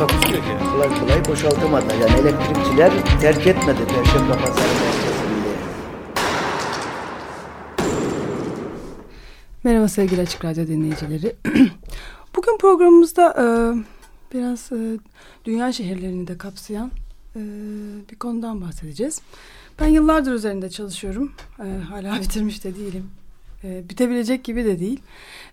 Takusuyor 0.00 0.42
ki. 0.42 0.50
kolay 0.72 1.00
kolay 1.00 1.24
boşaltamadı. 1.24 1.86
Yani 2.00 2.20
elektrikçiler 2.20 3.20
terk 3.20 3.46
etmedi 3.46 3.78
Perşembe 3.86 4.32
Pazarı 4.32 4.68
merkezinde. 4.68 5.50
Merhaba 9.64 9.88
sevgili 9.88 10.20
Açık 10.20 10.44
Radyo 10.44 10.66
dinleyicileri. 10.66 11.36
Bugün 12.36 12.58
programımızda 12.58 13.34
e, 13.38 13.44
biraz 14.34 14.72
e, 14.72 14.98
dünya 15.44 15.72
şehirlerini 15.72 16.26
de 16.26 16.38
kapsayan 16.38 16.90
e, 17.36 17.40
bir 18.10 18.16
konudan 18.16 18.60
bahsedeceğiz. 18.60 19.20
Ben 19.80 19.88
yıllardır 19.88 20.32
üzerinde 20.32 20.70
çalışıyorum. 20.70 21.32
E, 21.58 21.82
hala 21.82 22.20
bitirmiş 22.20 22.64
de 22.64 22.76
değilim. 22.76 23.10
E, 23.64 23.88
bitebilecek 23.88 24.44
gibi 24.44 24.64
de 24.64 24.80
değil. 24.80 25.00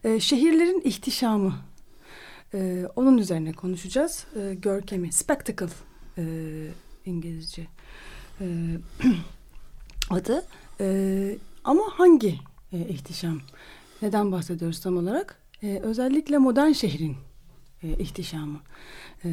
E, 0.04 0.20
şehirlerin 0.20 0.82
ihtişamı. 0.86 1.54
E, 2.54 2.88
onun 2.96 3.18
üzerine 3.18 3.54
konuşacağız. 3.54 4.26
E, 4.36 4.54
görkemi, 4.54 5.12
spectacle 5.12 5.74
e, 6.18 6.24
İngilizce 7.06 7.68
e, 8.42 8.46
adı. 10.10 10.46
E, 10.80 11.38
ama 11.64 11.84
hangi 11.92 12.40
e, 12.74 12.80
ihtişam? 12.80 13.40
Neden 14.02 14.32
bahsediyoruz 14.32 14.80
tam 14.80 14.98
olarak? 14.98 15.48
Ee, 15.64 15.80
özellikle 15.84 16.38
modern 16.38 16.72
şehrin 16.72 17.16
e, 17.84 17.90
ihtişamı. 17.90 18.60
Ee, 19.26 19.30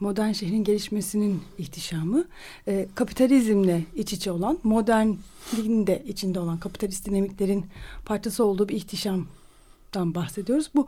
modern 0.00 0.32
şehrin 0.32 0.64
gelişmesinin 0.64 1.42
ihtişamı. 1.58 2.24
E, 2.68 2.88
kapitalizmle 2.94 3.84
iç 3.94 4.12
içe 4.12 4.30
olan, 4.30 4.58
modernliğin 4.62 5.86
de 5.86 6.02
içinde 6.06 6.40
olan 6.40 6.58
kapitalist 6.58 7.06
dinamiklerin 7.06 7.66
parçası 8.04 8.44
olduğu 8.44 8.68
bir 8.68 8.76
ihtişamdan 8.76 10.14
bahsediyoruz. 10.14 10.70
Bu 10.74 10.86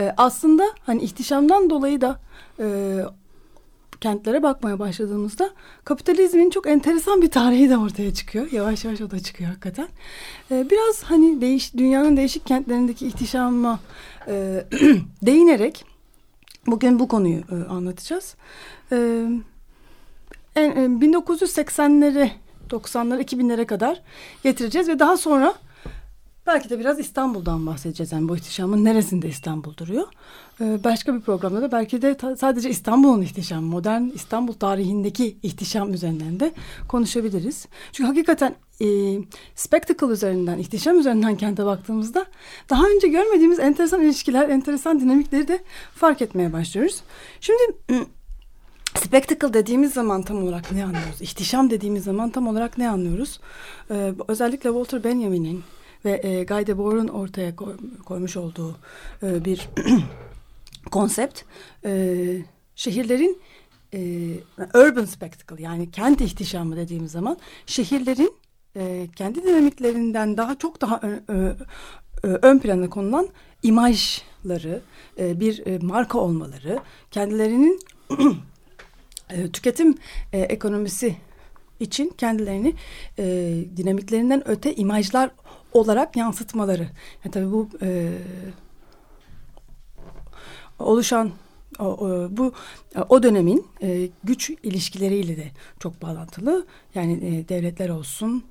e, 0.00 0.14
aslında 0.16 0.64
hani 0.86 1.02
ihtişamdan 1.02 1.70
dolayı 1.70 2.00
da 2.00 2.20
e, 2.60 2.66
kentlere 4.00 4.42
bakmaya 4.42 4.78
başladığımızda 4.78 5.50
kapitalizmin 5.84 6.50
çok 6.50 6.66
enteresan 6.66 7.22
bir 7.22 7.30
tarihi 7.30 7.70
de 7.70 7.78
ortaya 7.78 8.14
çıkıyor. 8.14 8.52
Yavaş 8.52 8.84
yavaş 8.84 9.00
o 9.00 9.10
da 9.10 9.20
çıkıyor 9.20 9.50
hakikaten. 9.50 9.88
Ee, 10.50 10.70
biraz 10.70 11.02
hani 11.02 11.40
değiş, 11.40 11.74
dünyanın 11.74 12.16
değişik 12.16 12.46
kentlerindeki 12.46 13.06
ihtişamıma 13.06 13.80
e, 14.28 14.64
değinerek 15.22 15.84
bugün 16.66 16.98
bu 16.98 17.08
konuyu 17.08 17.38
e, 17.38 17.68
anlatacağız. 17.68 18.34
Ee, 18.92 19.26
en, 20.56 20.70
e, 20.70 21.06
1980'lere 21.06 22.30
90'lara 22.70 23.22
2000'lere 23.22 23.66
kadar 23.66 24.02
getireceğiz 24.42 24.88
ve 24.88 24.98
daha 24.98 25.16
sonra 25.16 25.54
Belki 26.54 26.70
de 26.70 26.78
biraz 26.78 26.98
İstanbul'dan 26.98 27.66
bahsedeceğiz. 27.66 28.12
Yani 28.12 28.28
bu 28.28 28.36
ihtişamın 28.36 28.84
neresinde 28.84 29.28
İstanbul 29.28 29.76
duruyor? 29.76 30.06
Ee, 30.60 30.84
başka 30.84 31.14
bir 31.14 31.20
programda 31.20 31.62
da 31.62 31.72
belki 31.72 32.02
de 32.02 32.16
sadece 32.36 32.70
İstanbul'un 32.70 33.22
ihtişamı, 33.22 33.66
modern 33.66 34.02
İstanbul 34.02 34.52
tarihindeki 34.52 35.36
ihtişam 35.42 35.94
üzerinden 35.94 36.40
de 36.40 36.52
konuşabiliriz. 36.88 37.66
Çünkü 37.92 38.08
hakikaten 38.08 38.54
e, 38.80 38.86
spectacle 39.54 40.06
üzerinden, 40.06 40.58
ihtişam 40.58 40.98
üzerinden 40.98 41.36
kente 41.36 41.66
baktığımızda 41.66 42.26
daha 42.70 42.86
önce 42.86 43.08
görmediğimiz 43.08 43.58
enteresan 43.58 44.02
ilişkiler, 44.02 44.48
enteresan 44.48 45.00
dinamikleri 45.00 45.48
de 45.48 45.62
fark 45.94 46.22
etmeye 46.22 46.52
başlıyoruz. 46.52 47.00
Şimdi 47.40 47.62
Spectacle 48.94 49.54
dediğimiz 49.54 49.92
zaman 49.92 50.22
tam 50.22 50.42
olarak 50.42 50.72
ne 50.72 50.84
anlıyoruz? 50.84 51.22
İhtişam 51.22 51.70
dediğimiz 51.70 52.04
zaman 52.04 52.30
tam 52.30 52.48
olarak 52.48 52.78
ne 52.78 52.90
anlıyoruz? 52.90 53.40
Ee, 53.90 54.12
özellikle 54.28 54.70
Walter 54.70 55.04
Benjamin'in 55.04 55.64
ve 56.04 56.20
e, 56.24 56.44
Guy 56.44 56.66
Debord'un 56.66 57.08
ortaya 57.08 57.56
koy, 57.56 57.76
koymuş 58.04 58.36
olduğu 58.36 58.76
e, 59.22 59.44
bir 59.44 59.68
konsept 60.90 61.42
e, 61.84 62.16
şehirlerin 62.74 63.40
e, 63.94 64.00
urban 64.74 65.04
spectacle 65.04 65.62
yani 65.62 65.90
kent 65.90 66.20
ihtişamı 66.20 66.76
dediğimiz 66.76 67.12
zaman 67.12 67.38
şehirlerin 67.66 68.32
e, 68.76 69.08
kendi 69.16 69.44
dinamiklerinden 69.44 70.36
daha 70.36 70.58
çok 70.58 70.80
daha 70.80 71.00
ön, 71.02 71.22
ö, 71.28 71.54
ö, 72.22 72.38
ön 72.42 72.58
plana 72.58 72.90
konulan 72.90 73.28
imajları, 73.62 74.80
e, 75.18 75.40
bir 75.40 75.66
e, 75.66 75.78
marka 75.78 76.18
olmaları, 76.18 76.78
kendilerinin 77.10 77.80
e, 79.30 79.50
tüketim 79.50 79.94
e, 80.32 80.40
ekonomisi 80.40 81.16
için 81.80 82.12
kendilerini 82.18 82.74
e, 83.18 83.24
dinamiklerinden 83.76 84.48
öte 84.48 84.74
imajlar 84.74 85.30
olarak 85.72 86.16
yansıtmaları. 86.16 86.88
Yani 87.24 87.32
tabii 87.32 87.52
bu 87.52 87.68
e, 87.82 88.18
oluşan 90.78 91.30
o, 91.78 91.84
o, 91.84 92.28
bu 92.30 92.52
o 93.08 93.22
dönemin 93.22 93.66
e, 93.82 94.08
güç 94.24 94.50
ilişkileriyle 94.50 95.36
de 95.36 95.50
çok 95.78 96.02
bağlantılı. 96.02 96.66
Yani 96.94 97.12
e, 97.12 97.48
devletler 97.48 97.88
olsun, 97.88 98.44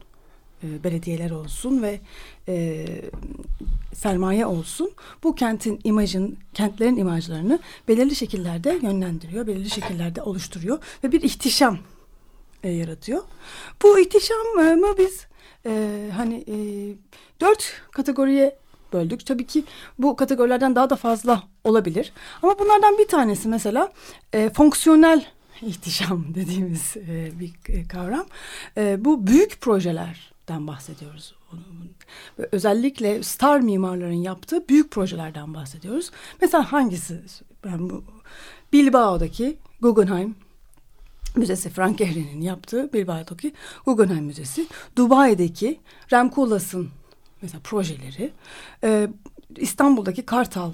e, 0.63 0.83
belediyeler 0.83 1.31
olsun 1.31 1.81
ve 1.81 1.99
e, 2.47 2.85
sermaye 3.93 4.45
olsun. 4.45 4.91
Bu 5.23 5.35
kentin 5.35 5.79
imajın, 5.83 6.37
kentlerin 6.53 6.97
imajlarını 6.97 7.59
belirli 7.87 8.15
şekillerde 8.15 8.79
yönlendiriyor, 8.81 9.47
belirli 9.47 9.69
şekillerde 9.69 10.21
oluşturuyor 10.21 10.79
ve 11.03 11.11
bir 11.11 11.21
ihtişam 11.21 11.77
e, 12.63 12.69
yaratıyor. 12.69 13.23
Bu 13.83 13.99
ihtişamı 13.99 14.97
biz 14.97 15.27
e, 15.65 16.05
hani 16.15 16.35
e, 16.47 16.57
dört 17.41 17.81
kategoriye 17.91 18.59
böldük. 18.93 19.25
Tabii 19.25 19.47
ki 19.47 19.63
bu 19.99 20.15
kategorilerden 20.15 20.75
daha 20.75 20.89
da 20.89 20.95
fazla 20.95 21.43
olabilir. 21.63 22.13
Ama 22.41 22.59
bunlardan 22.59 22.97
bir 22.97 23.07
tanesi 23.07 23.47
mesela 23.47 23.91
e, 24.33 24.49
fonksiyonel 24.49 25.25
ihtişam 25.61 26.25
dediğimiz 26.35 26.97
e, 26.97 27.31
bir 27.39 27.53
kavram. 27.87 28.25
E, 28.77 29.05
bu 29.05 29.27
büyük 29.27 29.61
projelerden 29.61 30.67
bahsediyoruz. 30.67 31.35
Özellikle 32.51 33.23
star 33.23 33.59
mimarların 33.59 34.13
yaptığı 34.23 34.69
büyük 34.69 34.91
projelerden 34.91 35.53
bahsediyoruz. 35.53 36.11
Mesela 36.41 36.71
hangisi? 36.71 37.21
Ben 37.65 37.89
bu 37.89 38.03
Bilbao'daki 38.73 39.57
Guggenheim 39.81 40.35
Müzesi 41.35 41.69
Frank 41.69 41.97
Gehry'nin 41.97 42.41
yaptığı 42.41 42.93
Bilbao'daki 42.93 43.53
Guggenheim 43.85 44.25
Müzesi. 44.25 44.67
Dubai'deki 44.95 45.79
Rem 46.13 46.29
Koolhaas'ın 46.29 46.89
mesela 47.41 47.61
projeleri. 47.63 48.31
E, 48.83 49.07
İstanbul'daki 49.57 50.25
Kartal 50.25 50.73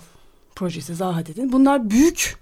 projesi 0.55 0.95
Zahadet'in. 0.95 1.51
Bunlar 1.51 1.89
büyük 1.89 2.37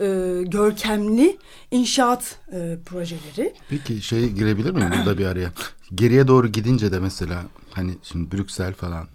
e, 0.00 0.06
görkemli 0.46 1.36
inşaat 1.70 2.38
e, 2.52 2.78
projeleri. 2.86 3.54
Peki 3.68 4.02
şey 4.02 4.30
girebilir 4.30 4.70
miyim 4.70 4.90
burada 4.98 5.18
bir 5.18 5.26
araya? 5.26 5.52
Geriye 5.94 6.28
doğru 6.28 6.48
gidince 6.48 6.92
de 6.92 7.00
mesela 7.00 7.42
hani 7.72 7.92
şimdi 8.02 8.32
Brüksel 8.32 8.74
falan 8.74 9.08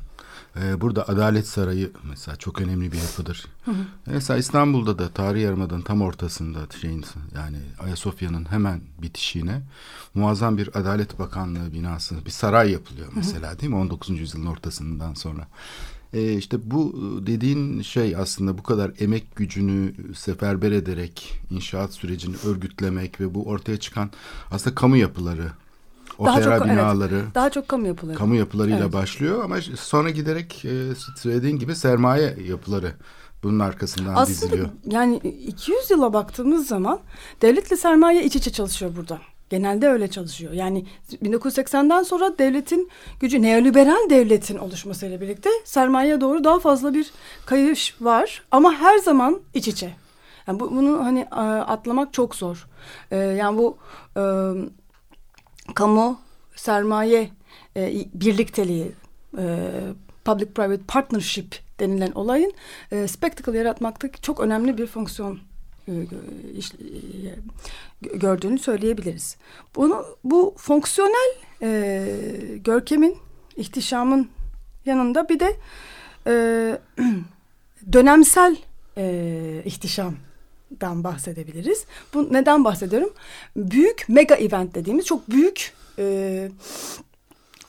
ee, 0.60 0.82
burada 0.82 1.08
Adalet 1.08 1.48
Sarayı 1.48 1.92
mesela 2.10 2.38
çok 2.38 2.62
önemli 2.62 2.92
bir 2.92 2.98
yapıdır. 2.98 3.46
Mesela 4.06 4.38
İstanbul'da 4.38 5.00
da 5.00 5.10
Tarih 5.10 5.42
Yarımada'nın 5.42 5.82
tam 5.82 6.02
ortasında 6.02 6.60
şeyin 6.82 7.06
yani 7.36 7.58
Ayasofya'nın 7.80 8.52
hemen 8.52 8.82
bitişiğine 9.02 9.62
muazzam 10.14 10.58
bir 10.58 10.80
Adalet 10.80 11.20
Bakanlığı 11.20 11.74
binası, 11.74 12.26
bir 12.26 12.32
saray 12.32 12.72
yapılıyor 12.72 13.08
mesela 13.16 13.60
değil 13.60 13.70
mi 13.70 13.78
19. 13.78 14.20
yüzyılın 14.20 14.46
ortasından 14.46 15.14
sonra. 15.14 15.48
Ee, 16.14 16.34
işte 16.34 16.58
bu 16.64 16.94
dediğin 17.28 17.82
şey 17.82 18.16
aslında 18.16 18.58
bu 18.58 18.64
kadar 18.64 18.92
emek 19.00 19.36
gücünü 19.36 19.94
seferber 20.16 20.72
ederek 20.72 21.42
inşaat 21.50 21.94
sürecini 21.94 22.36
örgütlemek 22.46 23.22
ve 23.22 23.34
bu 23.34 23.48
ortaya 23.48 23.80
çıkan 23.80 24.12
aslında 24.52 24.76
kamu 24.76 24.98
yapıları 24.98 25.52
daha 26.26 26.40
opera 26.40 26.58
çok, 26.58 26.68
binaları. 26.68 27.16
Evet, 27.16 27.36
daha 27.36 27.50
çok 27.50 27.68
kamu 27.68 27.88
yapıları. 27.88 28.18
Kamu 28.18 28.36
yapılarıyla 28.36 28.80
evet. 28.80 28.94
başlıyor 28.94 29.44
ama 29.44 29.58
sonra 29.76 30.10
giderek 30.10 30.66
e, 30.66 30.96
söylediğin 31.18 31.60
gibi 31.60 31.76
sermaye 31.76 32.38
yapıları 32.48 32.94
bunun 33.44 33.60
arkasından 33.60 34.16
Aslında 34.16 34.28
diziliyor. 34.28 34.70
yani 34.86 35.18
200 35.18 35.92
yıla 35.92 36.14
baktığımız 36.14 36.68
zaman 36.68 37.00
devletle 37.42 37.76
sermaye 37.76 38.24
iç 38.24 38.36
içe 38.36 38.52
çalışıyor 38.52 38.92
burada. 38.96 39.20
Genelde 39.50 39.90
öyle 39.90 40.08
çalışıyor. 40.08 40.54
Yani 40.54 40.86
1980'den 41.24 42.04
sonra 42.04 42.38
devletin 42.38 42.90
gücü 43.20 43.42
neoliberal 43.42 44.10
devletin 44.10 44.58
oluşmasıyla 44.58 45.22
birlikte 45.22 45.50
sermayeye 45.66 46.22
doğru 46.22 46.44
daha 46.44 46.60
fazla 46.60 46.94
bir 46.94 47.12
kayış 47.46 47.96
var 48.02 48.44
ama 48.52 48.74
her 48.74 48.98
zaman 48.98 49.40
iç 49.54 49.68
içe. 49.68 49.94
Yani 50.48 50.60
bu, 50.60 50.76
bunu 50.76 51.06
hani 51.06 51.26
atlamak 51.30 52.14
çok 52.14 52.36
zor. 52.36 52.68
E, 53.12 53.18
yani 53.18 53.58
bu 53.58 53.78
e, 54.18 54.22
kamu 55.72 56.20
sermaye 56.56 57.30
e, 57.78 58.06
birlikteliği, 58.14 58.92
e, 59.38 59.70
public-private 60.26 60.84
partnership 60.88 61.60
denilen 61.80 62.12
olayın 62.12 62.54
e, 62.92 63.08
spectacle 63.08 63.58
yaratmaktaki 63.58 64.22
çok 64.22 64.40
önemli 64.40 64.78
bir 64.78 64.88
fonksiyon 64.88 65.40
e, 65.88 65.92
e, 65.92 66.06
gördüğünü 68.02 68.60
söyleyebiliriz. 68.60 69.38
Bunu 69.76 70.06
bu 70.24 70.56
fonksiyonel 70.58 71.34
e, 71.62 72.08
görkemin, 72.58 73.18
ihtişamın 73.56 74.30
yanında 74.86 75.30
bir 75.30 75.40
de 75.40 75.56
e, 76.28 76.34
dönemsel 77.94 78.58
e, 78.98 79.62
ihtişamdan 80.72 81.04
bahsedebiliriz. 81.04 81.86
Bu 82.14 82.34
neden 82.34 82.64
bahsediyorum? 82.64 83.10
Büyük 83.56 84.06
mega 84.10 84.36
event 84.36 84.76
dediğimiz 84.76 85.06
çok 85.06 85.30
büyük 85.30 85.74
e, 86.00 86.50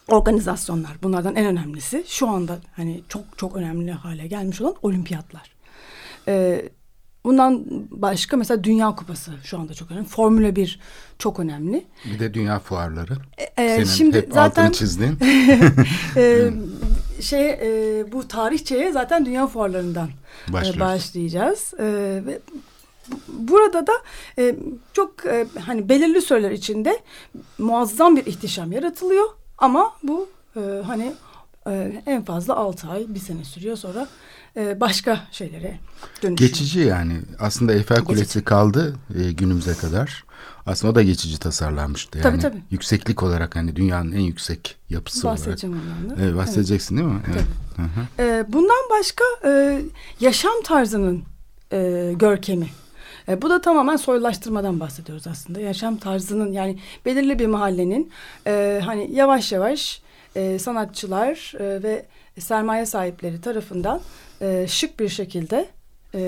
organizasyonlar. 0.08 0.93
Bunlardan 1.02 1.37
en 1.37 1.46
önemlisi 1.46 2.04
şu 2.06 2.28
anda 2.28 2.58
hani 2.76 3.02
çok 3.08 3.22
çok 3.37 3.56
önemli 3.56 3.93
hale 3.93 4.26
gelmiş 4.26 4.60
olan 4.60 4.75
olimpiyatlar. 4.82 5.52
E, 6.28 6.62
bundan 7.25 7.64
başka 7.90 8.37
mesela 8.37 8.64
Dünya 8.64 8.94
Kupası 8.94 9.32
şu 9.44 9.58
anda 9.58 9.75
çok 9.75 9.90
önemli. 9.90 10.08
Formula 10.08 10.56
1 10.56 10.81
çok 11.19 11.40
önemli. 11.40 11.84
Bir 12.04 12.19
de 12.19 12.34
dünya 12.34 12.58
fuarları. 12.58 13.16
E, 13.56 13.69
Senin 13.69 13.84
şimdi 13.84 14.16
hep 14.16 14.32
zaten 14.32 14.62
altını 14.62 14.72
çizdiğin. 14.72 15.19
e, 16.16 16.50
şey 17.20 17.50
e, 17.50 18.12
bu 18.12 18.28
tarihçeye 18.28 18.93
zaten 18.93 19.26
dünya 19.26 19.46
fuarlarından 19.46 20.08
e, 20.49 20.81
başlayacağız. 20.81 21.75
E, 21.78 21.84
ve 22.26 22.38
burada 23.28 23.87
da 23.87 23.93
e, 24.38 24.56
çok 24.93 25.26
e, 25.26 25.46
hani 25.64 25.88
belirli 25.88 26.22
süreler 26.22 26.50
içinde 26.50 27.00
muazzam 27.58 28.16
bir 28.16 28.26
ihtişam 28.26 28.72
yaratılıyor 28.72 29.28
ama 29.58 29.93
bu 30.02 30.28
e, 30.56 30.60
hani 30.87 31.12
e, 31.66 32.02
en 32.06 32.25
fazla 32.25 32.56
altı 32.56 32.88
ay 32.88 33.04
bir 33.08 33.20
sene 33.20 33.44
sürüyor 33.44 33.76
sonra 33.76 34.08
e, 34.56 34.81
başka 34.81 35.20
şeylere 35.32 35.78
dönüşüyor. 36.22 36.50
Geçici 36.50 36.81
yani. 36.81 37.20
Aslında 37.38 37.75
Eiffel 37.75 38.04
Kulesi 38.04 38.22
Geçici. 38.22 38.44
kaldı 38.44 38.96
e, 39.19 39.32
günümüze 39.32 39.75
kadar. 39.75 40.25
Aslında 40.66 40.93
o 40.93 40.94
da 40.94 41.02
geçici 41.02 41.38
tasarlanmıştı. 41.38 42.19
Yani 42.19 42.40
Tabii, 42.40 42.43
tabii. 42.43 42.62
Yükseklik 42.70 43.22
olarak 43.22 43.56
hani 43.56 43.76
dünyanın 43.76 44.12
en 44.12 44.20
yüksek 44.20 44.76
yapısı 44.90 45.28
olarak. 45.28 45.38
Bahsedeceğim 45.40 45.76
ondan 45.81 46.19
da. 46.19 46.22
Evet, 46.22 46.37
bahsedeceksin 46.37 46.96
değil 46.96 47.08
mi? 47.08 47.20
Evet. 47.32 47.44
Hı 47.76 47.82
hı. 47.82 48.22
E, 48.22 48.52
bundan 48.52 48.90
başka 48.90 49.25
e, 49.44 49.82
yaşam 50.20 50.62
tarzının 50.64 51.22
e, 51.72 52.12
görkemi. 52.16 52.69
E, 53.29 53.43
bu 53.43 53.51
da 53.51 53.61
tamamen 53.61 53.97
soylulaştırmadan 53.97 54.81
bahsediyoruz 54.81 55.27
aslında. 55.27 55.61
Yaşam 55.61 55.97
tarzının 55.97 56.53
yani 56.53 56.79
belirli 57.05 57.39
bir 57.39 57.47
mahallenin 57.47 58.11
e, 58.47 58.81
hani 58.85 59.15
yavaş 59.15 59.53
yavaş 59.53 60.03
e, 60.37 60.59
sanatçılar 60.59 61.55
e, 61.59 61.83
ve 61.83 62.07
sermaye 62.39 62.87
sahipleri 62.87 63.41
tarafından 63.41 64.01
e, 64.41 64.67
şık 64.69 65.01
bir 65.01 65.09
şekilde 65.09 65.69
e, 66.15 66.21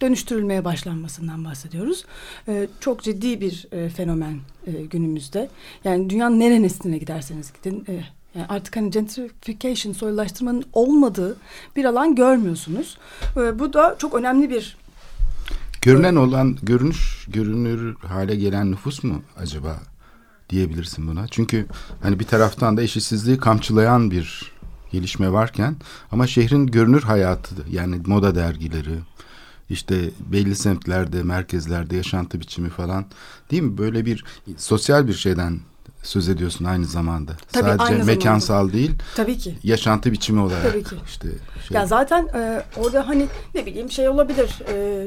dönüştürülmeye 0.00 0.64
başlanmasından 0.64 1.44
bahsediyoruz. 1.44 2.04
E, 2.48 2.68
çok 2.80 3.02
ciddi 3.02 3.40
bir 3.40 3.66
e, 3.72 3.88
fenomen 3.88 4.38
e, 4.66 4.70
günümüzde. 4.70 5.48
Yani 5.84 6.10
dünyanın 6.10 6.40
neresine 6.40 6.98
giderseniz 6.98 7.52
gidin 7.52 7.84
e, 7.88 7.92
yani 8.34 8.46
artık 8.48 8.76
hani 8.76 8.90
gentrification, 8.90 9.92
soylulaştırmanın 9.92 10.64
olmadığı 10.72 11.36
bir 11.76 11.84
alan 11.84 12.14
görmüyorsunuz. 12.14 12.98
E, 13.36 13.58
bu 13.58 13.72
da 13.72 13.96
çok 13.98 14.14
önemli 14.14 14.50
bir 14.50 14.76
Görünen 15.88 16.16
olan 16.16 16.56
görünüş 16.62 17.26
görünür 17.28 17.96
hale 17.96 18.36
gelen 18.36 18.70
nüfus 18.70 19.04
mu 19.04 19.22
acaba 19.36 19.80
diyebilirsin 20.50 21.08
buna. 21.08 21.28
Çünkü 21.28 21.66
hani 22.02 22.20
bir 22.20 22.24
taraftan 22.24 22.76
da 22.76 22.82
eşitsizliği 22.82 23.38
kamçılayan 23.38 24.10
bir 24.10 24.52
gelişme 24.92 25.32
varken 25.32 25.76
ama 26.12 26.26
şehrin 26.26 26.66
görünür 26.66 27.02
hayatı 27.02 27.54
yani 27.70 28.00
moda 28.06 28.34
dergileri 28.34 28.98
işte 29.70 30.10
belli 30.20 30.56
semtlerde, 30.56 31.22
merkezlerde 31.22 31.96
yaşantı 31.96 32.40
biçimi 32.40 32.68
falan 32.68 33.04
değil 33.50 33.62
mi? 33.62 33.78
Böyle 33.78 34.06
bir 34.06 34.24
sosyal 34.56 35.08
bir 35.08 35.14
şeyden 35.14 35.60
söz 36.02 36.28
ediyorsun 36.28 36.64
aynı 36.64 36.86
zamanda. 36.86 37.32
Tabii, 37.52 37.64
Sadece 37.64 37.82
aynı 37.84 37.92
zamanda. 37.92 38.04
mekansal 38.04 38.72
değil, 38.72 38.92
tabii 39.16 39.38
ki. 39.38 39.58
yaşantı 39.62 40.12
biçimi 40.12 40.40
olarak. 40.40 40.72
Tabii 40.72 40.84
ki. 40.84 40.96
işte 41.06 41.28
şey. 41.68 41.74
Ya 41.74 41.86
zaten 41.86 42.28
e, 42.34 42.62
orada 42.76 43.08
hani 43.08 43.26
ne 43.54 43.66
bileyim 43.66 43.90
şey 43.90 44.08
olabilir. 44.08 44.50
E, 44.68 45.06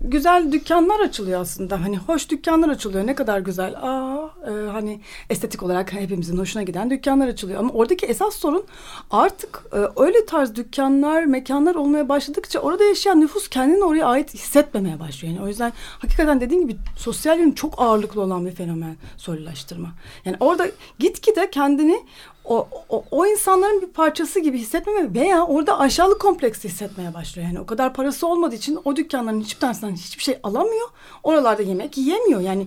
güzel 0.00 0.52
dükkanlar 0.52 1.00
açılıyor 1.00 1.40
aslında. 1.40 1.80
Hani 1.80 1.98
hoş 1.98 2.30
dükkanlar 2.30 2.68
açılıyor. 2.68 3.06
Ne 3.06 3.14
kadar 3.14 3.38
güzel. 3.38 3.74
Aa 3.82 4.30
e, 4.46 4.70
hani 4.70 5.00
estetik 5.30 5.62
olarak 5.62 5.92
hepimizin 5.92 6.38
hoşuna 6.38 6.62
giden 6.62 6.90
dükkanlar 6.90 7.28
açılıyor. 7.28 7.58
Ama 7.60 7.72
oradaki 7.72 8.06
esas 8.06 8.36
sorun 8.36 8.64
artık 9.10 9.62
e, 9.72 10.00
öyle 10.02 10.26
tarz 10.26 10.54
dükkanlar, 10.54 11.24
mekanlar 11.24 11.74
olmaya 11.74 12.08
başladıkça 12.08 12.58
orada 12.58 12.84
yaşayan 12.84 13.20
nüfus 13.20 13.48
kendini 13.48 13.84
oraya 13.84 14.06
ait 14.06 14.34
hissetmemeye 14.34 15.00
başlıyor. 15.00 15.34
Yani 15.34 15.44
o 15.44 15.48
yüzden 15.48 15.72
hakikaten 15.98 16.40
dediğim 16.40 16.68
gibi 16.68 16.78
sosyal 16.96 17.38
yönü 17.38 17.54
çok 17.54 17.74
ağırlıklı 17.82 18.20
olan 18.20 18.46
bir 18.46 18.52
fenomen 18.52 18.96
soylulaştırma. 19.16 19.88
Yani 20.24 20.36
orada 20.40 20.66
gitgide 20.98 21.50
kendini 21.50 22.00
o, 22.44 22.68
o, 22.88 23.04
o 23.10 23.26
insanların 23.26 23.82
bir 23.82 23.86
parçası 23.86 24.40
gibi 24.40 24.58
hissetmeme 24.58 25.14
veya 25.14 25.46
orada 25.46 25.78
aşağılık 25.78 26.20
kompleksi 26.20 26.68
hissetmeye 26.68 27.14
başlıyor. 27.14 27.48
Yani 27.48 27.60
o 27.60 27.66
kadar 27.66 27.94
parası 27.94 28.26
olmadığı 28.26 28.54
için 28.54 28.78
o 28.84 28.96
dükkanların 28.96 29.40
hiçbir 29.40 29.60
tanesinden 29.60 29.94
hiçbir 29.94 30.22
şey 30.22 30.38
alamıyor. 30.42 30.88
Oralarda 31.22 31.62
yemek 31.62 31.98
yiyemiyor. 31.98 32.40
Yani 32.40 32.66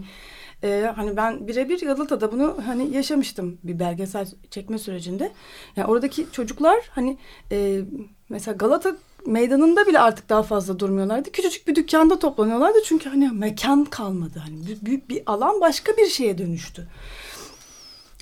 e, 0.64 0.92
hani 0.96 1.18
ben 1.18 1.48
birebir 1.48 1.86
Galata'da 1.86 2.32
bunu 2.32 2.58
hani 2.66 2.96
yaşamıştım 2.96 3.58
bir 3.64 3.80
belgesel 3.80 4.28
çekme 4.52 4.78
sürecinde. 4.78 5.32
Yani 5.76 5.88
oradaki 5.88 6.28
çocuklar 6.32 6.80
hani 6.90 7.18
e, 7.52 7.82
mesela 8.30 8.56
Galata 8.56 8.96
meydanında 9.26 9.88
bile 9.88 10.00
artık 10.00 10.30
daha 10.30 10.44
fazla 10.44 10.80
durmuyorlardı. 10.80 11.32
Küçücük 11.32 11.68
bir 11.68 11.76
dükkanda 11.76 12.20
toplanıyorlardı 12.20 12.78
çünkü 12.86 13.10
hani 13.10 13.30
mekan 13.30 13.86
kalmadı. 13.86 14.40
Hani 14.40 14.56
büyük 14.82 15.10
bir 15.10 15.24
alan 15.26 15.62
başka 15.62 15.98
bir 15.98 16.08
şeye 16.08 16.38
dönüştü. 16.38 16.88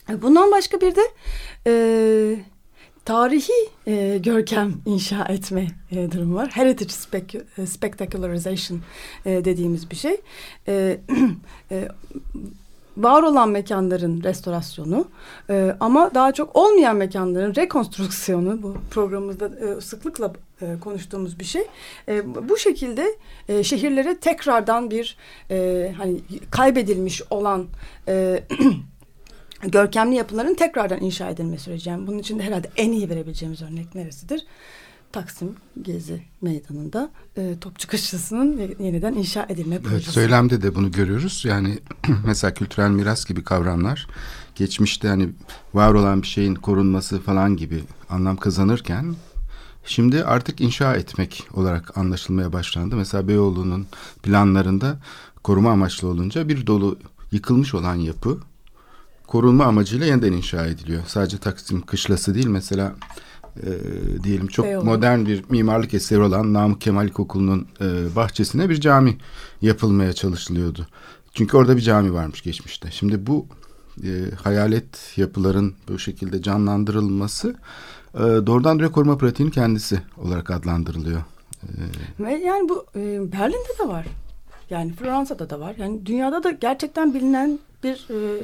Bundan 0.10 0.52
başka 0.52 0.82
bir 0.82 0.96
de 0.96 1.02
e, 1.68 1.74
tarihi 3.06 3.70
e, 3.88 4.18
görkem 4.18 4.74
inşa 4.86 5.26
etme 5.26 5.68
e, 5.92 6.12
durumu 6.12 6.36
var. 6.36 6.50
Heritage 6.50 6.90
spec- 6.94 7.44
e, 7.58 7.66
spectacularization 7.66 8.80
e, 9.26 9.46
dediğimiz 9.46 9.92
bir 9.92 9.96
şey. 9.96 10.22
E, 10.68 11.00
e, 11.72 11.88
var 12.98 13.24
olan 13.24 13.50
mekanların 13.50 14.24
restorasyonu 14.24 15.08
e, 15.50 15.76
ama 15.80 16.12
daha 16.16 16.32
çok 16.32 16.56
olmayan 16.56 16.96
mekanların 16.96 17.56
rekonstrüksiyonu 17.56 18.64
bu 18.64 18.78
programımızda 18.92 19.46
e, 19.46 19.82
sıklıkla 19.82 20.34
e, 20.62 20.80
konuştuğumuz 20.80 21.40
bir 21.40 21.46
şey. 21.46 21.64
E, 22.08 22.36
bu 22.50 22.58
şekilde 22.58 23.06
e, 23.50 23.64
şehirlere 23.64 24.18
tekrardan 24.18 24.92
bir 24.92 25.18
e, 25.52 25.92
hani 25.98 26.20
kaybedilmiş 26.52 27.22
olan 27.30 27.68
e, 28.08 28.44
görkemli 29.68 30.16
yapıların 30.16 30.54
tekrardan 30.54 31.02
inşa 31.02 31.30
edilme 31.30 31.58
süreci. 31.58 31.90
Yani 31.90 32.08
bunun 32.08 32.18
için 32.18 32.40
de 32.40 32.44
herhalde 32.44 32.70
en 32.78 32.92
iyi 32.92 33.10
verebileceğimiz 33.10 33.62
örnek 33.62 33.96
neresidir? 33.96 34.46
Taksim 35.12 35.56
Gezi 35.82 36.24
Meydanı'nda 36.42 37.10
e, 37.38 37.56
Topçu 37.62 37.88
Kaşısı'nın 37.88 38.76
yeniden 38.80 39.14
inşa 39.14 39.46
edilme 39.50 39.80
projesi. 39.80 40.04
Evet, 40.04 40.14
söylemde 40.14 40.62
de 40.62 40.76
bunu 40.76 40.92
görüyoruz. 40.92 41.46
Yani 41.46 41.80
mesela 42.26 42.54
kültürel 42.54 42.90
miras 42.90 43.26
gibi 43.26 43.44
kavramlar 43.44 44.08
geçmişte 44.56 45.08
hani 45.08 45.30
var 45.74 45.94
olan 45.94 46.22
bir 46.22 46.28
şeyin 46.28 46.56
korunması 46.56 47.20
falan 47.20 47.58
gibi 47.58 47.84
anlam 48.10 48.38
kazanırken 48.38 49.16
şimdi 49.86 50.24
artık 50.24 50.62
inşa 50.62 50.96
etmek 50.96 51.48
olarak 51.54 51.98
anlaşılmaya 51.98 52.54
başlandı. 52.54 52.96
Mesela 52.96 53.28
Beyoğlu'nun 53.28 53.88
planlarında 54.24 55.00
koruma 55.44 55.72
amaçlı 55.72 56.08
olunca 56.08 56.50
bir 56.50 56.68
dolu 56.68 57.00
yıkılmış 57.32 57.74
olan 57.74 57.96
yapı 57.96 58.40
korunma 59.28 59.66
amacıyla 59.66 60.06
yeniden 60.06 60.32
inşa 60.32 60.66
ediliyor. 60.66 61.04
Sadece 61.08 61.38
Taksim 61.38 61.82
Kışlası 61.82 62.36
değil 62.36 62.48
mesela 62.48 62.96
e, 63.58 63.70
diyelim 64.24 64.48
çok 64.48 64.66
Beyoğlu. 64.66 64.86
modern 64.86 65.26
bir 65.26 65.44
mimarlık 65.50 65.94
eseri 65.94 66.22
olan 66.22 66.54
Namık 66.54 66.82
Kemal 66.82 67.06
İlkokulu'nun 67.06 67.68
e, 67.82 68.16
bahçesine 68.16 68.70
bir 68.70 68.82
cami 68.82 69.18
yapılmaya 69.62 70.14
çalışılıyordu. 70.14 70.88
Çünkü 71.34 71.58
orada 71.58 71.78
bir 71.78 71.82
cami 71.82 72.14
varmış 72.14 72.42
geçmişte. 72.42 72.92
Şimdi 72.92 73.28
bu 73.28 73.46
e, 74.04 74.10
hayalet 74.44 75.18
yapıların 75.18 75.74
bu 75.90 76.00
şekilde 76.00 76.42
canlandırılması 76.42 77.56
e, 78.14 78.20
doğrudan 78.20 78.80
direkt 78.80 78.94
koruma 78.94 79.18
pratiğinin 79.18 79.52
kendisi 79.52 80.00
olarak 80.18 80.52
adlandırılıyor. 80.52 81.22
E, 82.20 82.30
yani 82.32 82.70
bu 82.70 82.86
e, 82.96 83.32
Berlin'de 83.32 83.84
de 83.84 83.88
var. 83.88 84.06
Yani 84.70 84.94
Fransa'da 84.94 85.50
da 85.50 85.60
var. 85.60 85.76
Yani 85.78 86.06
dünyada 86.06 86.44
da 86.44 86.52
gerçekten 86.52 87.14
bilinen 87.14 87.60
bir 87.84 88.08
e, 88.10 88.42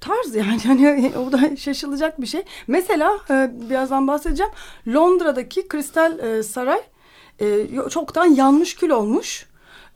tarz 0.00 0.34
yani. 0.34 0.60
yani 0.64 1.12
o 1.28 1.32
da 1.32 1.56
şaşılacak 1.56 2.20
bir 2.20 2.26
şey. 2.26 2.42
Mesela 2.66 3.18
e, 3.30 3.50
birazdan 3.70 4.08
bahsedeceğim. 4.08 4.52
Londra'daki 4.88 5.68
Kristal 5.68 6.18
e, 6.18 6.42
Saray 6.42 6.80
e, 7.40 7.66
çoktan 7.90 8.26
yanmış 8.26 8.74
kül 8.74 8.90
olmuş. 8.90 9.46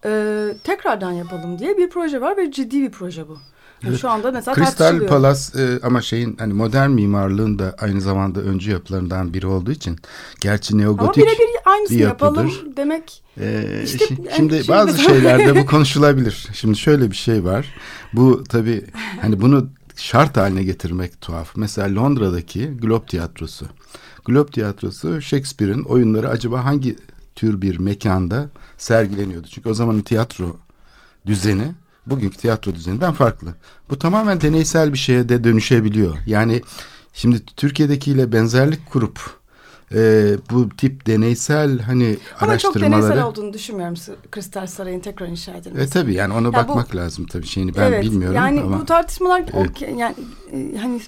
E, 0.04 0.48
tekrardan 0.64 1.12
yapalım 1.12 1.58
diye 1.58 1.76
bir 1.76 1.90
proje 1.90 2.20
var 2.20 2.36
ve 2.36 2.52
ciddi 2.52 2.82
bir 2.82 2.90
proje 2.90 3.28
bu. 3.28 3.38
Yani 3.84 3.98
Şu 3.98 4.10
anda 4.10 4.32
mesela 4.32 4.54
Kristal. 4.54 5.06
Palace 5.06 5.62
e, 5.62 5.80
ama 5.82 6.02
şeyin 6.02 6.36
hani 6.38 6.52
modern 6.52 6.90
mimarlığın 6.90 7.58
da 7.58 7.74
aynı 7.78 8.00
zamanda 8.00 8.40
öncü 8.40 8.70
yapılarından 8.70 9.34
biri 9.34 9.46
olduğu 9.46 9.70
için 9.70 9.96
gerçi 10.40 10.74
Ama 10.74 10.82
neogotik 10.82 11.16
birebir 11.24 11.48
aynısını 11.64 11.98
bir 11.98 12.02
yapalım 12.02 12.48
yapıdır. 12.48 12.76
demek 12.76 13.22
Ee, 13.40 13.82
İşte 13.84 14.06
şimdi 14.06 14.30
şimdi 14.36 14.62
bazı 14.68 14.98
şeylerde 15.02 15.56
bu 15.56 15.66
konuşulabilir. 15.66 16.48
Şimdi 16.52 16.78
şöyle 16.78 17.10
bir 17.10 17.16
şey 17.16 17.44
var. 17.44 17.74
Bu 18.12 18.44
tabii 18.44 18.84
hani 19.20 19.40
bunu 19.40 19.68
şart 20.00 20.36
haline 20.36 20.62
getirmek 20.62 21.20
tuhaf. 21.20 21.56
Mesela 21.56 21.94
Londra'daki 21.94 22.66
Globe 22.66 23.06
Tiyatrosu. 23.06 23.66
Globe 24.24 24.50
Tiyatrosu 24.50 25.22
Shakespeare'in 25.22 25.82
oyunları 25.82 26.28
acaba 26.28 26.64
hangi 26.64 26.96
tür 27.34 27.62
bir 27.62 27.78
mekanda 27.78 28.50
sergileniyordu? 28.78 29.46
Çünkü 29.46 29.68
o 29.68 29.74
zamanın 29.74 30.00
tiyatro 30.00 30.56
düzeni 31.26 31.72
bugünkü 32.06 32.36
tiyatro 32.36 32.74
düzeninden 32.74 33.12
farklı. 33.12 33.54
Bu 33.90 33.98
tamamen 33.98 34.40
deneysel 34.40 34.92
bir 34.92 34.98
şeye 34.98 35.28
de 35.28 35.44
dönüşebiliyor. 35.44 36.16
Yani 36.26 36.62
şimdi 37.12 37.44
Türkiye'dekiyle 37.56 38.32
benzerlik 38.32 38.86
kurup 38.86 39.39
e, 39.94 40.32
bu 40.50 40.68
tip 40.68 41.06
deneysel 41.06 41.78
hani 41.80 42.16
ama 42.40 42.58
çok 42.58 42.76
araştırmaları 42.76 43.02
deneysel 43.02 43.24
olduğunu 43.24 43.52
düşünmüyorum 43.52 43.94
Kristal 44.30 44.66
Saray'ın 44.66 45.00
tekrar 45.00 45.26
inşa 45.26 45.52
edilmesi. 45.52 45.86
e 45.98 46.02
tabii 46.02 46.14
yani 46.14 46.32
ona 46.34 46.46
Ya 46.46 46.52
bu- 46.52 46.54
bakmak 46.56 46.96
lazım 46.96 47.26
tabii 47.26 47.46
şeyini 47.46 47.74
ben 47.76 47.82
evet, 47.92 48.04
bilmiyorum 48.04 48.36
yani 48.36 48.60
ama 48.60 48.80
bu 48.80 48.84
tartışmalar 48.86 49.42
Evet. 49.54 49.70
okey, 49.70 49.90
yani 49.94 50.14
e, 50.52 50.76
hani 50.78 51.00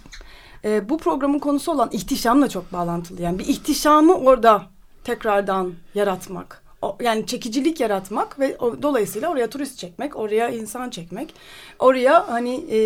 e, 0.64 0.88
bu 0.88 0.98
programın 0.98 1.38
konusu 1.38 1.72
olan 1.72 1.88
ihtişamla 1.92 2.48
çok 2.48 2.72
bağlantılı. 2.72 3.22
Yani 3.22 3.38
bir 3.38 3.46
ihtişamı 3.46 4.14
orada 4.14 4.62
tekrardan 5.04 5.72
yaratmak. 5.94 6.61
O, 6.82 6.96
yani 7.02 7.26
çekicilik 7.26 7.80
yaratmak 7.80 8.38
ve 8.38 8.56
o, 8.58 8.82
dolayısıyla 8.82 9.28
oraya 9.28 9.50
turist 9.50 9.78
çekmek, 9.78 10.16
oraya 10.16 10.48
insan 10.50 10.90
çekmek, 10.90 11.34
oraya 11.78 12.28
hani 12.28 12.54
e, 12.54 12.78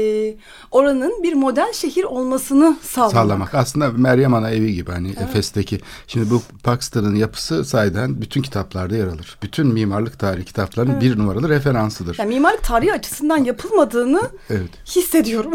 oranın 0.70 1.22
bir 1.22 1.32
model 1.34 1.72
şehir 1.72 2.04
olmasını 2.04 2.76
sağlamak. 2.82 3.12
sağlamak. 3.12 3.54
Aslında 3.54 3.90
Meryem 3.90 4.34
Ana 4.34 4.50
evi 4.50 4.74
gibi 4.74 4.90
hani 4.90 5.10
Efes'teki. 5.10 5.80
Şimdi 6.06 6.30
bu 6.30 6.42
Paxton'ın 6.62 7.14
yapısı 7.14 7.64
sayeden 7.64 8.20
bütün 8.20 8.42
kitaplarda 8.42 8.96
yer 8.96 9.06
alır. 9.06 9.38
Bütün 9.42 9.66
mimarlık 9.66 10.18
tarihi 10.18 10.44
kitaplarının 10.44 11.00
bir 11.00 11.18
numaralı 11.18 11.48
referansıdır. 11.48 12.16
Yani 12.18 12.34
mimarlık 12.34 12.62
tarihi 12.62 12.92
açısından 12.92 13.44
yapılmadığını 13.44 14.22
Evet. 14.50 14.70
hissediyorum. 14.96 15.52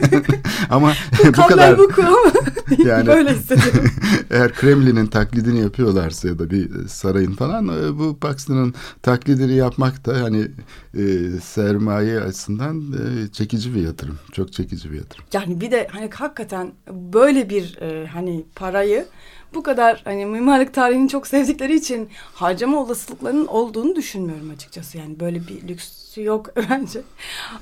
Ama 0.70 0.92
bu 1.18 1.32
Kamber 1.32 1.48
kadar 1.48 1.78
bu 1.78 1.88
Yani- 2.86 3.06
böyle 3.06 3.34
hissediyorum. 3.34 3.90
eğer 4.30 4.54
Kremlin'in 4.54 5.06
taklidini 5.06 5.60
yapıyorlarsa 5.60 6.28
ya 6.28 6.38
da 6.38 6.50
bir 6.50 6.88
sarayın 6.88 7.32
falan 7.32 7.55
e, 7.64 7.98
bu 7.98 8.16
Paxton'ın 8.18 8.74
taklidini 9.02 9.54
yapmak 9.54 10.06
da 10.06 10.22
hani 10.22 10.48
e, 10.94 11.04
sermaye 11.42 12.20
açısından 12.20 12.92
e, 12.92 13.32
çekici 13.32 13.74
bir 13.74 13.82
yatırım. 13.82 14.18
Çok 14.32 14.52
çekici 14.52 14.92
bir 14.92 14.96
yatırım. 14.96 15.24
Yani 15.32 15.60
bir 15.60 15.70
de 15.70 15.88
hani 15.90 16.10
hakikaten 16.14 16.72
böyle 16.90 17.50
bir 17.50 17.78
e, 17.80 18.06
hani 18.06 18.44
parayı 18.54 19.06
bu 19.54 19.62
kadar 19.62 20.00
hani 20.04 20.26
mimarlık 20.26 20.74
tarihini 20.74 21.08
çok 21.08 21.26
sevdikleri 21.26 21.76
için 21.76 22.08
harcama 22.34 22.82
olasılıklarının 22.82 23.46
olduğunu 23.46 23.96
düşünmüyorum 23.96 24.50
açıkçası. 24.50 24.98
Yani 24.98 25.20
böyle 25.20 25.40
bir 25.48 25.68
lüksü 25.68 26.22
yok 26.22 26.50
bence. 26.70 27.00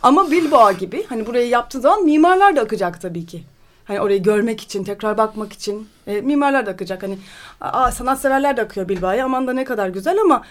Ama 0.02 0.30
Bilbao 0.30 0.72
gibi 0.72 1.04
hani 1.08 1.26
burayı 1.26 1.48
yaptığı 1.48 1.80
zaman 1.80 2.04
mimarlar 2.04 2.56
da 2.56 2.60
akacak 2.60 3.00
tabii 3.00 3.26
ki. 3.26 3.44
Hani 3.84 4.00
orayı 4.00 4.22
görmek 4.22 4.60
için, 4.60 4.84
tekrar 4.84 5.18
bakmak 5.18 5.52
için 5.52 5.88
e, 6.06 6.20
mimarlar 6.20 6.66
da 6.66 6.70
akacak. 6.70 7.02
Hani 7.02 7.18
aa, 7.60 7.92
sanatseverler 7.92 8.56
de 8.56 8.62
akıyor 8.62 8.88
Bilbao'ya. 8.88 9.24
Aman 9.24 9.46
da 9.46 9.52
ne 9.52 9.64
kadar 9.64 9.88
güzel 9.88 10.20
ama 10.20 10.42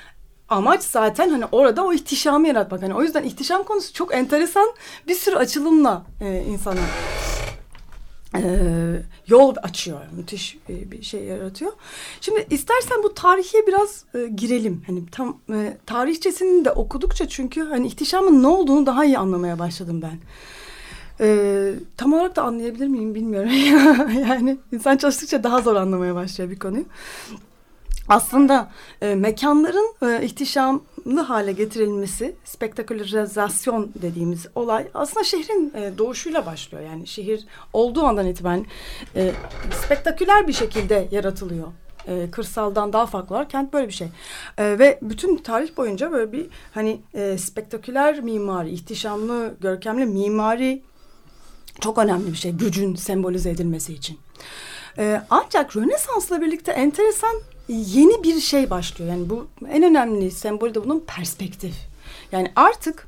amaç 0.50 0.84
zaten 0.84 1.30
hani 1.30 1.46
orada 1.52 1.86
o 1.86 1.94
ihtişamı 1.94 2.48
yaratmak. 2.48 2.82
Hani 2.82 2.94
o 2.94 3.04
yüzden 3.04 3.24
ihtişam 3.24 3.64
konusu 3.64 3.94
çok 3.94 4.14
enteresan 4.14 4.74
bir 5.08 5.16
sürü 5.16 5.36
açılımla 5.36 6.06
e, 6.22 6.42
insana 6.42 6.80
e, 8.36 8.42
yol 9.28 9.56
açıyor. 9.64 10.00
Müthiş 10.12 10.58
e, 10.70 10.92
bir 10.92 11.04
şey 11.04 11.24
yaratıyor. 11.24 11.72
Şimdi 12.22 12.48
istersen 12.50 13.04
bu 13.04 13.14
tarihe 13.14 13.68
biraz 13.68 14.06
e, 14.16 14.28
girelim. 14.28 14.84
Hani 14.88 15.06
tam 15.06 15.38
e, 15.54 15.78
tarihçesini 15.86 16.66
de 16.66 16.72
okudukça 16.72 17.28
çünkü 17.28 17.62
hani 17.62 17.88
ihtişamın 17.88 18.44
ne 18.44 18.48
olduğunu 18.48 18.86
daha 18.86 19.06
iyi 19.06 19.18
anlamaya 19.18 19.60
başladım 19.60 20.02
ben. 20.02 20.20
E, 21.20 21.70
tam 21.98 22.14
olarak 22.14 22.36
da 22.36 22.44
anlayabilir 22.44 22.88
miyim 22.88 23.16
bilmiyorum. 23.16 23.50
yani 24.30 24.58
insan 24.72 24.98
çalıştıkça 24.98 25.44
daha 25.44 25.62
zor 25.62 25.76
anlamaya 25.76 26.16
başlıyor 26.16 26.50
bir 26.50 26.60
konuyu. 26.60 26.86
Aslında 28.10 28.72
e, 29.02 29.16
mekanların 29.16 29.96
e, 30.02 30.26
ihtişamlı 30.26 31.22
hale 31.28 31.52
getirilmesi, 31.52 32.36
spektakülerizasyon 32.46 33.92
dediğimiz 34.02 34.48
olay 34.56 34.88
aslında 34.94 35.24
şehrin 35.24 35.74
e, 35.76 35.98
doğuşuyla 35.98 36.46
başlıyor. 36.46 36.84
Yani 36.84 37.08
şehir 37.08 37.46
olduğu 37.74 38.04
andan 38.04 38.28
itibaren 38.28 38.66
e, 39.16 39.32
spektaküler 39.86 40.48
bir 40.48 40.54
şekilde 40.54 41.08
yaratılıyor. 41.12 41.68
E, 42.08 42.32
kırsaldan 42.32 42.94
daha 42.94 43.06
farklı 43.06 43.36
olarak 43.36 43.50
kent 43.50 43.74
böyle 43.74 43.88
bir 43.88 43.94
şey. 43.94 44.08
E, 44.58 44.80
ve 44.80 45.00
bütün 45.02 45.38
tarih 45.38 45.78
boyunca 45.78 46.12
böyle 46.12 46.32
bir 46.32 46.46
hani 46.74 47.02
e, 47.14 47.38
spektaküler 47.38 48.20
mimari, 48.20 48.70
ihtişamlı, 48.70 49.54
görkemli 49.62 50.06
mimari 50.06 50.82
çok 51.82 51.98
önemli 51.98 52.32
bir 52.32 52.38
şey. 52.38 52.52
Gücün 52.52 52.96
sembolize 52.96 53.50
edilmesi 53.50 53.94
için. 53.94 54.20
Ee, 54.98 55.22
ancak 55.30 55.76
Rönesans'la 55.76 56.42
birlikte 56.42 56.72
enteresan 56.72 57.42
yeni 57.68 58.24
bir 58.24 58.40
şey 58.40 58.70
başlıyor. 58.70 59.12
Yani 59.12 59.30
bu 59.30 59.48
en 59.70 59.84
önemli 59.84 60.32
sembolü 60.32 60.76
de 60.76 60.84
bunun 60.84 61.00
perspektif. 61.00 61.76
Yani 62.32 62.52
artık 62.56 63.08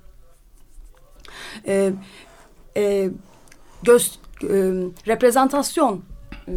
e, 1.67 1.93
e, 2.77 3.09
göz, 3.83 4.19
e, 4.43 4.47
reprezentasyon 5.07 6.03
e, 6.47 6.53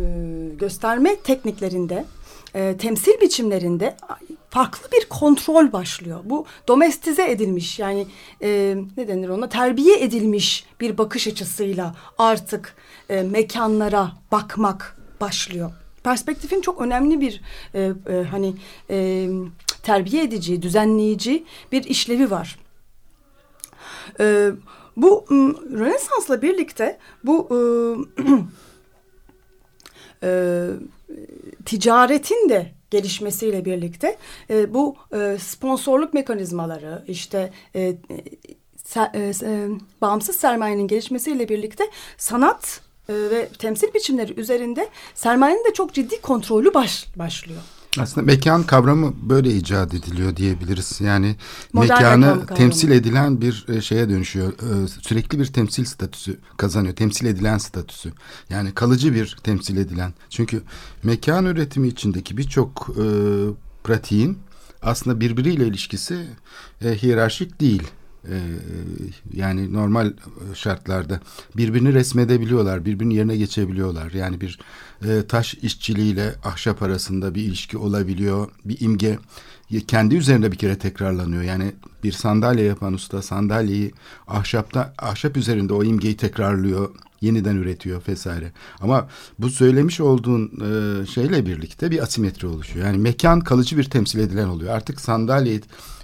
gösterme 0.59 1.17
tekniklerinde 1.17 2.05
e, 2.55 2.77
temsil 2.77 3.21
biçimlerinde 3.21 3.97
farklı 4.51 4.89
bir 4.93 5.09
kontrol 5.09 5.73
başlıyor. 5.73 6.21
Bu 6.25 6.47
domestize 6.69 7.31
edilmiş 7.31 7.79
yani 7.79 8.07
e, 8.43 8.77
ne 8.97 9.09
denir 9.09 9.29
ona 9.29 9.49
terbiye 9.49 10.01
edilmiş 10.01 10.65
bir 10.81 10.99
bakış 10.99 11.27
açısıyla 11.29 11.95
artık 12.19 12.77
e, 13.09 13.23
mekanlara 13.23 14.13
bakmak 14.33 14.97
başlıyor. 15.21 15.71
Perspektifin 16.03 16.61
çok 16.61 16.81
önemli 16.81 17.21
bir 17.21 17.41
e, 17.75 17.93
e, 18.11 18.23
hani 18.31 18.55
e, 18.91 19.29
terbiye 19.83 20.25
edici, 20.25 20.63
düzenleyici 20.63 21.45
bir 21.73 21.85
işlevi 21.85 22.31
var. 22.31 22.59
E, 24.21 24.51
bu 24.97 25.27
Rönesans'la 25.73 26.43
birlikte 26.43 26.99
bu 27.25 27.49
e, 27.51 27.59
e, 30.29 30.67
ticaretin 31.65 32.49
de 32.49 32.78
gelişmesiyle 32.91 33.65
birlikte 33.65 34.17
e, 34.51 34.75
bu 34.75 34.97
e, 35.13 35.37
sponsorluk 35.41 36.15
mekanizmaları 36.15 37.05
işte 37.09 37.53
e, 37.75 37.95
se, 38.85 39.11
e, 39.15 39.33
e, 39.43 39.69
bağımsız 40.01 40.37
sermayenin 40.37 40.89
gelişmesiyle 40.89 41.49
birlikte 41.49 41.85
sanat 42.17 42.81
e, 43.09 43.15
ve 43.15 43.49
temsil 43.49 43.95
biçimleri 43.95 44.41
üzerinde 44.41 44.89
sermayenin 45.15 45.65
de 45.65 45.75
çok 45.75 45.95
ciddi 45.95 46.21
kontrolü 46.21 46.75
baş, 46.75 47.07
başlıyor. 47.17 47.63
Aslında 48.03 48.27
mekan 48.27 48.63
kavramı 48.63 49.15
böyle 49.23 49.55
icat 49.55 49.95
ediliyor 49.95 50.37
diyebiliriz. 50.37 51.01
Yani 51.01 51.37
Modern 51.73 51.93
mekanı 51.93 52.47
temsil 52.47 52.91
edilen 52.91 53.41
bir 53.41 53.67
e, 53.69 53.81
şeye 53.81 54.09
dönüşüyor. 54.09 54.53
E, 54.53 54.89
Sürekli 54.89 55.39
bir 55.39 55.47
temsil 55.47 55.85
statüsü 55.85 56.39
kazanıyor. 56.57 56.95
Temsil 56.95 57.27
edilen 57.27 57.59
statüsü. 57.59 58.13
Yani 58.51 58.75
kalıcı 58.75 59.15
bir 59.15 59.37
temsil 59.43 59.77
edilen. 59.77 60.15
Çünkü 60.31 60.63
mekan 61.03 61.47
üretimi 61.47 61.89
içindeki 61.89 62.37
birçok 62.37 62.91
e, 62.91 63.05
pratiğin 63.85 64.39
aslında 64.83 65.21
birbiriyle 65.21 65.67
ilişkisi 65.67 66.27
e, 66.85 66.95
hiyerarşik 66.95 67.61
değil. 67.61 67.83
Ee, 68.29 68.41
yani 69.33 69.73
normal 69.73 70.13
şartlarda 70.55 71.21
birbirini 71.57 71.95
resmedebiliyorlar, 71.95 72.85
birbirinin 72.85 73.15
yerine 73.15 73.37
geçebiliyorlar. 73.37 74.13
Yani 74.13 74.41
bir 74.41 74.59
e, 75.09 75.27
taş 75.27 75.55
işçiliğiyle 75.55 76.35
ahşap 76.45 76.83
arasında 76.83 77.35
bir 77.35 77.43
ilişki 77.43 77.79
olabiliyor. 77.79 78.49
Bir 78.65 78.81
imge 78.81 79.19
kendi 79.87 80.17
üzerinde 80.17 80.53
bir 80.53 80.57
kere 80.57 80.79
tekrarlanıyor. 80.79 81.43
Yani 81.43 81.73
bir 82.05 82.13
sandalye 82.13 82.65
yapan 82.65 82.93
usta 82.93 83.23
sandalyeyi 83.23 83.93
ahşapta 84.27 84.95
ahşap 84.99 85.37
üzerinde 85.37 85.73
o 85.73 85.85
imgeyi 85.85 86.17
tekrarlıyor, 86.17 86.91
yeniden 87.21 87.57
üretiyor 87.57 88.03
vesaire. 88.09 88.53
Ama 88.81 89.09
bu 89.39 89.51
söylemiş 89.51 90.01
olduğun 90.01 90.45
e, 90.47 91.07
şeyle 91.07 91.47
birlikte 91.47 91.91
bir 91.91 92.03
asimetri 92.03 92.47
oluşuyor. 92.47 92.87
Yani 92.87 92.99
mekan 92.99 93.41
kalıcı 93.41 93.79
bir 93.79 93.85
temsil 93.85 94.19
edilen 94.19 94.49
oluyor. 94.49 94.75
Artık 94.75 95.01
sandalye 95.01 95.61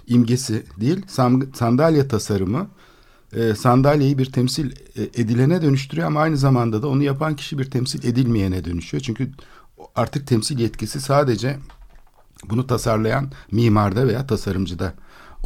imgesi 0.07 0.63
değil, 0.79 1.05
sandalye 1.53 2.07
tasarımı 2.07 2.67
e, 3.33 3.55
sandalyeyi 3.55 4.17
bir 4.17 4.31
temsil 4.31 4.71
edilene 4.95 5.61
dönüştürüyor 5.61 6.07
ama 6.07 6.21
aynı 6.21 6.37
zamanda 6.37 6.81
da 6.81 6.87
onu 6.87 7.03
yapan 7.03 7.35
kişi 7.35 7.57
bir 7.57 7.71
temsil 7.71 8.03
edilmeyene 8.03 8.65
dönüşüyor. 8.65 9.03
Çünkü 9.03 9.31
artık 9.95 10.27
temsil 10.27 10.59
yetkisi 10.59 11.01
sadece 11.01 11.59
bunu 12.49 12.67
tasarlayan 12.67 13.31
mimarda 13.51 14.07
veya 14.07 14.27
tasarımcıda 14.27 14.93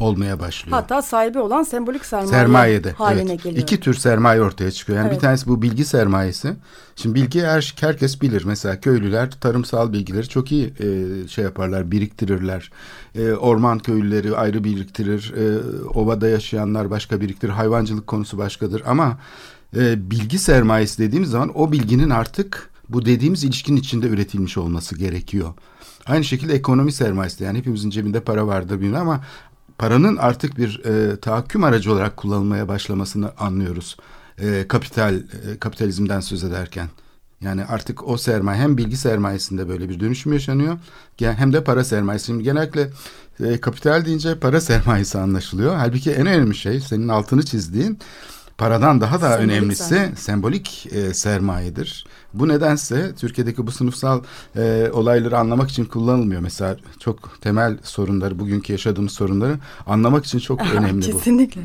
olmaya 0.00 0.40
başlıyor. 0.40 0.76
Hatta 0.76 1.02
sahibi 1.02 1.38
olan 1.38 1.62
sembolik 1.62 2.06
sermaye 2.06 2.30
Sermayede. 2.30 2.92
haline 2.92 3.30
evet. 3.32 3.42
geliyor. 3.42 3.62
İki 3.62 3.80
tür 3.80 3.94
sermaye 3.94 4.42
ortaya 4.42 4.70
çıkıyor. 4.70 4.98
Yani 4.98 5.06
Evet. 5.06 5.16
bir 5.16 5.20
tanesi 5.20 5.46
bu 5.46 5.62
bilgi 5.62 5.84
sermayesi. 5.84 6.56
Şimdi 6.96 7.14
bilgi 7.14 7.42
her, 7.42 7.74
herkes 7.80 8.22
bilir. 8.22 8.44
Mesela 8.44 8.80
köylüler 8.80 9.30
tarımsal 9.30 9.92
bilgileri 9.92 10.28
çok 10.28 10.52
iyi 10.52 10.66
e, 10.80 11.28
şey 11.28 11.44
yaparlar, 11.44 11.90
biriktirirler. 11.90 12.70
E, 13.14 13.32
orman 13.32 13.78
köylüleri 13.78 14.36
ayrı 14.36 14.64
biriktirir. 14.64 15.34
E, 15.36 15.58
ovada 15.88 16.28
yaşayanlar 16.28 16.90
başka 16.90 17.20
biriktirir. 17.20 17.52
Hayvancılık 17.52 18.06
konusu 18.06 18.38
başkadır. 18.38 18.82
Ama 18.86 19.18
e, 19.76 20.10
bilgi 20.10 20.38
sermayesi 20.38 21.02
dediğimiz 21.02 21.30
zaman 21.30 21.58
o 21.58 21.72
bilginin 21.72 22.10
artık 22.10 22.70
bu 22.88 23.04
dediğimiz 23.04 23.44
ilişkinin 23.44 23.80
içinde 23.80 24.06
üretilmiş 24.08 24.58
olması 24.58 24.98
gerekiyor. 24.98 25.54
Aynı 26.06 26.24
şekilde 26.24 26.54
ekonomi 26.54 26.92
sermayesi 26.92 27.38
de 27.38 27.44
yani 27.44 27.58
hepimizin 27.58 27.90
cebinde 27.90 28.20
para 28.20 28.46
vardır 28.46 28.80
bilmem 28.80 29.00
ama 29.00 29.20
paranın 29.80 30.16
artık 30.16 30.58
bir 30.58 30.84
e, 30.84 31.16
tahakküm 31.16 31.64
aracı 31.64 31.92
olarak 31.92 32.16
kullanılmaya 32.16 32.68
başlamasını 32.68 33.32
anlıyoruz. 33.38 33.96
E, 34.38 34.64
kapital 34.68 35.14
e, 35.14 35.58
kapitalizmden 35.60 36.20
söz 36.20 36.44
ederken. 36.44 36.88
Yani 37.40 37.64
artık 37.64 38.08
o 38.08 38.16
sermaye 38.16 38.60
hem 38.60 38.78
bilgi 38.78 38.96
sermayesinde 38.96 39.68
böyle 39.68 39.88
bir 39.88 40.00
dönüşüm 40.00 40.32
yaşanıyor 40.32 40.78
hem 41.18 41.52
de 41.52 41.64
para 41.64 41.84
sermayesi. 41.84 42.26
Şimdi 42.26 42.44
genellikle 42.44 42.90
e, 43.44 43.60
kapital 43.60 44.04
deyince 44.04 44.38
para 44.38 44.60
sermayesi 44.70 45.18
anlaşılıyor. 45.18 45.76
Halbuki 45.76 46.10
en 46.10 46.26
önemli 46.26 46.54
şey 46.54 46.80
senin 46.80 47.08
altını 47.08 47.44
çizdiğin 47.44 47.98
paradan 48.60 49.00
daha 49.00 49.20
da 49.20 49.28
Sembolik 49.28 49.50
önemlisi 49.50 49.84
sermaye. 49.84 50.16
sembolik 50.16 50.88
e, 50.92 51.14
sermayedir. 51.14 52.06
Bu 52.34 52.48
nedense 52.48 53.14
Türkiye'deki 53.14 53.66
bu 53.66 53.72
sınıfsal 53.72 54.22
e, 54.56 54.90
olayları 54.92 55.38
anlamak 55.38 55.70
için 55.70 55.84
kullanılmıyor. 55.84 56.40
Mesela 56.40 56.76
çok 56.98 57.40
temel 57.40 57.78
sorunları, 57.82 58.38
bugünkü 58.38 58.72
yaşadığımız 58.72 59.12
sorunları 59.12 59.58
anlamak 59.86 60.24
için 60.24 60.38
çok 60.38 60.60
önemli 60.74 61.12
bu. 61.12 61.18
Kesinlikle. 61.18 61.60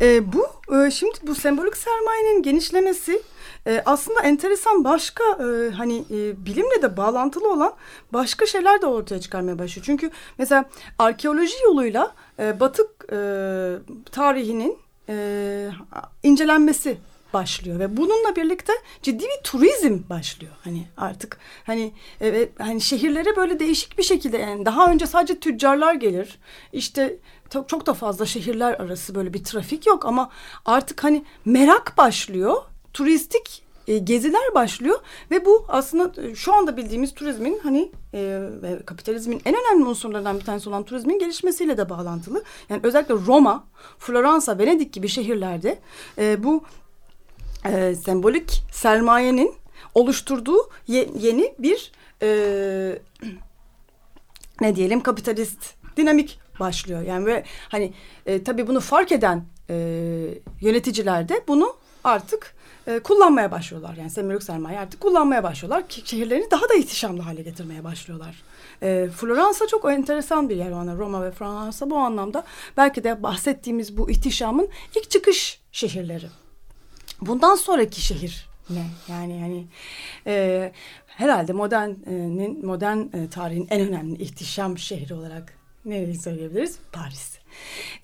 Ee, 0.00 0.32
bu 0.32 0.46
e, 0.76 0.90
şimdi 0.90 1.14
bu 1.26 1.34
sembolik 1.34 1.76
sermayenin 1.76 2.42
genişlemesi 2.42 3.22
e, 3.66 3.82
aslında 3.86 4.20
enteresan 4.20 4.84
başka 4.84 5.24
e, 5.24 5.70
hani 5.70 6.04
e, 6.10 6.46
bilimle 6.46 6.82
de 6.82 6.96
bağlantılı 6.96 7.52
olan 7.52 7.72
başka 8.12 8.46
şeyler 8.46 8.82
de 8.82 8.86
ortaya 8.86 9.20
çıkarmaya 9.20 9.58
başlıyor. 9.58 9.84
Çünkü 9.86 10.10
mesela 10.38 10.64
arkeoloji 10.98 11.54
yoluyla 11.64 12.14
e, 12.38 12.60
batık 12.60 12.90
e, 13.12 13.16
tarihinin 14.12 14.83
e, 15.08 15.70
incelenmesi 16.22 16.98
başlıyor 17.34 17.78
ve 17.78 17.96
bununla 17.96 18.36
birlikte 18.36 18.72
ciddi 19.02 19.24
bir 19.24 19.42
turizm 19.44 19.98
başlıyor. 20.10 20.52
Hani 20.64 20.86
artık 20.96 21.38
hani 21.64 21.92
e, 22.20 22.48
hani 22.58 22.80
şehirlere 22.80 23.36
böyle 23.36 23.60
değişik 23.60 23.98
bir 23.98 24.02
şekilde 24.02 24.38
yani 24.38 24.66
daha 24.66 24.90
önce 24.90 25.06
sadece 25.06 25.40
tüccarlar 25.40 25.94
gelir. 25.94 26.38
İşte 26.72 27.16
çok, 27.50 27.68
çok 27.68 27.86
da 27.86 27.94
fazla 27.94 28.26
şehirler 28.26 28.72
arası 28.74 29.14
böyle 29.14 29.34
bir 29.34 29.44
trafik 29.44 29.86
yok 29.86 30.06
ama 30.06 30.30
artık 30.64 31.04
hani 31.04 31.24
merak 31.44 31.98
başlıyor. 31.98 32.62
Turistik 32.92 33.64
e, 33.88 33.98
geziler 33.98 34.54
başlıyor 34.54 35.00
ve 35.30 35.44
bu 35.44 35.64
aslında 35.68 36.22
e, 36.22 36.34
şu 36.34 36.54
anda 36.54 36.76
bildiğimiz 36.76 37.14
turizmin 37.14 37.58
hani 37.62 37.92
e, 38.14 38.38
ve 38.62 38.82
kapitalizmin 38.86 39.42
en 39.44 39.54
önemli 39.54 39.84
unsurlarından 39.88 40.38
bir 40.38 40.44
tanesi 40.44 40.68
olan 40.68 40.82
turizmin 40.82 41.18
gelişmesiyle 41.18 41.76
de 41.76 41.88
bağlantılı. 41.88 42.44
Yani 42.68 42.80
özellikle 42.82 43.14
Roma, 43.14 43.64
Floransa, 43.98 44.58
Venedik 44.58 44.92
gibi 44.92 45.08
şehirlerde 45.08 45.78
e, 46.18 46.44
bu 46.44 46.64
e, 47.66 47.94
sembolik 47.94 48.62
sermayenin 48.72 49.54
oluşturduğu 49.94 50.58
ye- 50.86 51.10
yeni 51.18 51.54
bir 51.58 51.92
e, 52.22 52.28
ne 54.60 54.76
diyelim 54.76 55.00
kapitalist 55.00 55.74
dinamik 55.96 56.38
başlıyor. 56.60 57.02
Yani 57.02 57.26
ve 57.26 57.44
hani 57.68 57.92
e, 58.26 58.44
tabii 58.44 58.66
bunu 58.66 58.80
fark 58.80 59.12
eden 59.12 59.44
e, 59.70 59.74
yöneticiler 60.60 61.28
de 61.28 61.44
bunu 61.48 61.76
artık 62.04 62.54
e, 62.86 62.98
kullanmaya 62.98 63.50
başlıyorlar. 63.50 63.96
Yani 63.96 64.10
sembolik 64.10 64.42
sermaye 64.42 64.78
artık 64.78 65.00
kullanmaya 65.00 65.42
başlıyorlar. 65.42 65.88
Ki 65.88 66.02
şehirlerini 66.04 66.50
daha 66.50 66.68
da 66.68 66.74
ihtişamlı 66.74 67.22
hale 67.22 67.42
getirmeye 67.42 67.84
başlıyorlar. 67.84 68.42
E, 68.82 69.08
Floransa 69.16 69.66
çok 69.66 69.90
enteresan 69.90 70.48
bir 70.48 70.56
yer. 70.56 70.70
Yani 70.70 70.98
Roma 70.98 71.24
ve 71.24 71.30
Fransa 71.30 71.90
bu 71.90 71.96
anlamda 71.96 72.44
belki 72.76 73.04
de 73.04 73.22
bahsettiğimiz 73.22 73.96
bu 73.96 74.10
ihtişamın 74.10 74.68
ilk 74.96 75.10
çıkış 75.10 75.60
şehirleri. 75.72 76.26
Bundan 77.20 77.54
sonraki 77.54 78.00
şehir 78.00 78.48
ne? 78.70 78.86
Yani 79.08 79.40
hani 79.40 79.66
e, 80.26 80.72
herhalde 81.06 81.52
modernin 81.52 82.66
modern 82.66 82.98
e, 82.98 83.28
tarihin 83.30 83.66
en 83.70 83.80
önemli 83.80 84.22
ihtişam 84.22 84.78
şehri 84.78 85.14
olarak 85.14 85.52
nereyi 85.84 86.18
söyleyebiliriz? 86.18 86.78
Paris. 86.92 87.38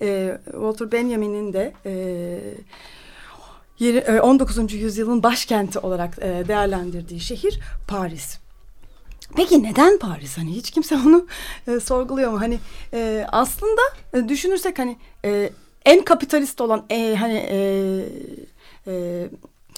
E, 0.01 0.37
Walter 0.45 0.91
Benjamin'in 0.91 1.53
de 1.53 1.73
e, 1.85 1.91
e, 1.91 2.53
19. 3.81 4.73
yüzyılın 4.73 5.23
başkenti 5.23 5.79
olarak 5.79 6.17
e, 6.21 6.43
değerlendirdiği 6.47 7.19
şehir 7.19 7.59
Paris. 7.87 8.37
Peki 9.35 9.63
neden 9.63 9.99
Paris? 9.99 10.37
Hani 10.37 10.51
hiç 10.51 10.71
kimse 10.71 10.95
onu 10.95 11.27
e, 11.67 11.79
sorguluyor 11.79 12.31
mu? 12.31 12.41
Hani 12.41 12.59
e, 12.93 13.25
aslında 13.31 13.81
e, 14.13 14.29
düşünürsek 14.29 14.79
hani 14.79 14.97
e, 15.25 15.49
en 15.85 16.05
kapitalist 16.05 16.61
olan 16.61 16.85
e, 16.89 17.15
hani 17.19 17.47
e, 17.49 17.57
e, 18.87 19.27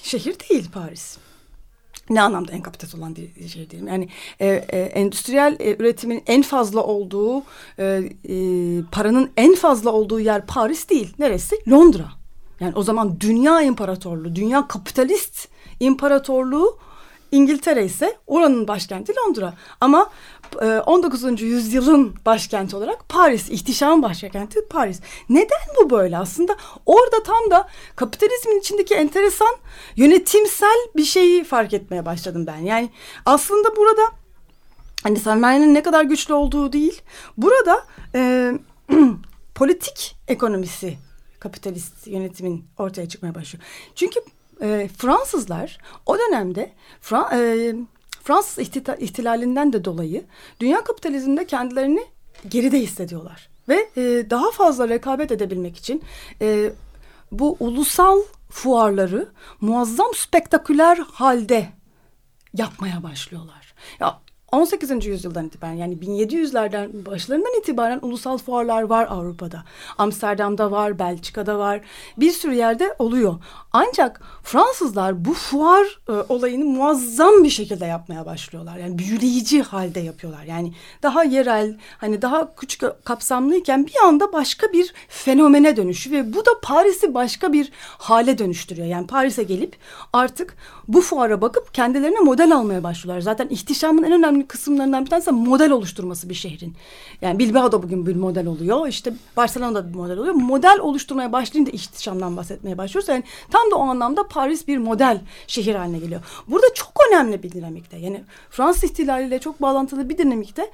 şehir 0.02 0.36
değil 0.50 0.70
Paris. 0.72 1.18
Ne 2.10 2.22
anlamda 2.22 2.52
en 2.52 2.62
kapitalist 2.62 2.94
olan 2.94 3.16
bir 3.16 3.34
değil. 3.70 3.86
Yani 3.86 4.08
e, 4.40 4.46
e, 4.46 4.78
endüstriyel 4.80 5.56
e, 5.60 5.76
üretimin 5.76 6.22
en 6.26 6.42
fazla 6.42 6.82
olduğu, 6.82 7.42
e, 7.78 7.84
e, 7.84 8.34
paranın 8.92 9.30
en 9.36 9.54
fazla 9.54 9.90
olduğu 9.90 10.20
yer 10.20 10.46
Paris 10.46 10.88
değil. 10.88 11.14
Neresi? 11.18 11.56
Londra. 11.68 12.23
Yani 12.60 12.72
o 12.76 12.82
zaman 12.82 13.20
dünya 13.20 13.62
imparatorluğu, 13.62 14.34
dünya 14.34 14.68
kapitalist 14.68 15.48
imparatorluğu 15.80 16.78
İngiltere 17.34 17.84
ise 17.84 18.16
oranın 18.26 18.68
başkenti 18.68 19.12
Londra. 19.16 19.54
Ama 19.80 20.10
e, 20.62 20.66
19. 20.66 21.42
yüzyılın 21.42 22.14
başkenti 22.26 22.76
olarak 22.76 23.08
Paris, 23.08 23.50
ihtişamın 23.50 24.02
başkenti 24.02 24.68
Paris. 24.70 25.00
Neden 25.28 25.58
bu 25.80 25.90
böyle? 25.90 26.18
Aslında 26.18 26.56
orada 26.86 27.22
tam 27.22 27.50
da 27.50 27.68
kapitalizmin 27.96 28.60
içindeki 28.60 28.94
enteresan 28.94 29.56
yönetimsel 29.96 30.76
bir 30.96 31.04
şeyi 31.04 31.44
fark 31.44 31.74
etmeye 31.74 32.06
başladım 32.06 32.46
ben. 32.46 32.58
Yani 32.58 32.90
aslında 33.26 33.76
burada 33.76 34.02
hani 35.02 35.18
sermayenin 35.18 35.74
ne 35.74 35.82
kadar 35.82 36.04
güçlü 36.04 36.34
olduğu 36.34 36.72
değil. 36.72 37.02
Burada 37.36 37.86
e, 38.14 38.52
politik 39.54 40.16
ekonomisi 40.28 40.96
kapitalist 41.44 42.06
yönetimin 42.06 42.64
ortaya 42.78 43.08
çıkmaya 43.08 43.34
başlıyor. 43.34 43.64
Çünkü 43.94 44.20
e, 44.62 44.88
Fransızlar 44.96 45.78
o 46.06 46.18
dönemde 46.18 46.72
Fra, 47.00 47.30
e, 47.32 47.74
Fransız 48.22 48.58
ihtita- 48.58 48.98
ihtilalinden 48.98 49.72
de 49.72 49.84
dolayı 49.84 50.24
dünya 50.60 50.84
kapitalizminde 50.84 51.46
kendilerini 51.46 52.04
geride 52.48 52.80
hissediyorlar. 52.80 53.48
Ve 53.68 53.88
e, 53.96 54.30
daha 54.30 54.50
fazla 54.50 54.88
rekabet 54.88 55.32
edebilmek 55.32 55.76
için 55.76 56.02
e, 56.40 56.72
bu 57.32 57.56
ulusal 57.60 58.18
fuarları 58.50 59.28
muazzam 59.60 60.14
spektaküler 60.14 60.98
halde 61.12 61.68
yapmaya 62.54 63.02
başlıyorlar. 63.02 63.74
Ya 64.00 64.20
18. 64.54 65.06
yüzyıldan 65.06 65.46
itibaren 65.46 65.72
yani 65.72 65.94
1700'lerden 65.94 67.06
başlarından 67.06 67.60
itibaren 67.60 67.98
ulusal 68.02 68.38
fuarlar 68.38 68.82
var 68.82 69.06
Avrupa'da. 69.10 69.64
Amsterdam'da 69.98 70.70
var, 70.70 70.98
Belçika'da 70.98 71.58
var. 71.58 71.80
Bir 72.16 72.30
sürü 72.30 72.54
yerde 72.54 72.94
oluyor. 72.98 73.34
Ancak 73.72 74.20
Fransızlar 74.42 75.24
bu 75.24 75.34
fuar 75.34 76.00
e, 76.08 76.12
olayını 76.12 76.64
muazzam 76.64 77.44
bir 77.44 77.50
şekilde 77.50 77.86
yapmaya 77.86 78.26
başlıyorlar. 78.26 78.76
Yani 78.76 78.98
büyüleyici 78.98 79.62
halde 79.62 80.00
yapıyorlar. 80.00 80.44
Yani 80.44 80.72
daha 81.02 81.24
yerel, 81.24 81.78
hani 81.98 82.22
daha 82.22 82.54
küçük 82.54 83.04
kapsamlıyken 83.04 83.86
bir 83.86 83.96
anda 84.04 84.32
başka 84.32 84.72
bir 84.72 84.94
fenomene 85.08 85.76
dönüşüyor 85.76 86.24
ve 86.24 86.34
bu 86.34 86.46
da 86.46 86.50
Paris'i 86.62 87.14
başka 87.14 87.52
bir 87.52 87.72
hale 87.98 88.38
dönüştürüyor. 88.38 88.86
Yani 88.86 89.06
Paris'e 89.06 89.42
gelip 89.42 89.76
artık 90.12 90.56
bu 90.88 91.00
fuara 91.00 91.40
bakıp 91.40 91.74
kendilerine 91.74 92.20
model 92.20 92.54
almaya 92.54 92.82
başlıyorlar. 92.82 93.20
Zaten 93.20 93.48
ihtişamın 93.48 94.02
en 94.02 94.12
önemli 94.12 94.43
kısımlarından 94.44 95.04
bir 95.04 95.10
tanesi 95.10 95.26
de 95.26 95.30
model 95.30 95.70
oluşturması 95.70 96.28
bir 96.28 96.34
şehrin. 96.34 96.74
Yani 97.20 97.38
Bilbao 97.38 97.72
da 97.72 97.82
bugün 97.82 98.06
bir 98.06 98.16
model 98.16 98.46
oluyor. 98.46 98.88
İşte 98.88 99.12
Barcelona'da 99.36 99.88
bir 99.88 99.94
model 99.94 100.18
oluyor. 100.18 100.34
Model 100.34 100.78
oluşturmaya 100.80 101.32
başlayınca 101.32 101.72
ihtişamdan 101.72 102.36
bahsetmeye 102.36 102.78
başlıyoruz. 102.78 103.08
Yani 103.08 103.24
tam 103.50 103.70
da 103.70 103.76
o 103.76 103.80
anlamda 103.80 104.28
Paris 104.28 104.68
bir 104.68 104.78
model 104.78 105.20
şehir 105.46 105.74
haline 105.74 105.98
geliyor. 105.98 106.20
Burada 106.48 106.66
çok 106.74 106.92
önemli 107.08 107.42
bir 107.42 107.52
dinamikte. 107.52 107.96
Yani 107.96 108.24
Fransız 108.50 108.84
ihtilaliyle 108.84 109.38
çok 109.38 109.62
bağlantılı 109.62 110.08
bir 110.08 110.18
dinamikte. 110.18 110.70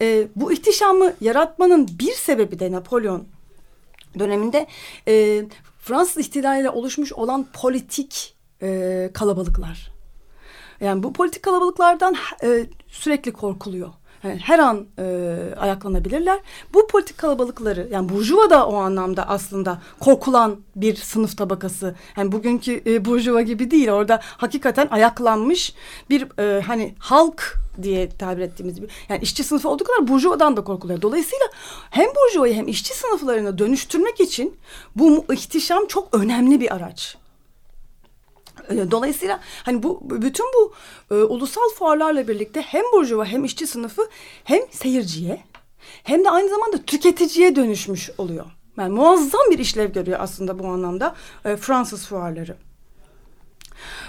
E, 0.00 0.28
bu 0.36 0.52
ihtişamı 0.52 1.12
yaratmanın 1.20 1.88
bir 1.98 2.12
sebebi 2.12 2.58
de 2.58 2.72
Napolyon 2.72 3.24
döneminde 4.18 4.66
e, 5.08 5.44
Fransız 5.78 6.16
ihtilaliyle 6.16 6.70
oluşmuş 6.70 7.12
olan 7.12 7.46
politik 7.52 8.36
e, 8.62 9.10
kalabalıklar. 9.14 9.95
Yani 10.80 11.02
bu 11.02 11.12
politik 11.12 11.42
kalabalıklardan 11.42 12.16
e, 12.42 12.66
sürekli 12.88 13.32
korkuluyor. 13.32 13.88
hani 14.22 14.36
her 14.38 14.58
an 14.58 14.86
e, 14.98 15.36
ayaklanabilirler. 15.56 16.40
Bu 16.74 16.86
politik 16.86 17.18
kalabalıkları 17.18 17.88
yani 17.90 18.08
burjuva 18.08 18.50
da 18.50 18.66
o 18.66 18.76
anlamda 18.76 19.28
aslında 19.28 19.78
korkulan 20.00 20.56
bir 20.76 20.96
sınıf 20.96 21.38
tabakası. 21.38 21.94
Yani 22.16 22.32
bugünkü 22.32 22.82
e, 22.86 23.04
burjuva 23.04 23.42
gibi 23.42 23.70
değil. 23.70 23.90
Orada 23.90 24.20
hakikaten 24.22 24.88
ayaklanmış 24.90 25.74
bir 26.10 26.40
e, 26.40 26.60
hani 26.60 26.94
halk 26.98 27.56
diye 27.82 28.08
tabir 28.08 28.42
ettiğimiz 28.42 28.82
bir 28.82 28.90
yani 29.08 29.22
işçi 29.22 29.44
sınıfı 29.44 29.68
olduğu 29.68 29.84
kadar 29.84 30.08
burjuvadan 30.08 30.56
da 30.56 30.64
korkuluyor. 30.64 31.02
Dolayısıyla 31.02 31.46
hem 31.90 32.06
burjuvayı 32.06 32.54
hem 32.54 32.68
işçi 32.68 32.94
sınıflarını 32.94 33.58
dönüştürmek 33.58 34.20
için 34.20 34.56
bu 34.96 35.24
ihtişam 35.32 35.86
çok 35.86 36.14
önemli 36.14 36.60
bir 36.60 36.74
araç. 36.74 37.16
E, 38.70 38.90
Dolayısıyla 38.90 39.40
hani 39.62 39.82
bu 39.82 40.00
bütün 40.02 40.46
bu 40.46 40.72
e, 41.14 41.14
ulusal 41.14 41.70
fuarlarla 41.78 42.28
birlikte 42.28 42.60
hem 42.60 42.82
burjuva 42.92 43.24
hem 43.24 43.44
işçi 43.44 43.66
sınıfı 43.66 44.02
hem 44.44 44.60
seyirciye 44.70 45.40
hem 46.02 46.24
de 46.24 46.30
aynı 46.30 46.48
zamanda 46.48 46.82
tüketiciye 46.82 47.56
dönüşmüş 47.56 48.10
oluyor. 48.18 48.46
Yani 48.78 48.94
muazzam 48.94 49.50
bir 49.50 49.58
işlev 49.58 49.92
görüyor 49.92 50.18
aslında 50.20 50.58
bu 50.58 50.66
anlamda 50.66 51.14
e, 51.44 51.56
Fransız 51.56 52.06
fuarları. 52.06 52.56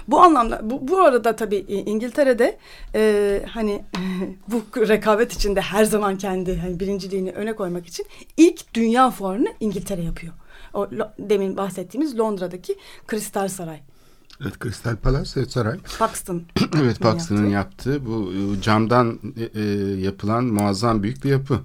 Bu 0.08 0.20
anlamda 0.20 0.60
bu, 0.70 0.88
bu 0.88 0.98
arada 0.98 1.36
tabii 1.36 1.56
İngiltere'de 1.68 2.58
e, 2.94 3.42
hani 3.50 3.84
bu 4.48 4.62
rekabet 4.88 5.32
içinde 5.32 5.60
her 5.60 5.84
zaman 5.84 6.18
kendi 6.18 6.56
hani 6.58 6.80
birinciliğini 6.80 7.32
öne 7.32 7.52
koymak 7.52 7.86
için 7.86 8.06
ilk 8.36 8.74
dünya 8.74 9.10
fuarını 9.10 9.48
İngiltere 9.60 10.02
yapıyor. 10.02 10.32
O 10.74 10.88
demin 11.18 11.56
bahsettiğimiz 11.56 12.18
Londra'daki 12.18 12.76
Kristal 13.06 13.48
Saray. 13.48 13.80
Evet 14.42 14.60
Crystal 14.62 14.96
Palace 14.96 15.30
evet, 15.36 15.50
saray. 15.52 15.78
Paxton. 15.98 16.42
Evet 16.82 17.00
Paxton'ın 17.00 17.48
yaptığı 17.48 18.06
bu 18.06 18.32
e, 18.32 18.62
camdan 18.62 19.18
e, 19.36 19.60
e, 19.60 19.64
yapılan 20.00 20.44
muazzam 20.44 21.02
büyük 21.02 21.24
bir 21.24 21.30
yapı. 21.30 21.60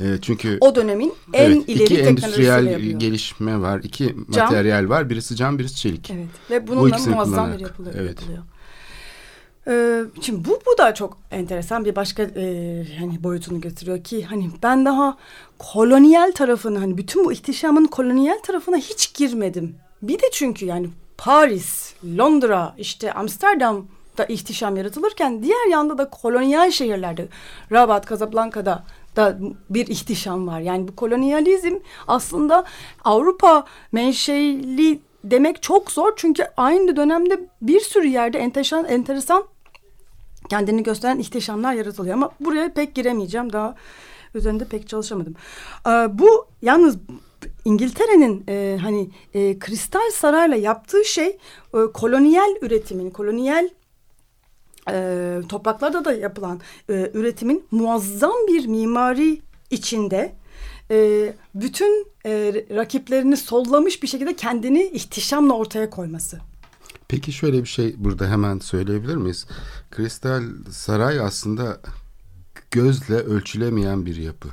E, 0.00 0.04
çünkü 0.22 0.58
O 0.60 0.74
dönemin 0.74 1.14
en 1.32 1.50
evet, 1.50 1.68
ileri 1.68 1.84
iki 1.84 2.00
endüstriyel 2.00 2.80
gelişme 2.98 3.60
var. 3.60 3.80
iki 3.82 4.16
Cam. 4.30 4.44
materyal 4.46 4.88
var. 4.88 5.10
Birisi 5.10 5.36
cam, 5.36 5.58
birisi 5.58 5.76
çelik. 5.76 6.10
Evet 6.10 6.28
ve 6.50 6.66
Bu 6.66 6.70
bununla 6.72 6.88
ikisini 6.88 7.14
muazzam 7.14 7.52
bir 7.52 7.60
yapılıyor. 7.60 7.94
evet. 7.98 8.08
yapılıyor. 8.20 8.42
Ee, 9.68 10.04
şimdi 10.20 10.44
bu 10.44 10.60
bu 10.66 10.78
da 10.78 10.94
çok 10.94 11.18
enteresan 11.30 11.84
bir 11.84 11.96
başka 11.96 12.22
e, 12.22 12.86
hani 12.98 13.22
boyutunu 13.22 13.60
götürüyor 13.60 14.04
ki 14.04 14.24
hani 14.24 14.50
ben 14.62 14.84
daha 14.84 15.18
kolonyal 15.58 16.32
tarafını 16.32 16.78
hani 16.78 16.98
bütün 16.98 17.24
bu 17.24 17.32
ihtişamın 17.32 17.84
kolonyal 17.84 18.38
tarafına 18.46 18.76
hiç 18.76 19.14
girmedim. 19.14 19.74
Bir 20.02 20.18
de 20.18 20.26
çünkü 20.32 20.66
yani 20.66 20.90
Paris, 21.18 21.94
Londra, 22.04 22.74
işte 22.78 23.12
Amsterdam'da 23.12 24.24
ihtişam 24.24 24.76
yaratılırken 24.76 25.42
diğer 25.42 25.70
yanda 25.70 25.98
da 25.98 26.10
kolonyal 26.10 26.70
şehirlerde 26.70 27.28
Rabat, 27.72 28.08
Casablanca'da 28.08 28.84
da 29.16 29.38
bir 29.70 29.86
ihtişam 29.86 30.46
var. 30.46 30.60
Yani 30.60 30.88
bu 30.88 30.96
kolonyalizm 30.96 31.74
aslında 32.06 32.64
Avrupa 33.04 33.64
menşeli 33.92 35.00
demek 35.24 35.62
çok 35.62 35.90
zor 35.90 36.12
çünkü 36.16 36.44
aynı 36.56 36.96
dönemde 36.96 37.40
bir 37.62 37.80
sürü 37.80 38.06
yerde 38.06 38.38
enteresan 38.38 38.84
enteresan 38.84 39.44
kendini 40.48 40.82
gösteren 40.82 41.18
ihtişamlar 41.18 41.72
yaratılıyor 41.72 42.14
ama 42.14 42.30
buraya 42.40 42.72
pek 42.72 42.94
giremeyeceğim 42.94 43.52
daha 43.52 43.74
üzerinde 44.34 44.64
pek 44.64 44.88
çalışamadım. 44.88 45.34
Ee, 45.86 45.90
bu 45.90 46.46
yalnız 46.62 46.96
İngiltere'nin 47.68 48.44
e, 48.48 48.78
hani 48.82 49.10
e, 49.34 49.58
kristal 49.58 50.10
sarayla 50.12 50.56
yaptığı 50.56 51.04
şey 51.04 51.26
e, 51.74 51.78
kolonyal 51.94 52.56
üretimin, 52.62 53.10
kolonyal 53.10 53.68
e, 54.90 55.40
topraklarda 55.48 56.04
da 56.04 56.12
yapılan 56.12 56.60
e, 56.90 57.10
üretimin 57.14 57.64
muazzam 57.70 58.46
bir 58.48 58.66
mimari 58.66 59.40
içinde 59.70 60.34
e, 60.90 61.32
bütün 61.54 62.06
e, 62.26 62.64
rakiplerini 62.70 63.36
sollamış 63.36 64.02
bir 64.02 64.08
şekilde 64.08 64.36
kendini 64.36 64.82
ihtişamla 64.82 65.54
ortaya 65.54 65.90
koyması. 65.90 66.38
Peki 67.08 67.32
şöyle 67.32 67.62
bir 67.62 67.68
şey 67.68 67.94
burada 67.98 68.30
hemen 68.30 68.58
söyleyebilir 68.58 69.16
miyiz? 69.16 69.46
Kristal 69.90 70.42
Saray 70.70 71.20
aslında 71.20 71.80
gözle 72.70 73.16
ölçülemeyen 73.16 74.06
bir 74.06 74.16
yapı. 74.16 74.48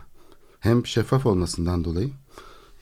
Hem 0.59 0.85
şeffaf 0.85 1.25
olmasından 1.25 1.83
dolayı. 1.83 2.09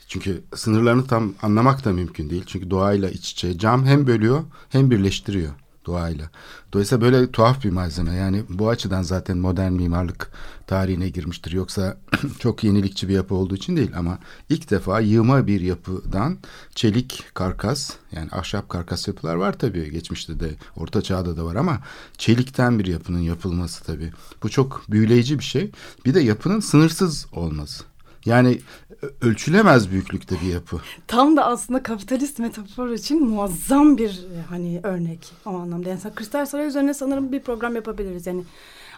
Çünkü 0.08 0.44
sınırlarını 0.56 1.08
tam 1.08 1.34
anlamak 1.42 1.86
da 1.86 1.92
mümkün 1.92 2.30
değil. 2.30 2.44
Çünkü 2.48 2.70
doğayla 2.70 3.10
iç 3.10 3.32
içe. 3.32 3.58
Cam 3.58 3.86
hem 3.86 4.08
bölüyor 4.08 4.44
hem 4.70 4.92
birleştiriyor 4.92 5.54
doğayla. 5.86 6.30
Dolayısıyla 6.74 7.02
böyle 7.02 7.32
tuhaf 7.32 7.64
bir 7.64 7.70
malzeme. 7.70 8.16
Yani 8.16 8.44
bu 8.50 8.70
açıdan 8.70 9.02
zaten 9.02 9.38
modern 9.38 9.72
mimarlık 9.72 10.32
tarihine 10.68 11.10
girmiştir. 11.10 11.52
Yoksa 11.52 11.98
çok 12.40 12.64
yenilikçi 12.64 13.10
bir 13.10 13.14
yapı 13.14 13.36
olduğu 13.36 13.56
için 13.56 13.78
değil 13.78 13.92
ama 13.98 14.20
ilk 14.50 14.72
defa 14.72 15.00
yığma 15.00 15.48
bir 15.48 15.62
yapıdan 15.62 16.38
çelik 16.76 17.26
karkas 17.34 17.94
yani 18.12 18.30
ahşap 18.32 18.70
karkas 18.70 19.08
yapılar 19.08 19.36
var 19.36 19.60
tabii. 19.60 19.92
Geçmişte 19.92 20.40
de 20.40 20.50
orta 20.76 21.02
çağda 21.02 21.38
da 21.38 21.46
var 21.46 21.56
ama 21.56 21.80
çelikten 22.18 22.80
bir 22.80 22.86
yapının 22.86 23.20
yapılması 23.20 23.84
tabii. 23.84 24.12
Bu 24.44 24.50
çok 24.50 24.84
büyüleyici 24.90 25.40
bir 25.40 25.44
şey. 25.44 25.72
Bir 26.06 26.14
de 26.14 26.20
yapının 26.20 26.60
sınırsız 26.60 27.26
olması. 27.32 27.84
Yani 28.26 28.62
ölçülemez 29.22 29.92
büyüklükte 29.92 30.36
bir 30.42 30.54
yapı. 30.54 30.78
Tam 31.08 31.38
da 31.38 31.46
aslında 31.46 31.84
kapitalist 31.84 32.40
metafor 32.40 32.90
için 32.90 33.24
muazzam 33.28 33.98
bir 33.98 34.10
e, 34.10 34.42
hani 34.50 34.80
örnek 34.84 35.32
o 35.46 35.50
anlamda. 35.50 35.90
Yani 35.90 36.02
Kristal 36.16 36.46
Saray 36.46 36.68
üzerine 36.68 36.94
sanırım 36.94 37.32
bir 37.32 37.40
program 37.40 37.76
yapabiliriz. 37.76 38.28
Yani 38.28 38.44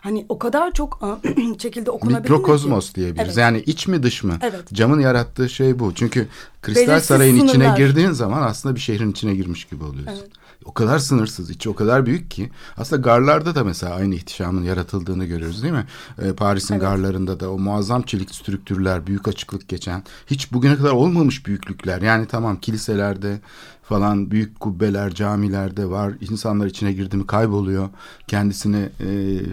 hani 0.02 0.26
o 0.30 0.39
kadar 0.39 0.72
çok 0.72 1.02
şekilde 1.62 1.91
okunabilir 1.91 2.20
mi 2.20 2.28
ki? 2.28 2.32
Mikrokozmos 2.34 2.96
diyebiliriz. 2.96 3.28
Evet. 3.28 3.38
Yani 3.38 3.60
iç 3.65 3.88
mi 3.88 4.04
dış 4.04 4.24
mı? 4.24 4.38
Evet. 4.41 4.74
Camın 4.74 5.00
yarattığı 5.00 5.50
şey 5.50 5.80
bu. 5.80 5.94
Çünkü 5.96 6.28
Kristal 6.62 6.88
Belirsiz 6.88 7.08
Saray'ın 7.08 7.36
içine 7.36 7.52
sınırlar. 7.52 7.78
girdiğin 7.78 8.12
zaman 8.12 8.41
aslında 8.41 8.76
bir 8.76 8.80
şehrin 8.80 9.12
içine 9.12 9.36
girmiş 9.36 9.65
gibi 9.65 9.84
oluyorsun. 9.84 10.13
Evet. 10.22 10.45
O 10.65 10.73
kadar 10.73 10.99
sınırsız, 10.99 11.49
içi 11.49 11.69
o 11.69 11.75
kadar 11.75 12.06
büyük 12.06 12.32
ki. 12.32 12.49
Aslında 12.78 13.01
garlarda 13.01 13.56
da 13.56 13.63
mesela 13.63 13.95
aynı 13.95 14.15
ihtişamın 14.15 14.63
yaratıldığını 14.63 15.25
görüyoruz 15.25 15.63
değil 15.63 15.73
mi? 15.73 15.86
Ee, 16.21 16.34
Paris'in 16.34 16.73
Evet. 16.73 16.82
garlarında 16.82 17.39
da 17.39 17.51
o 17.51 17.60
muazzam 17.60 18.01
çelik 18.01 18.36
strüktürler, 18.36 19.08
büyük 19.08 19.28
açıklık 19.28 19.69
geçen, 19.69 20.04
hiç 20.28 20.54
bugüne 20.54 20.75
kadar 20.75 20.91
olmamış 20.91 21.45
büyüklükler. 21.45 22.01
Yani 22.01 22.25
tamam 22.25 22.60
kiliselerde 22.60 23.39
falan 23.84 24.32
büyük 24.32 24.60
kubbeler, 24.60 25.13
camilerde 25.13 25.89
var. 25.89 26.13
İnsanlar 26.32 26.65
içine 26.65 26.93
girdi 26.93 27.17
mi 27.17 27.28
kayboluyor. 27.28 27.89
Kendisini 28.28 28.89
e, 28.99 29.10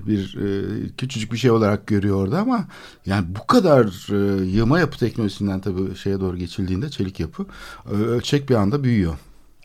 bir 0.07 0.37
e, 0.41 0.89
küçücük 0.99 1.33
bir 1.33 1.39
şey 1.39 1.51
olarak 1.51 1.87
görüyor 1.87 2.17
orada 2.17 2.39
ama 2.39 2.65
yani 3.07 3.27
bu 3.29 3.47
kadar 3.47 3.85
e, 4.13 4.45
yığma 4.45 4.81
yapı 4.81 4.99
teknolojisinden 4.99 5.61
tabii 5.61 5.97
şeye 5.97 6.21
doğru 6.21 6.37
geçildiğinde 6.37 6.91
çelik 6.91 7.21
yapı 7.21 7.47
e, 7.91 7.95
ölçek 7.95 8.51
bir 8.51 8.55
anda 8.55 8.85
büyüyor. 8.85 9.15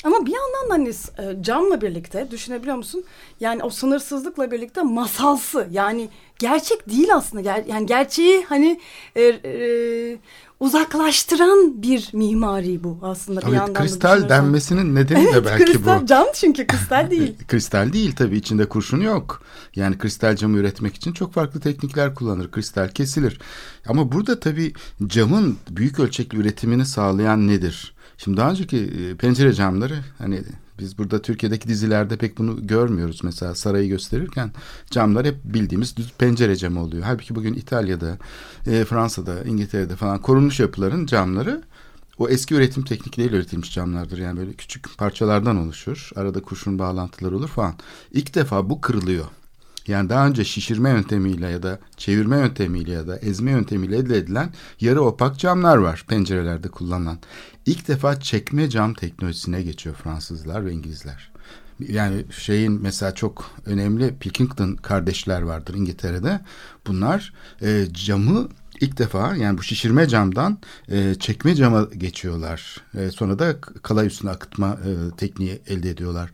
Ama 0.07 0.25
bir 0.25 0.31
yandan 0.33 0.69
da 0.69 0.73
hani 0.73 0.89
e, 1.29 1.43
camla 1.43 1.81
birlikte 1.81 2.31
düşünebiliyor 2.31 2.75
musun? 2.75 3.03
Yani 3.39 3.63
o 3.63 3.69
sınırsızlıkla 3.69 4.51
birlikte 4.51 4.81
masalsı 4.81 5.67
yani 5.71 6.09
gerçek 6.39 6.89
değil 6.89 7.15
aslında. 7.15 7.41
Ger- 7.49 7.67
yani 7.71 7.85
gerçeği 7.85 8.45
hani 8.49 8.79
e, 9.15 9.21
e, 9.23 10.17
uzaklaştıran 10.59 11.81
bir 11.81 12.09
mimari 12.13 12.83
bu 12.83 12.99
aslında 13.01 13.41
bir 13.41 13.45
Evet, 13.45 13.57
yandan 13.57 13.75
da 13.75 13.79
kristal 13.79 14.15
düşünürsen. 14.15 14.29
denmesinin 14.29 14.95
nedeni 14.95 15.25
de 15.25 15.29
Evet, 15.33 15.45
belki 15.45 15.65
kristal 15.65 16.01
bu. 16.01 16.05
cam 16.05 16.25
çünkü 16.33 16.67
kristal 16.67 17.11
değil. 17.11 17.35
Kristal 17.47 17.93
değil 17.93 18.15
tabii 18.15 18.37
içinde 18.37 18.69
kurşun 18.69 18.99
yok. 19.01 19.41
Yani 19.75 19.97
kristal 19.97 20.35
camı 20.35 20.57
üretmek 20.57 20.95
için 20.95 21.13
çok 21.13 21.33
farklı 21.33 21.59
teknikler 21.59 22.15
kullanır. 22.15 22.51
Kristal 22.51 22.89
kesilir. 22.89 23.39
Ama 23.87 24.11
burada 24.11 24.39
tabii 24.39 24.73
camın 25.07 25.57
büyük 25.69 25.99
ölçekli 25.99 26.37
üretimini 26.37 26.85
sağlayan 26.85 27.47
nedir? 27.47 27.93
Şimdi 28.17 28.37
daha 28.37 28.51
önceki 28.51 28.77
e, 28.77 29.15
pencere 29.15 29.53
camları 29.53 29.99
hani 30.17 30.43
biz 30.79 30.97
burada 30.97 31.21
Türkiye'deki 31.21 31.67
dizilerde 31.67 32.17
pek 32.17 32.37
bunu 32.37 32.67
görmüyoruz. 32.67 33.23
Mesela 33.23 33.55
sarayı 33.55 33.89
gösterirken 33.89 34.51
camlar 34.91 35.25
hep 35.25 35.35
bildiğimiz 35.43 35.97
düz 35.97 36.13
pencere 36.17 36.55
camı 36.55 36.81
oluyor. 36.81 37.03
Halbuki 37.03 37.35
bugün 37.35 37.53
İtalya'da, 37.53 38.17
e, 38.67 38.85
Fransa'da, 38.85 39.43
İngiltere'de 39.43 39.95
falan 39.95 40.21
korunmuş 40.21 40.59
yapıların 40.59 41.05
camları 41.05 41.63
o 42.17 42.29
eski 42.29 42.55
üretim 42.55 42.83
teknikleriyle 42.83 43.35
üretilmiş 43.35 43.73
camlardır. 43.73 44.17
Yani 44.17 44.39
böyle 44.39 44.53
küçük 44.53 44.97
parçalardan 44.97 45.57
oluşur. 45.57 46.09
Arada 46.15 46.41
kurşun 46.41 46.79
bağlantıları 46.79 47.37
olur 47.37 47.47
falan. 47.47 47.75
İlk 48.11 48.35
defa 48.35 48.69
bu 48.69 48.81
kırılıyor. 48.81 49.25
Yani 49.87 50.09
daha 50.09 50.27
önce 50.27 50.45
şişirme 50.45 50.89
yöntemiyle 50.89 51.49
ya 51.49 51.63
da 51.63 51.79
çevirme 51.97 52.37
yönetemiyle 52.37 52.91
ya 52.91 53.07
da 53.07 53.17
ezme 53.17 53.51
yöntemiyle 53.51 53.97
elde 53.97 54.17
edilen 54.17 54.49
yarı 54.81 55.01
opak 55.01 55.39
camlar 55.39 55.77
var 55.77 56.05
pencerelerde 56.07 56.67
kullanılan. 56.67 57.19
İlk 57.65 57.87
defa 57.87 58.19
çekme 58.19 58.69
cam 58.69 58.93
teknolojisine 58.93 59.61
geçiyor 59.61 59.95
Fransızlar 59.95 60.65
ve 60.65 60.71
İngilizler. 60.71 61.31
Yani 61.79 62.25
şeyin 62.31 62.81
mesela 62.81 63.15
çok 63.15 63.51
önemli 63.65 64.15
Pilkington 64.19 64.75
kardeşler 64.75 65.41
vardır 65.41 65.73
İngiltere'de. 65.73 66.39
Bunlar 66.87 67.33
e, 67.61 67.85
camı 67.93 68.49
ilk 68.81 68.97
defa 68.97 69.35
yani 69.35 69.57
bu 69.57 69.63
şişirme 69.63 70.07
camdan 70.07 70.57
e, 70.91 71.15
çekme 71.19 71.55
cama 71.55 71.87
geçiyorlar. 71.97 72.81
E, 72.97 73.11
sonra 73.11 73.39
da 73.39 73.61
kalay 73.61 74.07
üstüne 74.07 74.31
akıtma 74.31 74.67
e, 74.67 75.15
tekniği 75.17 75.61
elde 75.67 75.89
ediyorlar. 75.89 76.31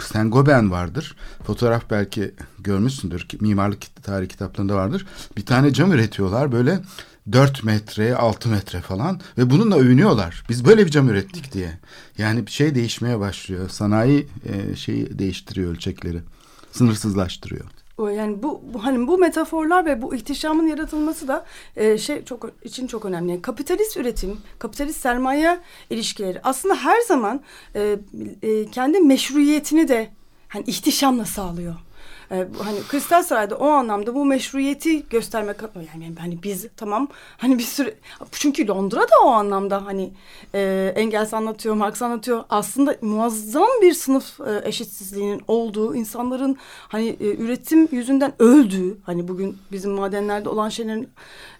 Saint 0.00 0.32
Gobain 0.32 0.70
vardır. 0.70 1.16
Fotoğraf 1.46 1.90
belki 1.90 2.34
görmüşsündür. 2.58 3.26
Mimarlık 3.40 4.02
tarihi 4.02 4.28
kitaplarında 4.28 4.74
vardır. 4.74 5.06
Bir 5.36 5.46
tane 5.46 5.72
cam 5.72 5.92
üretiyorlar 5.92 6.52
böyle 6.52 6.80
4 7.32 7.64
metre, 7.64 8.16
6 8.16 8.48
metre 8.48 8.80
falan 8.80 9.20
ve 9.38 9.50
bununla 9.50 9.76
övünüyorlar. 9.76 10.44
Biz 10.48 10.64
böyle 10.64 10.86
bir 10.86 10.90
cam 10.90 11.08
ürettik 11.08 11.52
diye. 11.52 11.78
Yani 12.18 12.46
bir 12.46 12.50
şey 12.50 12.74
değişmeye 12.74 13.20
başlıyor. 13.20 13.68
Sanayi 13.68 14.26
e, 14.44 14.76
şeyi 14.76 15.18
değiştiriyor 15.18 15.70
ölçekleri. 15.70 16.20
Sınırsızlaştırıyor. 16.72 17.64
Yani 17.98 18.42
bu 18.42 18.62
hani 18.82 19.06
bu 19.06 19.18
metaforlar 19.18 19.86
ve 19.86 20.02
bu 20.02 20.14
ihtişamın 20.14 20.66
yaratılması 20.66 21.28
da 21.28 21.46
e, 21.76 21.98
şey 21.98 22.24
çok 22.24 22.50
için 22.62 22.86
çok 22.86 23.04
önemli. 23.04 23.30
Yani 23.30 23.42
kapitalist 23.42 23.96
üretim, 23.96 24.38
kapitalist 24.58 25.00
sermaye 25.00 25.58
ilişkileri 25.90 26.40
aslında 26.42 26.74
her 26.74 27.00
zaman 27.00 27.40
e, 27.74 27.98
e, 28.42 28.66
kendi 28.70 29.00
meşruiyetini 29.00 29.88
de 29.88 30.10
hani 30.56 30.64
ihtişamla 30.66 31.24
sağlıyor. 31.24 31.74
E, 32.30 32.54
bu 32.54 32.66
hani 32.66 32.78
Kristal 32.88 33.22
Saray'da 33.22 33.56
o 33.56 33.68
anlamda 33.68 34.14
bu 34.14 34.24
meşruiyeti 34.24 35.08
göstermek 35.08 35.56
yani 35.94 36.12
hani 36.18 36.42
biz 36.42 36.66
tamam 36.76 37.08
hani 37.38 37.58
bir 37.58 37.62
sürü 37.62 37.94
çünkü 38.30 38.68
Londra 38.68 39.00
da 39.00 39.24
o 39.24 39.28
anlamda 39.28 39.86
hani 39.86 40.12
e, 40.54 40.92
Engels 40.96 41.34
anlatıyor, 41.34 41.74
Marx 41.74 42.02
anlatıyor. 42.02 42.44
Aslında 42.50 42.96
muazzam 43.02 43.68
bir 43.82 43.94
sınıf 43.94 44.40
e, 44.40 44.68
eşitsizliğinin 44.68 45.42
olduğu, 45.48 45.94
insanların 45.94 46.56
hani 46.88 47.08
e, 47.20 47.36
üretim 47.36 47.88
yüzünden 47.92 48.32
öldüğü, 48.38 48.96
hani 49.02 49.28
bugün 49.28 49.58
bizim 49.72 49.90
madenlerde 49.90 50.48
olan 50.48 50.68
şeylerin 50.68 51.08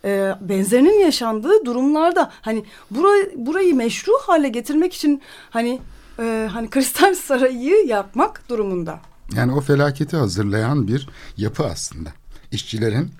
e, 0.04 0.34
benzerinin 0.40 1.00
yaşandığı 1.00 1.64
durumlarda 1.64 2.30
hani 2.40 2.64
burayı 2.90 3.32
burayı 3.36 3.74
meşru 3.74 4.12
hale 4.26 4.48
getirmek 4.48 4.94
için 4.94 5.22
hani 5.50 5.80
e, 6.18 6.48
hani 6.52 6.70
Kristal 6.70 7.14
Sarayı 7.14 7.86
yapmak 7.86 8.48
durumunda. 8.48 9.00
Yani 9.34 9.52
o 9.52 9.60
felaketi 9.60 10.16
hazırlayan 10.16 10.88
bir 10.88 11.08
yapı 11.36 11.66
aslında. 11.66 12.12
İşçilerin 12.52 13.10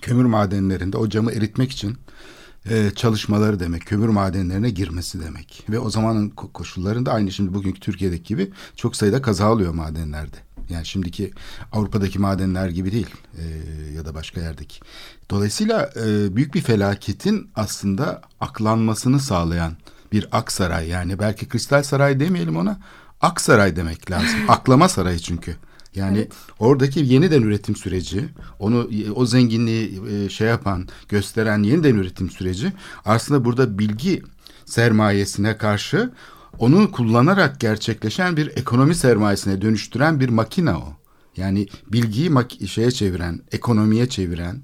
kömür 0.00 0.24
madenlerinde 0.24 0.96
o 0.96 1.08
camı 1.08 1.32
eritmek 1.32 1.72
için 1.72 1.96
e, 2.70 2.90
çalışmaları 2.96 3.60
demek. 3.60 3.86
Kömür 3.86 4.08
madenlerine 4.08 4.70
girmesi 4.70 5.20
demek. 5.20 5.66
Ve 5.70 5.78
o 5.78 5.90
zamanın 5.90 6.30
koşullarında 6.30 7.12
aynı 7.12 7.32
şimdi 7.32 7.54
bugünkü 7.54 7.80
Türkiye'deki 7.80 8.24
gibi 8.24 8.50
çok 8.76 8.96
sayıda 8.96 9.22
kaza 9.22 9.52
oluyor 9.52 9.74
madenlerde. 9.74 10.36
Yani 10.68 10.86
şimdiki 10.86 11.30
Avrupa'daki 11.72 12.18
madenler 12.18 12.68
gibi 12.68 12.92
değil 12.92 13.10
e, 13.38 13.42
ya 13.96 14.04
da 14.04 14.14
başka 14.14 14.40
yerdeki. 14.40 14.80
Dolayısıyla 15.30 15.90
e, 15.96 16.36
büyük 16.36 16.54
bir 16.54 16.60
felaketin 16.60 17.50
aslında 17.54 18.22
aklanmasını 18.40 19.20
sağlayan 19.20 19.76
bir 20.14 20.28
Aksaray 20.32 20.88
yani 20.88 21.18
belki 21.18 21.48
Kristal 21.48 21.82
Saray 21.82 22.20
demeyelim 22.20 22.56
ona 22.56 22.78
Aksaray 23.20 23.76
demek 23.76 24.10
lazım. 24.10 24.38
Aklama 24.48 24.88
sarayı 24.88 25.18
çünkü. 25.18 25.56
Yani 25.94 26.18
evet. 26.18 26.32
oradaki 26.58 27.00
yeniden 27.00 27.42
üretim 27.42 27.76
süreci, 27.76 28.28
onu 28.58 28.90
o 29.14 29.26
zenginliği 29.26 30.00
e, 30.10 30.28
şey 30.28 30.48
yapan, 30.48 30.88
gösteren 31.08 31.62
yeniden 31.62 31.94
üretim 31.94 32.30
süreci 32.30 32.72
aslında 33.04 33.44
burada 33.44 33.78
bilgi 33.78 34.22
sermayesine 34.66 35.56
karşı 35.56 36.12
onu 36.58 36.90
kullanarak 36.90 37.60
gerçekleşen 37.60 38.36
bir 38.36 38.46
ekonomi 38.46 38.94
sermayesine 38.94 39.62
dönüştüren 39.62 40.20
bir 40.20 40.28
makina 40.28 40.78
o. 40.78 41.03
Yani 41.36 41.66
bilgiyi 41.86 42.28
mak- 42.28 42.66
şeye 42.66 42.90
çeviren, 42.90 43.40
ekonomiye 43.52 44.08
çeviren. 44.08 44.62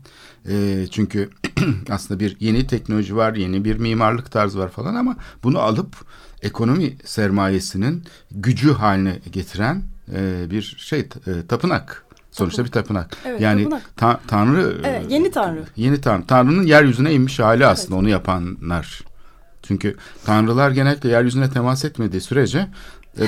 E, 0.49 0.87
çünkü 0.91 1.31
aslında 1.91 2.21
bir 2.21 2.37
yeni 2.41 2.67
teknoloji 2.67 3.17
var, 3.17 3.35
yeni 3.35 3.65
bir 3.65 3.77
mimarlık 3.77 4.33
tarzı 4.33 4.59
var 4.59 4.69
falan 4.69 4.95
ama 4.95 5.17
bunu 5.43 5.59
alıp 5.59 5.97
ekonomi 6.43 6.97
sermayesinin 7.05 8.05
gücü 8.31 8.73
haline 8.73 9.19
getiren 9.33 9.83
e, 10.15 10.51
bir 10.51 10.63
şey 10.79 11.01
e, 11.01 11.47
tapınak. 11.49 12.05
Sonuçta 12.31 12.65
bir 12.65 12.71
tapınak. 12.71 13.17
Evet, 13.25 13.41
yani 13.41 13.63
tapınak. 13.63 13.97
Ta, 13.97 14.21
tanrı 14.27 14.81
evet, 14.85 15.07
yeni 15.09 15.31
tanrı. 15.31 15.65
Yeni 15.77 16.01
tanrı. 16.01 16.27
Tanrının 16.27 16.63
yeryüzüne 16.63 17.13
inmiş 17.13 17.39
hali 17.39 17.67
aslında 17.67 17.95
evet. 17.95 18.03
onu 18.03 18.09
yapanlar. 18.09 19.01
Çünkü 19.63 19.97
tanrılar 20.25 20.71
genellikle 20.71 21.09
yeryüzüne 21.09 21.51
temas 21.51 21.85
etmediği 21.85 22.21
sürece 22.21 22.69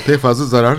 pek 0.06 0.18
fazla 0.18 0.44
zarar 0.44 0.78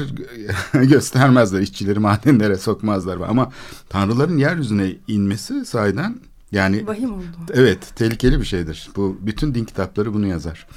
göstermezler. 0.74 1.62
işçileri 1.62 2.00
madenlere 2.00 2.58
sokmazlar. 2.58 3.18
Ama 3.18 3.52
tanrıların 3.90 4.38
yeryüzüne 4.38 4.96
inmesi 5.08 5.66
sahiden 5.66 6.16
yani 6.52 6.88
Vahim 6.88 7.14
oldu. 7.14 7.24
Evet, 7.54 7.80
tehlikeli 7.96 8.40
bir 8.40 8.46
şeydir. 8.46 8.90
Bu 8.96 9.18
bütün 9.22 9.56
din 9.56 9.66
kitapları 9.66 10.14
bunu 10.14 10.28
yazar. 10.28 10.68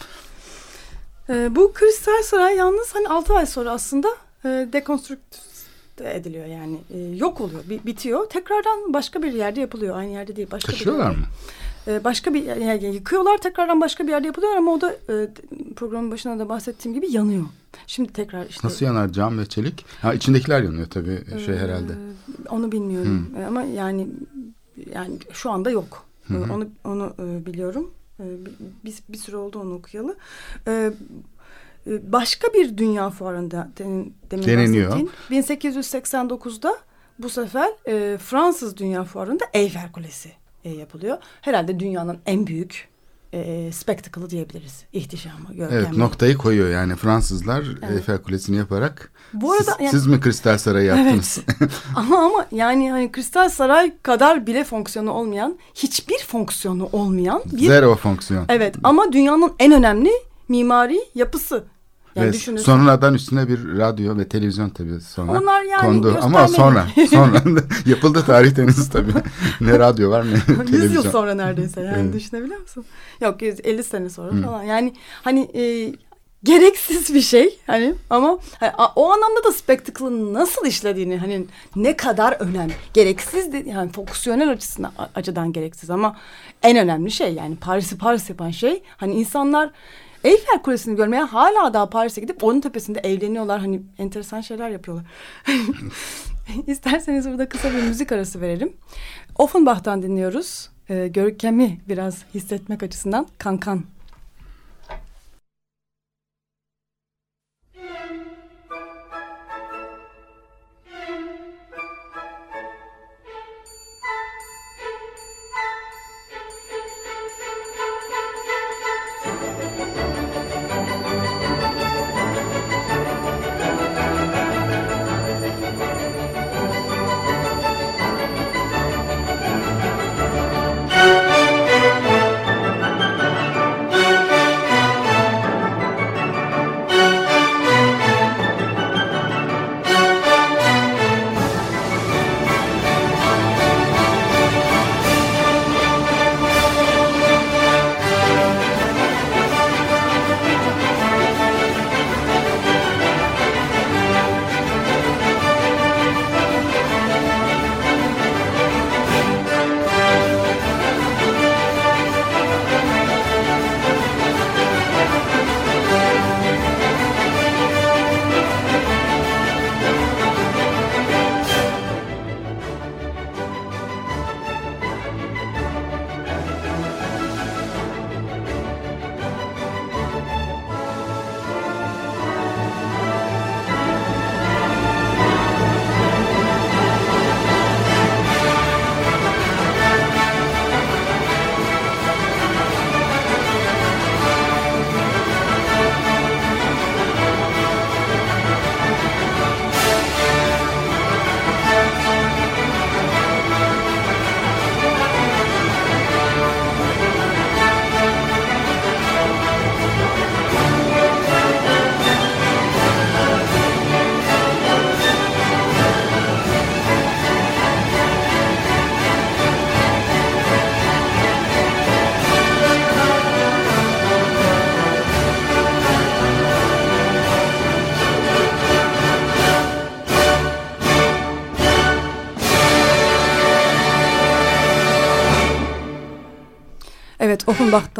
E, 1.28 1.56
bu 1.56 1.72
Kristal 1.72 2.22
Saray 2.22 2.56
yalnız 2.56 2.94
hani 2.94 3.08
6 3.08 3.34
ay 3.34 3.46
sonra 3.46 3.70
aslında 3.70 4.08
e, 4.44 4.48
dekonstrükte 4.72 6.10
ediliyor 6.14 6.46
yani 6.46 6.78
e, 6.94 6.98
yok 6.98 7.40
oluyor 7.40 7.62
bitiyor 7.86 8.30
tekrardan 8.30 8.94
başka 8.94 9.22
bir 9.22 9.32
yerde 9.32 9.60
yapılıyor 9.60 9.96
aynı 9.96 10.10
yerde 10.10 10.36
değil 10.36 10.48
başka 10.50 10.72
Taşıyorlar 10.72 11.12
bir 11.12 11.18
mı? 11.18 11.26
E, 11.88 12.04
başka 12.04 12.34
bir 12.34 12.44
yani 12.44 12.94
yıkıyorlar 12.94 13.38
tekrardan 13.38 13.80
başka 13.80 14.06
bir 14.06 14.12
yerde 14.12 14.26
yapılıyor 14.26 14.56
ama 14.56 14.72
o 14.72 14.80
da 14.80 14.92
e, 14.92 15.28
programın 15.76 16.10
başında 16.10 16.38
da 16.38 16.48
bahsettiğim 16.48 16.94
gibi 16.94 17.12
yanıyor. 17.12 17.44
Şimdi 17.86 18.12
tekrar 18.12 18.46
işte. 18.46 18.66
Nasıl 18.66 18.86
yanar 18.86 19.08
cam 19.08 19.38
ve 19.38 19.46
çelik? 19.46 19.84
Ha 20.02 20.14
içindekiler 20.14 20.62
yanıyor 20.62 20.86
tabii 20.86 21.24
şey 21.44 21.54
e, 21.54 21.58
herhalde. 21.58 21.92
Onu 22.48 22.72
bilmiyorum 22.72 23.28
hmm. 23.34 23.44
ama 23.44 23.62
yani 23.62 24.08
yani 24.94 25.18
şu 25.32 25.50
anda 25.50 25.70
yok. 25.70 26.06
Hı 26.28 26.44
Onu 26.54 26.68
onu 26.84 27.14
e, 27.18 27.46
biliyorum. 27.46 27.90
E, 28.20 28.24
bir, 28.84 28.94
bir 29.08 29.18
süre 29.18 29.36
oldu 29.36 29.58
onu 29.60 29.74
okuyalı. 29.74 30.16
E, 30.66 30.92
başka 32.02 32.48
bir 32.54 32.78
dünya 32.78 33.10
fuarında 33.10 33.68
demin 33.78 34.14
Deneniyor. 34.30 35.00
1889'da 35.30 36.78
bu 37.18 37.28
sefer 37.28 37.70
e, 37.86 38.18
Fransız 38.18 38.76
Dünya 38.76 39.04
Fuarı'nda 39.04 39.44
Eyfel 39.52 39.92
Kulesi 39.92 40.32
e, 40.66 40.70
yapılıyor. 40.70 41.18
Herhalde 41.40 41.80
dünyanın 41.80 42.18
en 42.26 42.46
büyük 42.46 42.88
e, 43.32 43.72
spectacle'ı 43.72 44.30
diyebiliriz. 44.30 44.84
İhtişamı, 44.92 45.54
görkemi. 45.54 45.80
Evet 45.80 45.96
noktayı 45.96 46.36
koyuyor 46.36 46.70
yani 46.70 46.96
Fransızlar 46.96 47.64
evet. 47.82 47.90
Eyfel 47.90 48.18
Kulesi'ni 48.18 48.56
yaparak 48.56 49.12
Bu 49.32 49.52
arada, 49.52 49.62
siz, 49.64 49.74
yani, 49.80 49.90
siz 49.90 50.06
mi 50.06 50.20
Kristal 50.20 50.58
Sarayı 50.58 50.86
yaptınız? 50.86 51.38
Evet. 51.60 51.72
ama 51.96 52.18
ama 52.18 52.46
yani 52.52 52.90
hani 52.90 53.12
Kristal 53.12 53.48
Saray 53.48 53.92
kadar 54.02 54.46
bile 54.46 54.64
fonksiyonu 54.64 55.10
olmayan, 55.10 55.58
hiçbir 55.74 56.18
fonksiyonu 56.18 56.88
olmayan 56.92 57.42
bir... 57.52 57.66
Zero 57.66 57.96
fonksiyon. 57.96 58.44
Evet 58.48 58.74
ama 58.82 59.12
dünyanın 59.12 59.52
en 59.58 59.72
önemli 59.72 60.10
mimari 60.48 60.98
yapısı. 61.14 61.64
Yani 62.16 62.28
ve 62.28 62.58
sonradan 62.58 63.14
üstüne 63.14 63.48
bir 63.48 63.78
radyo 63.78 64.18
ve 64.18 64.28
televizyon 64.28 64.68
tabii 64.68 65.00
sonra 65.00 65.32
Onlar 65.32 65.62
yani 65.62 65.80
kondu 65.80 66.18
ama 66.22 66.48
sonra 66.48 66.86
sonra 67.10 67.42
yapıldı 67.86 68.22
tarihten 68.26 68.70
tabii 68.92 69.12
ne 69.60 69.78
radyo 69.78 70.10
var 70.10 70.26
ne 70.30 70.40
televizyon. 70.46 70.82
100 70.82 70.94
yıl 70.94 71.02
sonra 71.02 71.34
neredeyse 71.34 71.80
yani 71.80 72.02
evet. 72.02 72.14
düşünebiliyor 72.14 72.60
musun? 72.60 72.84
Yok 73.20 73.42
150 73.42 73.84
sene 73.84 74.10
sonra 74.10 74.32
Hı. 74.32 74.42
falan 74.42 74.62
yani 74.62 74.94
hani 75.22 75.40
e, 75.54 75.92
gereksiz 76.44 77.14
bir 77.14 77.20
şey 77.20 77.58
hani 77.66 77.94
ama 78.10 78.38
hani, 78.60 78.72
o 78.96 79.12
anlamda 79.12 79.44
da 79.44 79.52
spectacle'ın 79.52 80.34
nasıl 80.34 80.66
işlediğini 80.66 81.18
hani 81.18 81.46
ne 81.76 81.96
kadar 81.96 82.32
önemli 82.32 82.72
gereksiz 82.94 83.52
de, 83.52 83.64
yani 83.66 83.92
fonksiyonel 83.92 84.50
açısından 84.50 84.92
açıdan 85.14 85.52
gereksiz 85.52 85.90
ama 85.90 86.16
en 86.62 86.76
önemli 86.76 87.10
şey 87.10 87.34
yani 87.34 87.56
Paris'i 87.56 87.98
Paris 87.98 88.30
yapan 88.30 88.50
şey 88.50 88.82
hani 88.96 89.14
insanlar 89.14 89.70
Eyfel 90.26 90.62
Kulesi'ni 90.62 90.96
görmeye 90.96 91.22
hala 91.22 91.74
daha 91.74 91.90
Paris'e 91.90 92.20
gidip 92.20 92.44
onun 92.44 92.60
tepesinde 92.60 92.98
eğleniyorlar. 92.98 93.60
Hani 93.60 93.82
enteresan 93.98 94.40
şeyler 94.40 94.70
yapıyorlar. 94.70 95.06
İsterseniz 96.66 97.28
burada 97.28 97.48
kısa 97.48 97.70
bir 97.70 97.82
müzik 97.82 98.12
arası 98.12 98.40
verelim. 98.40 98.72
Offenbach'tan 99.38 100.02
dinliyoruz. 100.02 100.70
Ee, 100.90 101.08
görkemi 101.08 101.78
biraz 101.88 102.24
hissetmek 102.34 102.82
açısından 102.82 103.26
Kankan. 103.38 103.76
Evet, 103.76 103.95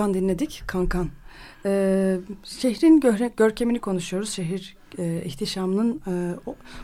Offenbach'tan 0.06 0.14
dinledik 0.14 0.62
Kankan. 0.66 1.08
Ee, 1.64 2.18
şehrin 2.44 3.00
gör 3.00 3.18
görkemini 3.36 3.78
konuşuyoruz. 3.78 4.30
Şehir 4.30 4.76
e, 4.98 5.22
ihtişamının, 5.24 6.00
e, 6.06 6.34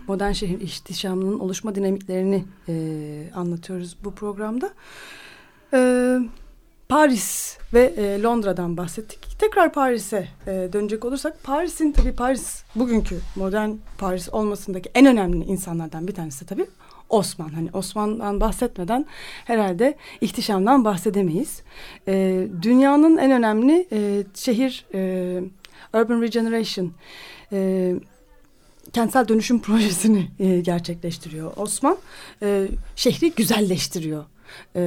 modern 0.09 0.33
şehir 0.33 0.61
ihtişamının 0.61 1.39
oluşma 1.39 1.75
dinamiklerini 1.75 2.45
e, 2.69 2.75
anlatıyoruz 3.35 3.97
bu 4.05 4.15
programda. 4.15 4.71
E, 5.75 6.19
Paris 6.89 7.59
ve 7.73 7.93
e, 7.97 8.23
Londra'dan 8.23 8.77
bahsettik. 8.77 9.39
Tekrar 9.39 9.73
Paris'e 9.73 10.29
e, 10.47 10.69
dönecek 10.73 11.05
olursak, 11.05 11.45
Paris'in 11.45 11.93
tabii 11.93 12.13
Paris, 12.13 12.65
bugünkü 12.75 13.21
modern 13.37 13.71
Paris 13.99 14.29
olmasındaki 14.29 14.91
en 14.95 15.07
önemli 15.07 15.45
insanlardan 15.45 16.09
bir 16.09 16.15
tanesi 16.15 16.47
tabii 16.47 16.67
Osman. 17.13 17.49
Hani 17.49 17.69
Osman'dan 17.73 18.41
bahsetmeden 18.41 19.07
herhalde 19.45 19.97
ihtişamdan 20.21 20.85
bahsedemeyiz. 20.85 21.63
E, 22.09 22.47
dünyanın 22.63 23.19
en 23.19 23.31
önemli 23.31 23.87
e, 23.93 24.25
şehir 24.35 24.85
e, 24.95 25.43
Urban 25.95 26.23
Regeneration 26.23 26.93
e, 27.53 27.93
kentsel 28.93 29.29
dönüşüm 29.29 29.61
projesini 29.63 30.29
e, 30.39 30.61
gerçekleştiriyor 30.61 31.53
Osman. 31.57 31.97
E, 32.43 32.69
şehri 32.97 33.31
güzelleştiriyor. 33.31 34.25
E, 34.77 34.83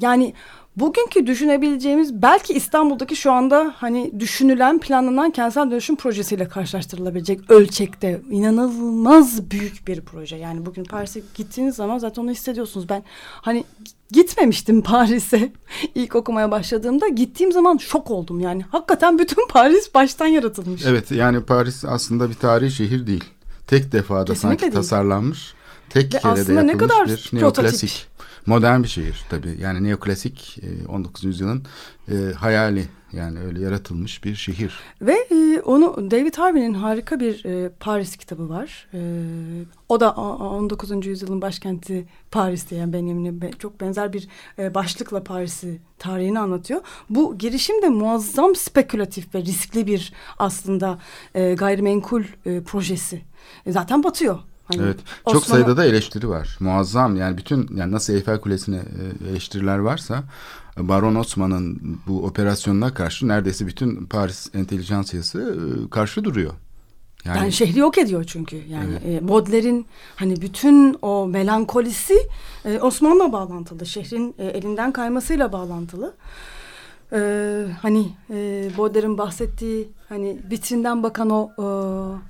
yani 0.00 0.34
Bugünkü 0.76 1.26
düşünebileceğimiz 1.26 2.22
belki 2.22 2.52
İstanbul'daki 2.52 3.16
şu 3.16 3.32
anda 3.32 3.74
hani 3.76 4.20
düşünülen 4.20 4.78
planlanan 4.78 5.30
kentsel 5.30 5.70
dönüşüm 5.70 5.96
projesiyle 5.96 6.48
karşılaştırılabilecek 6.48 7.50
ölçekte 7.50 8.20
inanılmaz 8.30 9.50
büyük 9.50 9.88
bir 9.88 10.00
proje. 10.00 10.36
Yani 10.36 10.66
bugün 10.66 10.84
Paris'e 10.84 11.22
gittiğiniz 11.34 11.76
zaman 11.76 11.98
zaten 11.98 12.22
onu 12.22 12.30
hissediyorsunuz. 12.30 12.88
Ben 12.88 13.04
hani 13.30 13.64
gitmemiştim 14.10 14.82
Paris'e 14.82 15.52
ilk 15.94 16.16
okumaya 16.16 16.50
başladığımda 16.50 17.08
gittiğim 17.08 17.52
zaman 17.52 17.76
şok 17.76 18.10
oldum 18.10 18.40
yani. 18.40 18.62
Hakikaten 18.62 19.18
bütün 19.18 19.46
Paris 19.48 19.94
baştan 19.94 20.26
yaratılmış. 20.26 20.82
Evet 20.86 21.10
yani 21.10 21.42
Paris 21.42 21.84
aslında 21.84 22.30
bir 22.30 22.34
tarihi 22.34 22.70
şehir 22.70 23.06
değil. 23.06 23.24
Tek 23.66 23.92
defada 23.92 24.24
Kesinlikle 24.24 24.40
sanki 24.48 24.62
değil. 24.62 24.72
tasarlanmış. 24.72 25.54
Tek 25.90 26.04
Ve 26.04 26.08
kerede 26.08 26.28
aslında 26.28 26.52
yapılmış 26.52 26.74
ne 26.74 26.78
kadar 26.78 27.08
bir 27.08 27.30
neoklasik 27.32 28.06
modern 28.46 28.82
bir 28.82 28.88
şehir 28.88 29.24
tabii. 29.30 29.56
Yani 29.60 29.84
neoklasik 29.84 30.58
19. 30.88 31.24
E, 31.24 31.28
yüzyılın 31.28 31.62
e, 32.08 32.14
hayali 32.32 32.84
yani 33.12 33.40
öyle 33.40 33.60
yaratılmış 33.60 34.24
bir 34.24 34.34
şehir. 34.34 34.78
Ve 35.02 35.12
e, 35.30 35.60
onu 35.60 36.10
David 36.10 36.34
Harvey'nin 36.34 36.74
harika 36.74 37.20
bir 37.20 37.44
e, 37.44 37.68
Paris 37.80 38.16
kitabı 38.16 38.48
var. 38.48 38.88
E, 38.94 39.00
o 39.88 40.00
da 40.00 40.10
19. 40.12 41.06
yüzyılın 41.06 41.42
başkenti 41.42 42.06
Paris 42.30 42.70
diye 42.70 42.80
yani 42.80 42.92
benim 42.92 43.40
çok 43.58 43.80
benzer 43.80 44.12
bir 44.12 44.28
e, 44.58 44.74
başlıkla 44.74 45.24
Paris'i 45.24 45.80
tarihini 45.98 46.38
anlatıyor. 46.38 46.80
Bu 47.10 47.38
girişim 47.38 47.82
de 47.82 47.88
muazzam 47.88 48.56
spekülatif 48.56 49.34
ve 49.34 49.40
riskli 49.40 49.86
bir 49.86 50.12
aslında 50.38 50.98
e, 51.34 51.54
gayrimenkul 51.54 52.24
e, 52.46 52.62
projesi. 52.62 53.22
E, 53.66 53.72
zaten 53.72 54.02
batıyor 54.02 54.38
Hani 54.66 54.82
evet. 54.82 54.98
Çok 55.32 55.44
sayıda 55.44 55.76
da 55.76 55.84
eleştiri 55.84 56.28
var. 56.28 56.56
Muazzam 56.60 57.16
yani 57.16 57.38
bütün 57.38 57.76
yani 57.76 57.92
nasıl 57.92 58.12
Eyfel 58.12 58.40
Kulesi'ne 58.40 58.76
e, 58.76 59.28
eleştiriler 59.30 59.78
varsa 59.78 60.24
Baron 60.78 61.14
Osman'ın 61.14 61.80
bu 62.06 62.24
operasyonuna 62.24 62.94
karşı 62.94 63.28
neredeyse 63.28 63.66
bütün 63.66 64.06
Paris 64.06 64.54
entelijansiyası 64.54 65.56
e, 65.86 65.90
karşı 65.90 66.24
duruyor. 66.24 66.52
Yani, 67.24 67.38
yani 67.38 67.52
şehri 67.52 67.78
yok 67.78 67.98
ediyor 67.98 68.24
çünkü. 68.24 68.56
Yani 68.68 68.98
evet. 69.04 69.22
e, 69.22 69.28
Baudelaire'in 69.28 69.86
hani 70.16 70.40
bütün 70.40 70.96
o 71.02 71.26
melankolisi 71.26 72.14
e, 72.64 72.80
Osman'la 72.80 73.32
bağlantılı. 73.32 73.86
Şehrin 73.86 74.34
e, 74.38 74.46
elinden 74.46 74.92
kaymasıyla 74.92 75.52
bağlantılı. 75.52 76.14
Ee, 77.12 77.66
hani 77.82 78.08
e, 78.30 78.70
Baudelaire'in 78.78 79.18
bahsettiği 79.18 79.88
hani 80.08 80.38
vitrinden 80.50 81.02
bakan 81.02 81.30
o 81.30 81.50
e, 81.58 81.66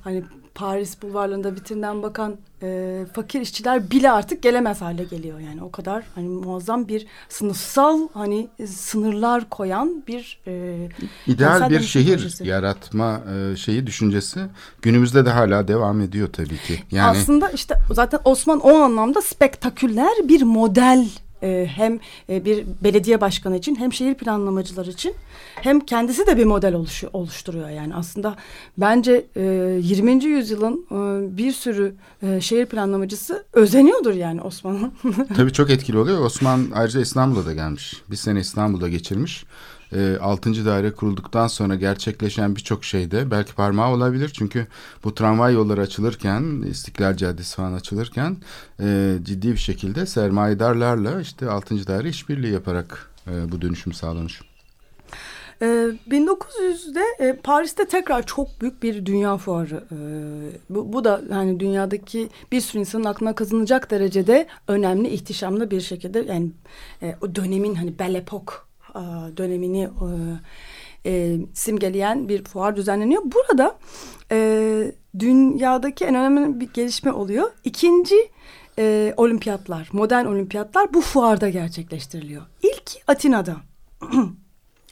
hani 0.04 0.24
Paris 0.56 1.02
bulvarlarında 1.02 1.54
vitrinden 1.54 2.02
bakan 2.02 2.36
e, 2.62 3.00
fakir 3.12 3.40
işçiler 3.40 3.90
bile 3.90 4.10
artık 4.10 4.42
gelemez 4.42 4.80
hale 4.80 5.04
geliyor 5.04 5.38
yani 5.38 5.62
o 5.62 5.70
kadar 5.70 6.04
hani 6.14 6.28
muazzam 6.28 6.88
bir 6.88 7.06
sınıfsal 7.28 8.08
hani 8.14 8.48
sınırlar 8.66 9.50
koyan 9.50 10.02
bir 10.08 10.40
e, 10.46 10.88
ideal 11.26 11.70
bir 11.70 11.80
şehir 11.80 12.16
projesi. 12.16 12.46
yaratma 12.46 13.20
e, 13.52 13.56
şeyi 13.56 13.86
düşüncesi 13.86 14.40
günümüzde 14.82 15.26
de 15.26 15.30
hala 15.30 15.68
devam 15.68 16.00
ediyor 16.00 16.28
tabii 16.32 16.58
ki. 16.58 16.82
Yani 16.90 17.18
aslında 17.18 17.50
işte 17.50 17.74
zaten 17.92 18.20
Osman 18.24 18.60
o 18.60 18.74
anlamda 18.74 19.22
spektaküler 19.22 20.28
bir 20.28 20.42
model 20.42 21.06
e, 21.42 21.66
hem 21.74 22.00
e, 22.28 22.44
bir 22.44 22.64
belediye 22.84 23.20
başkanı 23.20 23.56
için 23.56 23.76
hem 23.76 23.92
şehir 23.92 24.14
planlamacılar 24.14 24.86
için 24.86 25.14
hem 25.54 25.80
kendisi 25.80 26.26
de 26.26 26.36
bir 26.36 26.44
model 26.44 26.74
oluşturuyor 27.12 27.70
yani 27.70 27.94
aslında 27.94 28.36
bence 28.78 29.26
e, 29.36 29.42
20. 29.82 30.24
yüzyılın 30.24 30.86
e, 30.90 31.36
bir 31.36 31.52
sürü 31.52 31.94
şehir 32.40 32.66
planlamacısı 32.66 33.44
özeniyordur 33.52 34.14
yani 34.14 34.40
Osman'ın. 34.40 34.92
Tabii 35.36 35.52
çok 35.52 35.70
etkili 35.70 35.98
oluyor. 35.98 36.24
Osman 36.24 36.66
ayrıca 36.74 37.00
İstanbul'a 37.00 37.46
da 37.46 37.54
gelmiş. 37.54 38.02
Bir 38.10 38.16
sene 38.16 38.40
İstanbul'da 38.40 38.88
geçirmiş 38.88 39.44
e, 39.92 40.16
6. 40.20 40.66
daire 40.66 40.92
kurulduktan 40.92 41.46
sonra 41.46 41.74
gerçekleşen 41.74 42.56
birçok 42.56 42.84
şeyde 42.84 43.30
belki 43.30 43.54
parmağı 43.54 43.92
olabilir. 43.92 44.30
Çünkü 44.34 44.66
bu 45.04 45.14
tramvay 45.14 45.54
yolları 45.54 45.80
açılırken, 45.80 46.62
İstiklal 46.70 47.16
Caddesi 47.16 47.56
falan 47.56 47.72
açılırken 47.72 48.36
e, 48.80 49.16
ciddi 49.22 49.52
bir 49.52 49.56
şekilde 49.56 50.06
sermayedarlarla 50.06 51.20
işte 51.20 51.50
6. 51.50 51.86
daire 51.86 52.08
işbirliği 52.08 52.52
yaparak 52.52 53.10
e, 53.26 53.52
bu 53.52 53.62
dönüşüm 53.62 53.92
sağlanmış. 53.92 54.42
1900'de 55.60 57.02
e, 57.18 57.36
Paris'te 57.36 57.84
tekrar 57.84 58.26
çok 58.26 58.60
büyük 58.60 58.82
bir 58.82 59.06
dünya 59.06 59.36
fuarı. 59.36 59.84
E, 59.92 59.98
bu, 60.70 60.92
bu 60.92 61.04
da 61.04 61.22
yani 61.30 61.60
dünyadaki 61.60 62.28
bir 62.52 62.60
sürü 62.60 62.80
insanın 62.80 63.04
aklına 63.04 63.34
kazanacak 63.34 63.90
derecede 63.90 64.46
önemli, 64.68 65.08
ihtişamlı 65.08 65.70
bir 65.70 65.80
şekilde 65.80 66.18
yani 66.18 66.50
e, 67.02 67.16
o 67.20 67.34
dönemin 67.34 67.74
hani 67.74 67.98
Belle 67.98 68.18
Epoque 68.18 68.56
e, 68.56 68.65
dönemini 69.36 69.82
e, 69.82 70.08
e, 71.06 71.38
simgeleyen 71.54 72.28
bir 72.28 72.44
fuar 72.44 72.76
düzenleniyor. 72.76 73.22
Burada 73.24 73.78
e, 74.32 74.92
dünyadaki 75.18 76.04
en 76.04 76.14
önemli 76.14 76.60
bir 76.60 76.72
gelişme 76.72 77.12
oluyor. 77.12 77.50
İkinci 77.64 78.16
e, 78.78 79.14
olimpiyatlar, 79.16 79.88
modern 79.92 80.26
olimpiyatlar 80.26 80.94
bu 80.94 81.00
fuarda 81.00 81.48
gerçekleştiriliyor. 81.48 82.42
İlk 82.62 82.90
Atina'da. 83.06 83.56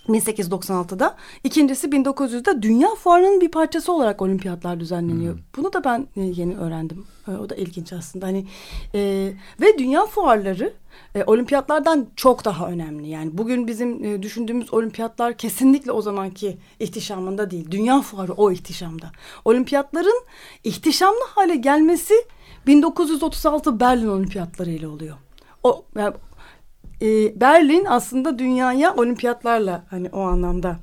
1896'da. 0.09 1.17
İkincisi 1.45 1.87
1900'de 1.87 2.63
Dünya 2.63 2.95
Fuarı'nın 2.95 3.41
bir 3.41 3.51
parçası 3.51 3.93
olarak 3.93 4.23
olimpiyatlar 4.23 4.81
düzenleniyor. 4.81 5.35
Hmm. 5.35 5.43
Bunu 5.57 5.73
da 5.73 5.85
ben 5.85 6.07
yeni 6.17 6.57
öğrendim. 6.57 7.07
O 7.29 7.49
da 7.49 7.55
ilginç 7.55 7.93
aslında. 7.93 8.27
Hani 8.27 8.47
e, 8.95 9.33
ve 9.61 9.79
dünya 9.79 10.07
fuarları 10.07 10.73
e, 11.15 11.25
olimpiyatlardan 11.25 12.07
çok 12.17 12.45
daha 12.45 12.69
önemli. 12.69 13.09
Yani 13.09 13.39
bugün 13.39 13.67
bizim 13.67 14.05
e, 14.05 14.23
düşündüğümüz 14.23 14.75
olimpiyatlar 14.75 15.37
kesinlikle 15.37 15.93
o 15.93 16.03
zamanki 16.03 16.57
ihtişamında 16.81 17.51
değil. 17.51 17.71
Dünya 17.71 18.01
fuarı 18.01 18.33
o 18.33 18.51
ihtişamda. 18.51 19.13
Olimpiyatların 19.45 20.25
ihtişamlı 20.65 21.25
hale 21.35 21.57
gelmesi 21.57 22.15
1936 22.67 23.81
Berlin 23.81 24.09
olimpiyatları 24.09 24.71
ile 24.71 24.89
oluyor. 24.89 25.17
O 25.63 25.85
yani, 25.97 26.15
e, 27.03 27.41
Berlin 27.41 27.85
aslında 27.89 28.39
dünyaya 28.39 28.95
olimpiyatlarla 28.95 29.85
hani 29.91 30.09
o 30.13 30.21
anlamda 30.21 30.77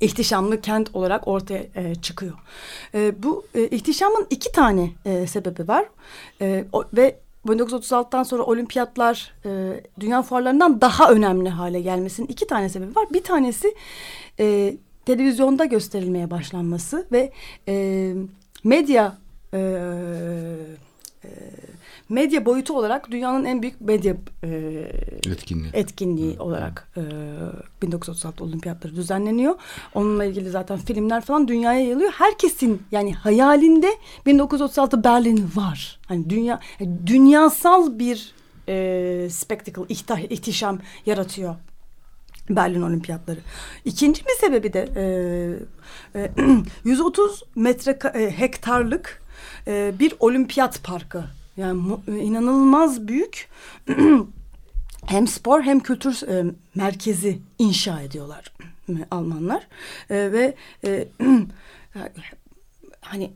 ihtişamlı 0.00 0.60
kent 0.60 0.94
olarak 0.94 1.28
ortaya 1.28 1.64
e, 1.74 1.94
çıkıyor. 1.94 2.32
E, 2.94 3.22
bu 3.22 3.46
e, 3.54 3.66
ihtişamın 3.66 4.26
iki 4.30 4.52
tane 4.52 4.90
e, 5.04 5.26
sebebi 5.26 5.68
var 5.68 5.84
e, 6.40 6.64
o, 6.72 6.84
ve 6.92 7.16
1936'dan 7.46 8.22
sonra 8.22 8.42
olimpiyatlar 8.42 9.32
e, 9.44 9.80
dünya 10.00 10.22
fuarlarından 10.22 10.80
daha 10.80 11.10
önemli 11.10 11.48
hale 11.48 11.80
gelmesinin 11.80 12.26
iki 12.26 12.46
tane 12.46 12.68
sebebi 12.68 12.96
var. 12.96 13.06
Bir 13.12 13.22
tanesi 13.22 13.74
e, 14.40 14.76
televizyonda 15.04 15.64
gösterilmeye 15.64 16.30
başlanması 16.30 17.06
ve 17.12 17.32
e, 17.68 18.14
medya 18.64 19.18
e, 19.54 19.58
e, 21.24 21.28
medya 22.08 22.46
boyutu 22.46 22.78
olarak 22.78 23.10
dünyanın 23.10 23.44
en 23.44 23.62
büyük 23.62 23.80
medya 23.80 24.16
e, 24.44 24.48
etkinliği, 25.30 25.70
etkinliği 25.72 26.36
Hı. 26.36 26.42
olarak 26.42 26.88
e, 26.96 27.02
1936 27.82 28.44
olimpiyatları 28.44 28.96
düzenleniyor. 28.96 29.54
Onunla 29.94 30.24
ilgili 30.24 30.50
zaten 30.50 30.78
filmler 30.78 31.20
falan 31.20 31.48
dünyaya 31.48 31.80
yayılıyor. 31.80 32.12
Herkesin 32.12 32.82
yani 32.92 33.14
hayalinde 33.14 33.96
1936 34.26 35.04
Berlin 35.04 35.50
var. 35.54 36.00
Hani 36.06 36.30
dünya 36.30 36.60
yani 36.80 37.06
dünyasal 37.06 37.98
bir 37.98 38.34
e, 38.68 39.28
spectacle, 39.30 39.82
ihtah, 39.88 40.18
ihtişam 40.18 40.78
yaratıyor 41.06 41.54
Berlin 42.50 42.82
Olimpiyatları. 42.82 43.40
İkinci 43.84 44.24
bir 44.24 44.34
sebebi 44.40 44.72
de 44.72 44.88
e, 46.14 46.20
e, 46.20 46.30
130 46.84 47.42
metre 47.54 47.98
e, 48.14 48.38
hektarlık 48.38 49.22
e, 49.66 49.92
bir 49.98 50.14
olimpiyat 50.20 50.82
parkı 50.82 51.24
yani 51.56 51.80
inanılmaz 52.06 53.08
büyük 53.08 53.48
hem 55.06 55.26
spor 55.26 55.62
hem 55.62 55.80
kültür 55.80 56.28
e, 56.28 56.44
merkezi 56.74 57.38
inşa 57.58 58.00
ediyorlar 58.00 58.52
e, 58.88 58.92
Almanlar 59.10 59.66
E, 60.10 60.32
ve 60.32 60.54
e, 60.84 61.08
hani 63.00 63.30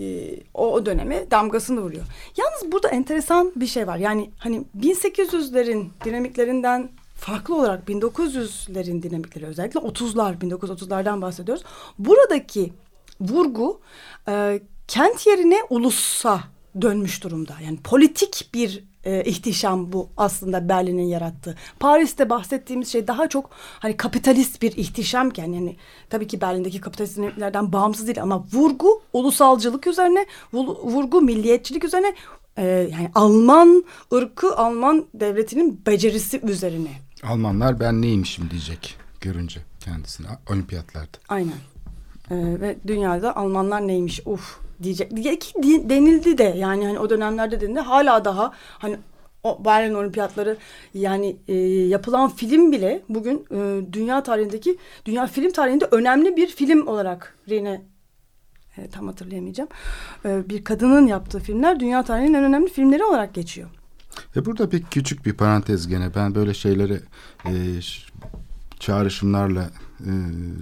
e, 0.00 0.30
o 0.54 0.86
döneme 0.86 1.30
damgasını 1.30 1.80
vuruyor. 1.80 2.04
Yalnız 2.36 2.72
burada 2.72 2.88
enteresan 2.88 3.52
bir 3.56 3.66
şey 3.66 3.86
var. 3.86 3.96
Yani 3.96 4.30
hani 4.38 4.64
1800'lerin 4.80 5.86
dinamiklerinden 6.04 6.90
farklı 7.16 7.56
olarak 7.56 7.88
1900'lerin 7.88 9.02
dinamikleri 9.02 9.46
özellikle 9.46 9.80
30'lar 9.80 10.38
1930'lardan 10.38 11.22
bahsediyoruz. 11.22 11.64
Buradaki 11.98 12.72
vurgu 13.20 13.80
e, 14.28 14.60
kent 14.88 15.26
yerine 15.26 15.58
ulusa 15.70 16.40
dönmüş 16.82 17.24
durumda. 17.24 17.54
Yani 17.64 17.76
politik 17.76 18.50
bir 18.54 18.84
e, 19.04 19.24
ihtişam 19.24 19.92
bu 19.92 20.08
aslında 20.16 20.68
Berlin'in 20.68 21.06
yarattığı. 21.06 21.56
Paris'te 21.80 22.30
bahsettiğimiz 22.30 22.88
şey 22.88 23.06
daha 23.06 23.28
çok 23.28 23.50
hani 23.54 23.96
kapitalist 23.96 24.62
bir 24.62 24.72
ihtişamken 24.72 25.52
yani 25.52 25.76
tabii 26.10 26.26
ki 26.26 26.40
Berlin'deki 26.40 26.80
kapitalist 26.80 27.16
dinamiklerden 27.16 27.72
bağımsız 27.72 28.06
değil 28.06 28.22
ama 28.22 28.44
vurgu 28.52 29.02
ulusalcılık 29.12 29.86
üzerine, 29.86 30.26
vurgu 30.52 31.20
milliyetçilik 31.20 31.84
üzerine 31.84 32.14
e, 32.56 32.64
yani 32.64 33.10
Alman 33.14 33.84
ırkı, 34.14 34.56
Alman 34.56 35.06
devletinin 35.14 35.80
becerisi 35.86 36.40
üzerine. 36.40 36.90
Almanlar 37.22 37.80
ben 37.80 38.02
neymişim 38.02 38.50
diyecek 38.50 38.96
görünce 39.20 39.60
kendisini 39.80 40.26
olimpiyatlarda. 40.50 41.18
Aynen. 41.28 41.58
Ee, 42.30 42.36
ve 42.36 42.76
dünyada 42.86 43.36
Almanlar 43.36 43.86
neymiş 43.86 44.20
uf 44.26 44.58
diyecek. 44.82 45.16
Diye 45.16 45.38
ki 45.38 45.62
di- 45.62 45.88
denildi 45.90 46.38
de 46.38 46.54
yani 46.58 46.86
hani 46.86 46.98
o 46.98 47.10
dönemlerde 47.10 47.60
denildi. 47.60 47.80
Hala 47.80 48.24
daha 48.24 48.52
hani 48.78 48.96
o 49.42 49.64
Berlin 49.64 49.94
Olimpiyatları 49.94 50.56
yani 50.94 51.36
e, 51.48 51.54
yapılan 51.68 52.30
film 52.30 52.72
bile 52.72 53.02
bugün 53.08 53.46
e, 53.50 53.92
dünya 53.92 54.22
tarihindeki 54.22 54.78
dünya 55.04 55.26
film 55.26 55.52
tarihinde 55.52 55.88
önemli 55.90 56.36
bir 56.36 56.46
film 56.46 56.86
olarak 56.86 57.36
Rine 57.48 57.82
e, 58.76 58.88
tam 58.88 59.06
hatırlayamayacağım. 59.06 59.70
E, 60.24 60.48
bir 60.50 60.64
kadının 60.64 61.06
yaptığı 61.06 61.40
filmler 61.40 61.80
dünya 61.80 62.02
tarihinin 62.02 62.34
en 62.34 62.44
önemli 62.44 62.68
filmleri 62.72 63.04
olarak 63.04 63.34
geçiyor. 63.34 63.68
E 64.36 64.44
burada 64.44 64.72
bir 64.72 64.82
küçük 64.82 65.26
bir 65.26 65.32
parantez 65.32 65.88
gene. 65.88 66.14
Ben 66.14 66.34
böyle 66.34 66.54
şeyleri 66.54 67.00
e, 67.44 67.52
çağrışımlarla 68.80 69.70
e, 70.00 70.12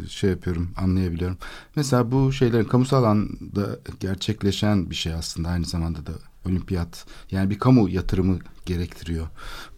şey 0.09 0.31
yapıyorum, 0.31 0.71
anlayabiliyorum. 0.77 1.39
Mesela 1.77 2.13
bu 2.13 2.33
şeylerin 2.33 2.65
kamusal 2.65 3.05
alanda 3.05 3.79
gerçekleşen 4.01 4.91
bir 4.91 4.95
şey 4.95 5.15
aslında 5.15 5.49
aynı 5.49 5.65
zamanda 5.65 6.07
da 6.07 6.11
olimpiyat. 6.47 7.05
Yani 7.31 7.51
bir 7.51 7.59
kamu 7.59 7.89
yatırımı 7.89 8.39
gerektiriyor. 8.67 9.27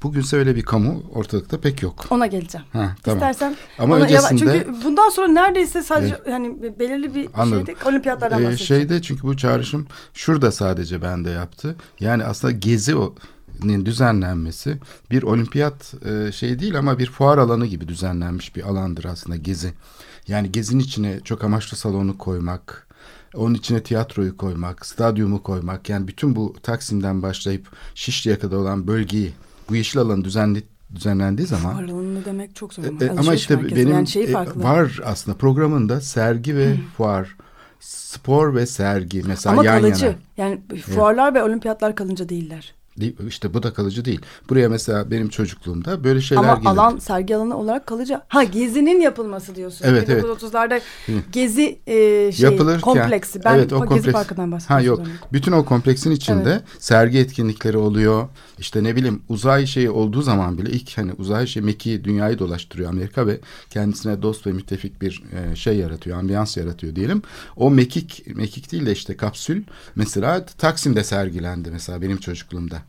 Bugünse 0.02 0.36
öyle 0.36 0.56
bir 0.56 0.62
kamu 0.62 1.02
ortalıkta 1.14 1.61
pek 1.61 1.82
yok. 1.82 2.04
Ona 2.11 2.26
geleceğim. 2.26 2.66
Ha, 2.72 2.94
tamam. 3.02 3.16
İstersen 3.18 3.56
Ama 3.78 3.94
ona 3.96 4.04
öncesinde 4.04 4.38
çünkü 4.64 4.84
bundan 4.84 5.09
sonra 5.11 5.28
neredeyse 5.28 5.82
sadece 5.82 6.20
hani 6.30 6.78
belirli 6.78 7.14
bir 7.14 7.28
Anladım. 7.34 7.66
şeyde 7.66 7.88
olimpiyatlardan 7.88 8.42
Ee, 8.42 8.44
bahsedeceğim. 8.44 8.82
şeyde 8.88 9.02
çünkü 9.02 9.22
bu 9.22 9.36
çağrışım 9.36 9.86
şurada 10.14 10.52
sadece 10.52 11.02
bende 11.02 11.30
yaptı. 11.30 11.76
Yani 12.00 12.24
aslında 12.24 12.52
gezi 12.52 12.96
o 12.96 13.14
düzenlenmesi 13.62 14.78
bir 15.11 15.22
olimpiyat 15.22 15.94
e, 16.04 16.32
şey 16.32 16.59
değil 16.59 16.78
ama 16.78 16.98
bir 16.98 17.11
fuar 17.11 17.38
alanı 17.38 17.66
gibi 17.66 17.88
düzenlenmiş 17.88 18.56
bir 18.56 18.62
alandır 18.62 19.04
aslında 19.04 19.36
gezi. 19.36 19.72
Yani 20.28 20.52
gezinin 20.52 20.82
içine 20.82 21.20
çok 21.24 21.44
amaçlı 21.44 21.76
salonu 21.76 22.18
koymak, 22.18 22.86
onun 23.34 23.54
içine 23.54 23.82
tiyatroyu 23.82 24.36
koymak, 24.36 24.86
stadyumu 24.86 25.42
koymak 25.42 25.88
yani 25.88 26.09
bütün 26.09 26.36
bu 26.36 26.54
Taksim'den 26.62 27.22
başlayıp 27.22 27.68
Şişli'ye 27.94 28.38
kadar 28.38 28.56
olan 28.56 28.86
bölgeyi 28.86 29.32
bu 29.68 29.76
yeşil 29.76 30.00
alanı 30.00 30.24
düzenli, 30.24 30.62
düzenlendiği 30.94 31.48
zaman 31.48 31.72
Fuarlanını 31.72 32.24
demek 32.24 32.56
çok 32.56 32.74
zor. 32.74 32.84
e, 32.84 32.86
ama 32.88 33.04
e, 33.04 33.11
ama 33.11 33.18
alışveriş 33.18 33.40
işte 33.40 33.56
merkezi. 33.56 33.76
benim 33.76 33.92
yani 33.92 34.06
şeyi 34.06 34.26
e, 34.26 34.32
farklı. 34.32 34.62
var 34.62 35.00
aslında 35.04 35.38
programında 35.38 36.00
sergi 36.00 36.56
ve 36.56 36.76
fuar, 36.96 37.36
spor 37.80 38.54
ve 38.54 38.66
sergi 38.66 39.22
mesela 39.26 39.52
ama 39.52 39.64
yan 39.64 39.80
kalıcı. 39.82 40.04
yana. 40.04 40.16
Yani 40.36 40.61
fuarlar 40.94 41.34
ve 41.34 41.42
olimpiyatlar 41.42 41.94
kalınca 41.94 42.28
değiller. 42.28 42.78
İşte 43.28 43.55
bu 43.55 43.62
da 43.62 43.72
kalıcı 43.72 44.05
değil. 44.05 44.20
Buraya 44.49 44.68
mesela 44.68 45.11
benim 45.11 45.28
çocukluğumda 45.28 46.05
böyle 46.05 46.20
şeyler 46.20 46.42
Ama 46.42 46.55
gelirdi. 46.55 46.68
alan 46.68 46.99
sergi 46.99 47.36
alanı 47.36 47.57
olarak 47.57 47.86
kalıcı. 47.86 48.20
Ha 48.28 48.44
gezinin 48.44 49.01
yapılması 49.01 49.55
diyorsun. 49.55 49.84
Evet, 49.88 50.09
evet. 50.09 50.24
1930'larda 50.24 50.80
gezi 51.32 51.78
e, 51.86 52.32
şey, 52.32 52.51
Yapılırken 52.51 52.80
kompleksi. 52.80 53.44
Ben 53.44 53.55
evet, 53.55 53.72
o 53.72 53.76
Gezi 53.76 53.88
kompleks, 53.88 54.12
Parkı'ndan 54.12 54.46
Ha 54.46 54.53
bahsediyorum. 54.53 55.05
yok. 55.05 55.12
Bütün 55.32 55.53
o 55.53 55.64
kompleksin 55.64 56.11
içinde 56.11 56.62
sergi 56.78 57.18
etkinlikleri 57.18 57.76
oluyor. 57.76 58.28
İşte 58.59 58.84
ne 58.84 58.96
bileyim 58.96 59.22
uzay 59.28 59.66
şeyi 59.66 59.90
olduğu 59.90 60.22
zaman 60.22 60.59
bile 60.59 60.70
ilk 60.70 60.98
hani 60.98 61.12
uzay 61.12 61.46
şey 61.46 61.62
Mekiği 61.62 62.04
dünyayı 62.04 62.38
dolaştırıyor 62.38 62.90
Amerika 62.90 63.26
ve 63.26 63.40
kendisine 63.70 64.22
dost 64.22 64.46
ve 64.46 64.52
müttefik 64.52 65.02
bir 65.02 65.22
e, 65.32 65.56
şey 65.56 65.76
yaratıyor, 65.76 66.18
ambiyans 66.18 66.56
yaratıyor 66.56 66.96
diyelim. 66.96 67.22
O 67.56 67.70
mekik 67.70 68.36
mekik 68.36 68.72
değil 68.72 68.86
de 68.86 68.92
işte 68.92 69.16
kapsül 69.16 69.62
mesela 69.94 70.46
Taksim'de 70.46 71.04
sergilendi 71.04 71.70
mesela 71.70 72.02
benim 72.02 72.16
çocukluğumda. 72.16 72.82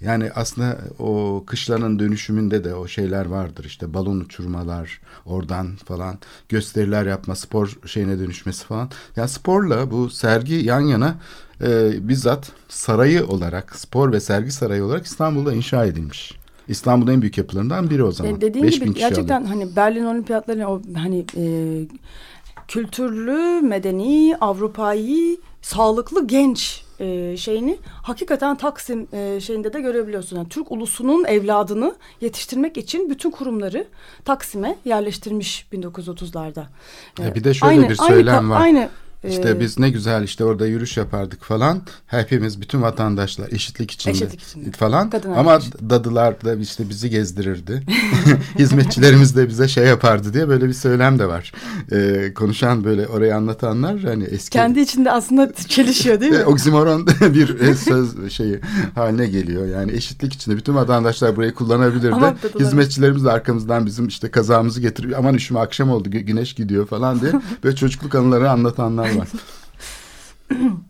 Yani 0.00 0.30
aslında 0.34 0.78
o 0.98 1.42
kışlanın 1.46 1.98
dönüşümünde 1.98 2.64
de 2.64 2.74
o 2.74 2.88
şeyler 2.88 3.26
vardır. 3.26 3.64
İşte 3.64 3.94
balon 3.94 4.20
uçurmalar 4.20 5.00
oradan 5.26 5.76
falan 5.76 6.18
gösteriler 6.48 7.06
yapma 7.06 7.36
spor 7.36 7.78
şeyine 7.86 8.18
dönüşmesi 8.18 8.64
falan. 8.64 8.90
Ya 9.16 9.28
sporla 9.28 9.90
bu 9.90 10.10
sergi 10.10 10.54
yan 10.54 10.80
yana 10.80 11.14
e, 11.62 11.90
bizzat 12.08 12.52
sarayı 12.68 13.26
olarak 13.26 13.76
spor 13.76 14.12
ve 14.12 14.20
sergi 14.20 14.50
sarayı 14.50 14.84
olarak 14.84 15.06
İstanbul'da 15.06 15.52
inşa 15.52 15.84
edilmiş. 15.84 16.38
İstanbul'un 16.68 17.12
en 17.12 17.22
büyük 17.22 17.38
yapılarından 17.38 17.90
biri 17.90 18.02
o 18.02 18.12
zaman. 18.12 18.34
E, 18.34 18.40
dediğin 18.40 18.66
5000 18.66 18.80
gibi 18.80 18.94
kişi 18.94 19.08
gerçekten 19.08 19.40
alıyor. 19.40 19.48
hani 19.48 19.76
Berlin 19.76 20.04
Olimpiyatları 20.04 20.68
o 20.68 20.82
hani 20.94 21.24
e, 21.36 21.44
kültürlü, 22.68 23.60
medeni, 23.60 24.36
Avrupa'yı, 24.40 25.36
sağlıklı 25.62 26.26
genç 26.26 26.87
e, 27.00 27.36
şeyini 27.36 27.78
hakikaten 28.02 28.56
Taksim 28.56 29.08
e, 29.12 29.40
şeyinde 29.40 29.72
de 29.72 29.80
görebiliyorsun. 29.80 30.36
Yani 30.36 30.48
Türk 30.48 30.72
ulusunun 30.72 31.24
evladını 31.24 31.94
yetiştirmek 32.20 32.76
için 32.76 33.10
bütün 33.10 33.30
kurumları 33.30 33.86
Taksim'e 34.24 34.76
yerleştirmiş 34.84 35.66
1930'larda. 35.72 36.62
Ya 37.20 37.34
bir 37.34 37.44
de 37.44 37.54
şöyle 37.54 37.88
bir 37.88 37.94
söylem 37.94 38.44
ka- 38.44 38.48
var. 38.50 38.60
Aynı 38.60 38.88
İşte 39.24 39.48
e, 39.50 39.60
biz 39.60 39.78
ne 39.78 39.90
güzel 39.90 40.22
işte 40.22 40.44
orada 40.44 40.66
yürüyüş 40.66 40.96
yapardık 40.96 41.44
falan. 41.44 41.82
Hepimiz 42.06 42.60
bütün 42.60 42.82
vatandaşlar 42.82 43.48
eşitlik 43.52 43.90
içinde, 43.90 44.14
Eşitlik 44.14 44.42
içinde. 44.42 44.70
falan. 44.70 45.10
Kadın 45.10 45.32
Ama 45.32 45.56
eşit. 45.56 45.74
dadılar 45.90 46.44
da 46.44 46.54
işte 46.54 46.88
bizi 46.88 47.10
gezdirirdi. 47.10 47.82
Hizmetçilerimiz 48.58 49.36
de 49.36 49.48
bize 49.48 49.68
şey 49.68 49.84
yapardı 49.86 50.34
diye 50.34 50.48
böyle 50.48 50.68
bir 50.68 50.72
söylem 50.72 51.18
de 51.18 51.26
var. 51.28 51.52
Ee, 51.92 52.32
konuşan 52.34 52.84
böyle 52.84 53.06
orayı 53.06 53.36
anlatanlar 53.36 54.00
hani 54.00 54.24
eski 54.24 54.50
kendi 54.50 54.80
içinde 54.80 55.10
aslında 55.12 55.52
çelişiyor 55.68 56.20
değil 56.20 56.32
mi? 56.32 56.38
e, 56.38 56.44
oksimoron 56.44 57.06
bir 57.06 57.74
söz 57.74 58.32
şeyi 58.32 58.60
haline 58.94 59.26
geliyor. 59.26 59.66
Yani 59.66 59.92
eşitlik 59.92 60.32
içinde 60.34 60.56
bütün 60.56 60.74
vatandaşlar 60.74 61.36
burayı 61.36 61.54
kullanabilirdi. 61.54 62.14
Ama 62.14 62.26
dadılar- 62.42 62.60
Hizmetçilerimiz 62.66 63.24
de 63.24 63.30
arkamızdan 63.32 63.86
bizim 63.86 64.08
işte 64.08 64.30
kazağımızı 64.30 64.80
getiriyor. 64.80 65.18
Aman 65.18 65.34
üşüme 65.34 65.60
akşam 65.60 65.90
oldu 65.90 66.08
gü- 66.08 66.20
güneş 66.20 66.54
gidiyor 66.54 66.86
falan 66.86 67.20
diye 67.20 67.32
böyle 67.64 67.76
çocukluk 67.76 68.14
anıları 68.14 68.50
anlatanlar 68.50 69.07
var. 69.16 69.28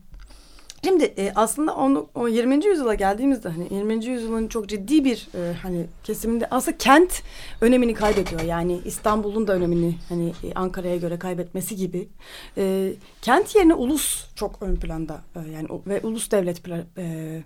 Şimdi 0.84 1.04
e, 1.04 1.32
aslında 1.34 1.74
onu, 1.74 2.08
o 2.14 2.28
20. 2.28 2.66
yüzyıla 2.66 2.94
geldiğimizde 2.94 3.48
hani 3.48 3.74
20. 3.74 4.04
yüzyılın 4.04 4.48
çok 4.48 4.68
ciddi 4.68 5.04
bir 5.04 5.28
e, 5.34 5.52
hani 5.62 5.86
kesiminde 6.04 6.48
aslında 6.50 6.78
kent 6.78 7.22
önemini 7.60 7.94
kaybediyor. 7.94 8.40
Yani 8.40 8.80
İstanbul'un 8.84 9.46
da 9.46 9.52
önemini 9.52 9.94
hani 10.08 10.32
e, 10.44 10.54
Ankara'ya 10.54 10.96
göre 10.96 11.18
kaybetmesi 11.18 11.76
gibi. 11.76 12.08
E, 12.56 12.92
kent 13.22 13.54
yerine 13.54 13.74
ulus 13.74 14.34
çok 14.34 14.62
ön 14.62 14.76
planda 14.76 15.20
e, 15.36 15.50
yani 15.50 15.68
ve 15.86 16.00
ulus 16.02 16.30
devlet 16.30 16.68
e, 16.98 17.42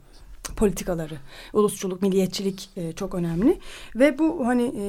politikaları, 0.57 1.15
ulusçuluk, 1.53 2.03
milliyetçilik 2.03 2.71
e, 2.77 2.93
çok 2.93 3.15
önemli 3.15 3.59
ve 3.97 4.19
bu 4.19 4.47
hani 4.47 4.73
e, 4.79 4.85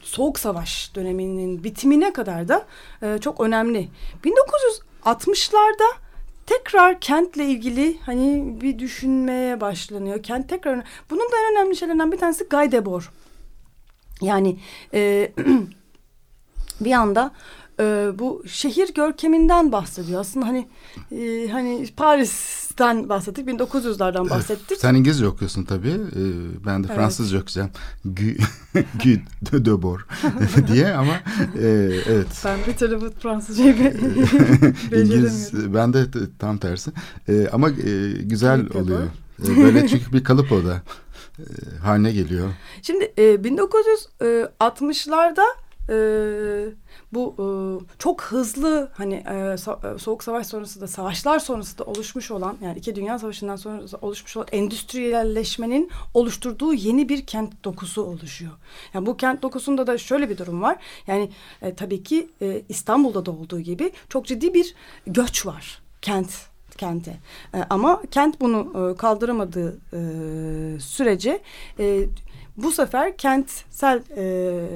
soğuk 0.00 0.38
savaş 0.38 0.94
döneminin 0.94 1.64
bitimine 1.64 2.12
kadar 2.12 2.48
da 2.48 2.66
e, 3.02 3.18
çok 3.18 3.40
önemli. 3.40 3.88
1960'larda 4.24 6.04
tekrar 6.46 7.00
kentle 7.00 7.44
ilgili 7.44 7.98
hani 7.98 8.56
bir 8.60 8.78
düşünmeye 8.78 9.60
başlanıyor. 9.60 10.22
Kent 10.22 10.48
tekrar 10.48 10.84
bunun 11.10 11.32
da 11.32 11.36
en 11.36 11.56
önemli 11.56 11.76
şeylerden 11.76 12.12
bir 12.12 12.18
tanesi 12.18 12.44
Guy 12.44 12.72
Debord. 12.72 13.02
Yani 14.20 14.58
e, 14.94 15.32
bir 16.80 16.92
anda 16.92 17.32
e, 17.80 18.10
bu 18.18 18.42
şehir 18.48 18.94
görkeminden 18.94 19.72
bahsediyor. 19.72 20.20
Aslında 20.20 20.46
hani 20.46 20.68
e, 21.12 21.48
hani 21.48 21.86
Paris'ten 21.96 23.08
bahsettik, 23.08 23.48
1900'lerden 23.48 24.30
bahsettik. 24.30 24.78
Sen 24.78 24.94
İngilizce 24.94 25.26
okuyorsun 25.26 25.64
tabii. 25.64 25.88
Ee, 25.90 25.96
ben 26.66 26.84
de 26.84 26.86
Evet. 26.86 26.96
Fransızca 26.96 27.38
okuyacağım. 27.38 27.70
Gü, 28.04 28.34
Gü 28.74 29.20
de 29.52 29.64
Debord 29.64 30.00
diye 30.72 30.94
ama 30.94 31.12
e, 31.58 31.66
evet. 32.06 32.26
Ben 32.44 32.58
bir 32.68 32.72
türlü 32.76 33.10
Fransızcayı 33.10 33.78
be- 33.78 33.94
İngiliz 35.00 35.52
ben 35.74 35.92
de 35.92 36.04
tam 36.38 36.58
tersi. 36.58 36.90
Ee, 37.28 37.48
ama 37.52 37.70
e, 37.70 37.72
güzel 38.22 38.60
Debord. 38.66 38.74
oluyor. 38.74 39.02
Ee, 39.48 39.56
böyle 39.56 39.88
çünkü 39.88 40.12
bir 40.12 40.24
kalıp 40.24 40.52
o 40.52 40.64
da. 40.64 40.82
e, 41.38 41.42
haline 41.82 42.12
geliyor. 42.12 42.48
Şimdi 42.82 43.04
e, 43.16 43.22
1960'larda 43.34 45.44
e, 45.90 45.94
bu 47.12 47.34
e, 47.38 47.44
çok 47.98 48.22
hızlı 48.22 48.90
hani 48.94 49.14
e, 49.14 49.30
so- 49.34 49.94
e, 49.94 49.98
soğuk 49.98 50.24
savaş 50.24 50.46
sonrasında 50.46 50.86
savaşlar 50.86 51.38
sonrasında 51.38 51.84
oluşmuş 51.84 52.30
olan 52.30 52.56
yani 52.62 52.78
iki 52.78 52.96
dünya 52.96 53.18
savaşından 53.18 53.56
sonra 53.56 53.82
oluşmuş 54.02 54.36
olan 54.36 54.46
endüstriyelleşmenin 54.52 55.90
oluşturduğu 56.14 56.74
yeni 56.74 57.08
bir 57.08 57.26
kent 57.26 57.64
dokusu 57.64 58.02
oluşuyor. 58.02 58.52
Yani 58.94 59.06
bu 59.06 59.16
kent 59.16 59.42
dokusunda 59.42 59.86
da 59.86 59.98
şöyle 59.98 60.30
bir 60.30 60.38
durum 60.38 60.62
var. 60.62 60.76
Yani 61.06 61.30
e, 61.62 61.74
tabii 61.74 62.02
ki 62.02 62.28
e, 62.42 62.62
İstanbul'da 62.68 63.26
da 63.26 63.30
olduğu 63.30 63.60
gibi 63.60 63.92
çok 64.08 64.26
ciddi 64.26 64.54
bir 64.54 64.74
göç 65.06 65.46
var 65.46 65.82
kent 66.02 66.30
kente. 66.76 67.16
E, 67.54 67.58
ama 67.70 68.02
kent 68.10 68.40
bunu 68.40 68.90
e, 68.92 68.96
kaldıramadığı 68.96 69.78
e, 69.92 70.00
sürece 70.80 71.40
e, 71.78 72.06
bu 72.56 72.72
sefer 72.72 73.16
kentsel 73.16 74.02
e, 74.16 74.66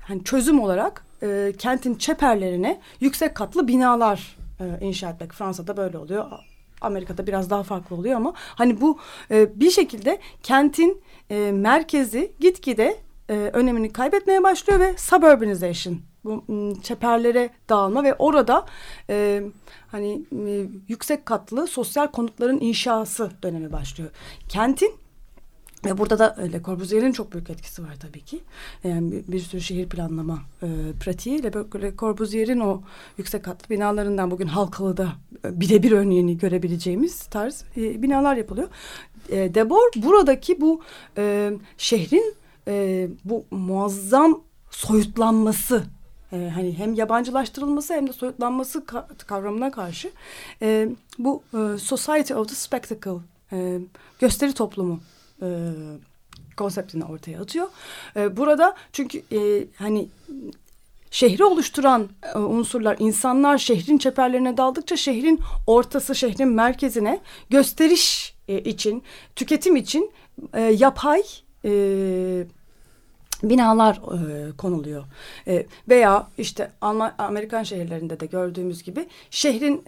hani 0.00 0.24
çözüm 0.24 0.60
olarak 0.60 1.05
e, 1.22 1.52
kentin 1.58 1.94
çeperlerine 1.94 2.80
yüksek 3.00 3.34
katlı 3.34 3.68
binalar 3.68 4.36
e, 4.60 4.86
inşa 4.86 5.10
etmek. 5.10 5.32
Fransa'da 5.32 5.76
böyle 5.76 5.98
oluyor. 5.98 6.26
Amerika'da 6.80 7.26
biraz 7.26 7.50
daha 7.50 7.62
farklı 7.62 7.96
oluyor 7.96 8.16
ama 8.16 8.32
hani 8.36 8.80
bu 8.80 8.98
e, 9.30 9.60
bir 9.60 9.70
şekilde 9.70 10.18
kentin 10.42 11.02
e, 11.30 11.52
merkezi 11.52 12.32
gitgide 12.40 12.96
e, 13.28 13.34
önemini 13.34 13.92
kaybetmeye 13.92 14.42
başlıyor 14.42 14.80
ve 14.80 14.94
suburbanization 14.98 16.00
bu 16.24 16.44
çeperlere 16.82 17.50
dağılma 17.68 18.04
ve 18.04 18.14
orada 18.14 18.66
e, 19.10 19.42
hani 19.88 20.22
e, 20.48 20.66
yüksek 20.88 21.26
katlı 21.26 21.66
sosyal 21.66 22.06
konutların 22.06 22.60
inşası 22.60 23.30
dönemi 23.42 23.72
başlıyor. 23.72 24.10
Kentin 24.48 25.05
ve 25.86 25.98
burada 25.98 26.18
da 26.18 26.36
Le 26.52 26.62
Corbusier'in 26.62 27.12
çok 27.12 27.32
büyük 27.32 27.50
etkisi 27.50 27.82
var 27.82 27.96
tabii 28.00 28.20
ki. 28.20 28.40
Yani 28.84 29.12
bir, 29.12 29.32
bir 29.32 29.40
sürü 29.40 29.60
şehir 29.60 29.88
planlama 29.88 30.38
e, 30.62 30.66
pratiği. 31.04 31.42
Le, 31.42 31.52
Le 31.82 31.96
Corbusier'in 31.96 32.60
o 32.60 32.82
yüksek 33.18 33.44
katlı 33.44 33.70
binalarından 33.70 34.30
bugün 34.30 34.46
Halkalı'da 34.46 35.12
e, 35.44 35.60
birebir 35.60 35.92
örneğini 35.92 36.38
görebileceğimiz 36.38 37.18
tarz 37.18 37.64
e, 37.76 38.02
binalar 38.02 38.36
yapılıyor. 38.36 38.68
E, 39.28 39.54
Debor 39.54 39.90
buradaki 39.96 40.60
bu 40.60 40.82
e, 41.16 41.52
şehrin 41.78 42.34
e, 42.68 43.08
bu 43.24 43.44
muazzam 43.50 44.40
soyutlanması 44.70 45.84
e, 46.32 46.50
hani 46.54 46.78
hem 46.78 46.94
yabancılaştırılması 46.94 47.94
hem 47.94 48.06
de 48.06 48.12
soyutlanması 48.12 48.78
ka- 48.78 49.26
kavramına 49.26 49.70
karşı 49.70 50.10
e, 50.62 50.88
bu 51.18 51.42
e, 51.54 51.78
Society 51.78 52.34
of 52.34 52.48
the 52.48 52.54
Spectacle 52.54 53.18
e, 53.52 53.78
gösteri 54.18 54.52
toplumu 54.52 55.00
e, 55.42 55.46
konseptini 56.56 57.04
ortaya 57.04 57.40
atıyor. 57.40 57.68
E, 58.16 58.36
burada 58.36 58.76
çünkü 58.92 59.22
e, 59.32 59.66
hani 59.76 60.08
şehri 61.10 61.44
oluşturan 61.44 62.08
e, 62.34 62.38
unsurlar 62.38 62.96
insanlar 62.98 63.58
şehrin 63.58 63.98
çeperlerine 63.98 64.56
daldıkça 64.56 64.96
şehrin 64.96 65.40
ortası 65.66 66.14
şehrin 66.14 66.48
merkezine 66.48 67.20
gösteriş 67.50 68.34
e, 68.48 68.58
için 68.58 69.02
tüketim 69.36 69.76
için 69.76 70.10
e, 70.54 70.60
yapay 70.60 71.22
binalar 73.42 74.00
konuluyor. 74.58 75.04
Veya 75.88 76.28
işte 76.38 76.72
Alman, 76.80 77.14
Amerikan 77.18 77.62
şehirlerinde 77.62 78.20
de 78.20 78.26
gördüğümüz 78.26 78.82
gibi 78.82 79.08
şehrin 79.30 79.84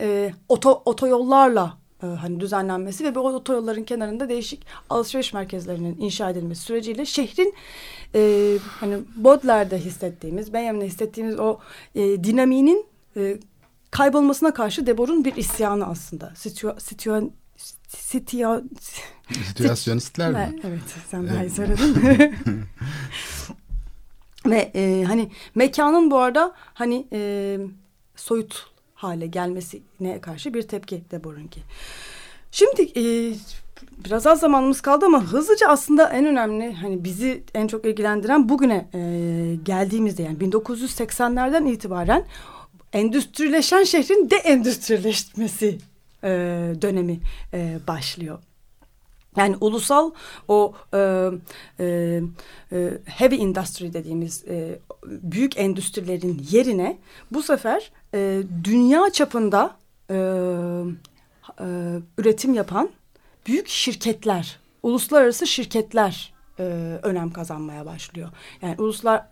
oto, 0.49 0.83
otoyollarla 0.85 1.79
e, 2.03 2.07
hani 2.07 2.41
düzenlenmesi 2.41 3.05
ve 3.05 3.15
bu 3.15 3.21
otoyolların 3.21 3.85
kenarında 3.85 4.29
değişik 4.29 4.67
alışveriş 4.91 5.33
merkezlerinin 5.33 5.97
inşa 6.01 6.31
edilmesi 6.31 6.63
süreciyle 6.63 7.07
şehrin 7.07 7.55
e, 8.15 8.53
hani 8.81 8.99
Baudelaire'de 9.17 9.79
hissettiğimiz, 9.79 10.53
Benjamin'de 10.53 10.87
hissettiğimiz 10.87 11.39
o 11.39 11.59
e, 11.95 12.25
dinamiğinin 12.25 12.87
e, 13.17 13.39
kaybolmasına 13.91 14.55
karşı 14.55 14.87
Debor'un 14.87 15.25
bir 15.25 15.37
isyanı 15.37 15.87
aslında. 15.87 16.33
Situa, 16.37 16.81
situa, 16.81 17.23
situa, 17.89 18.63
Situasyonistler 19.47 20.33
mi? 20.33 20.61
Evet, 20.65 20.81
sen 21.11 21.29
daha 21.29 21.45
iyi 21.45 21.51
söyledin. 21.51 21.97
Ve 24.47 24.71
e, 24.75 25.05
hani 25.05 25.31
mekanın 25.55 26.11
bu 26.11 26.19
arada 26.19 26.55
hani 26.75 27.09
e, 27.13 27.59
soyut 28.17 28.67
hale 28.99 29.27
gelmesine 29.27 30.21
karşı 30.21 30.55
bir 30.55 30.63
tepki 30.63 31.03
Deborah'ınki. 31.11 31.61
Şimdi 32.51 32.83
e, 32.83 33.35
biraz 34.05 34.27
az 34.27 34.41
zamanımız 34.41 34.81
kaldı 34.81 35.07
ama 35.07 35.25
hızlıca 35.25 35.69
aslında 35.69 36.09
en 36.09 36.27
önemli 36.27 36.73
hani 36.73 37.05
bizi 37.05 37.43
en 37.55 37.67
çok 37.67 37.85
ilgilendiren 37.85 38.49
bugüne 38.49 38.89
e, 38.95 39.01
geldiğimizde 39.65 40.23
yani 40.23 40.39
1980'lerden 40.39 41.67
itibaren 41.67 42.25
endüstrileşen 42.93 43.85
şehrin 43.85 44.31
de-endüstrileşmesi 44.31 45.79
e, 46.25 46.29
dönemi 46.83 47.21
e, 47.53 47.79
başlıyor. 47.89 48.39
Yani 49.39 49.57
ulusal 49.61 50.11
o 50.49 50.75
e, 50.95 51.31
e, 51.81 51.85
e, 52.73 52.91
heavy 53.05 53.37
industry 53.37 53.93
dediğimiz 53.93 54.45
e, 54.49 54.79
büyük 55.07 55.59
endüstrilerin 55.59 56.47
yerine 56.51 56.99
bu 57.31 57.43
sefer 57.43 57.91
e, 58.15 58.43
dünya 58.65 59.11
çapında 59.11 59.77
e, 60.11 60.15
e, 61.61 61.67
üretim 62.19 62.55
yapan 62.55 62.91
büyük 63.47 63.69
şirketler, 63.69 64.61
uluslararası 64.83 65.47
şirketler 65.47 66.33
e, 66.59 66.63
önem 67.03 67.31
kazanmaya 67.31 67.87
başlıyor. 67.87 68.29
Yani 68.63 68.75
uluslar 68.79 69.27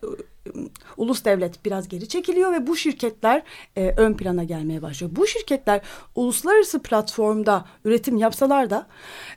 ulus 0.97 1.25
devlet 1.25 1.65
biraz 1.65 1.87
geri 1.87 2.07
çekiliyor 2.07 2.51
ve 2.51 2.67
bu 2.67 2.75
şirketler 2.75 3.43
e, 3.75 3.93
ön 3.97 4.13
plana 4.13 4.43
gelmeye 4.43 4.81
başlıyor. 4.81 5.11
Bu 5.15 5.27
şirketler 5.27 5.81
uluslararası 6.15 6.81
platformda 6.81 7.65
üretim 7.85 8.17
yapsalar 8.17 8.69
da 8.69 8.87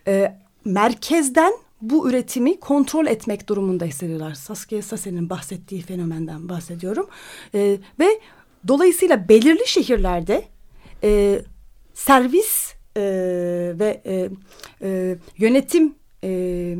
e, 0.07 0.39
merkezden 0.65 1.53
bu 1.83 2.09
üretimi 2.11 2.61
kontrol 2.61 3.07
etmek 3.07 3.49
durumunda 3.49 3.85
hissediyorlar. 3.85 4.35
Saskia 4.35 4.83
Sassen'in 4.83 5.31
bahsettiği 5.31 5.83
fenomenden 5.83 6.49
bahsediyorum. 6.49 7.09
E, 7.55 7.79
ve 8.01 8.21
dolayısıyla 8.69 9.29
belirli 9.29 9.67
şehirlerde 9.67 10.45
e, 11.03 11.43
servis 11.95 12.75
e, 12.97 13.03
ve 13.79 14.03
e, 14.07 14.31
e, 14.83 15.19
yönetim 15.39 15.95
e, 16.25 16.77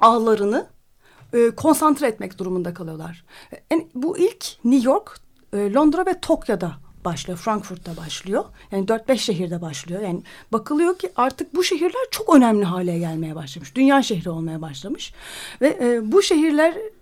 ağlarını 0.00 0.66
e, 1.32 1.50
konsantre 1.50 2.06
etmek 2.06 2.38
durumunda 2.38 2.74
kalıyorlar. 2.74 3.24
En, 3.70 3.88
bu 3.94 4.18
ilk 4.18 4.46
New 4.64 4.90
York, 4.90 5.20
e, 5.52 5.72
Londra 5.72 6.06
ve 6.06 6.20
Tokyo'da 6.20 6.72
başlıyor. 7.04 7.38
Frankfurt'ta 7.38 7.96
başlıyor. 7.96 8.44
Yani 8.72 8.86
4-5 8.86 9.18
şehirde 9.18 9.62
başlıyor. 9.62 10.02
Yani 10.02 10.22
bakılıyor 10.52 10.98
ki 10.98 11.10
artık 11.16 11.54
bu 11.54 11.64
şehirler 11.64 12.06
çok 12.10 12.36
önemli 12.36 12.64
hale 12.64 12.98
gelmeye 12.98 13.34
başlamış. 13.34 13.74
Dünya 13.74 14.02
şehri 14.02 14.30
olmaya 14.30 14.62
başlamış. 14.62 15.12
Ve 15.60 15.78
e, 15.80 16.12
bu 16.12 16.22
şehirleri 16.22 16.92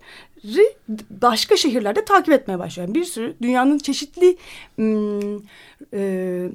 başka 1.11 1.57
şehirlerde 1.57 2.05
takip 2.05 2.33
etmeye 2.33 2.59
başlıyor. 2.59 2.89
Yani 2.89 2.95
bir 2.95 3.05
sürü 3.05 3.37
dünyanın 3.43 3.79
çeşitli 3.79 4.37
ım, 4.79 5.43
e, 5.95 6.49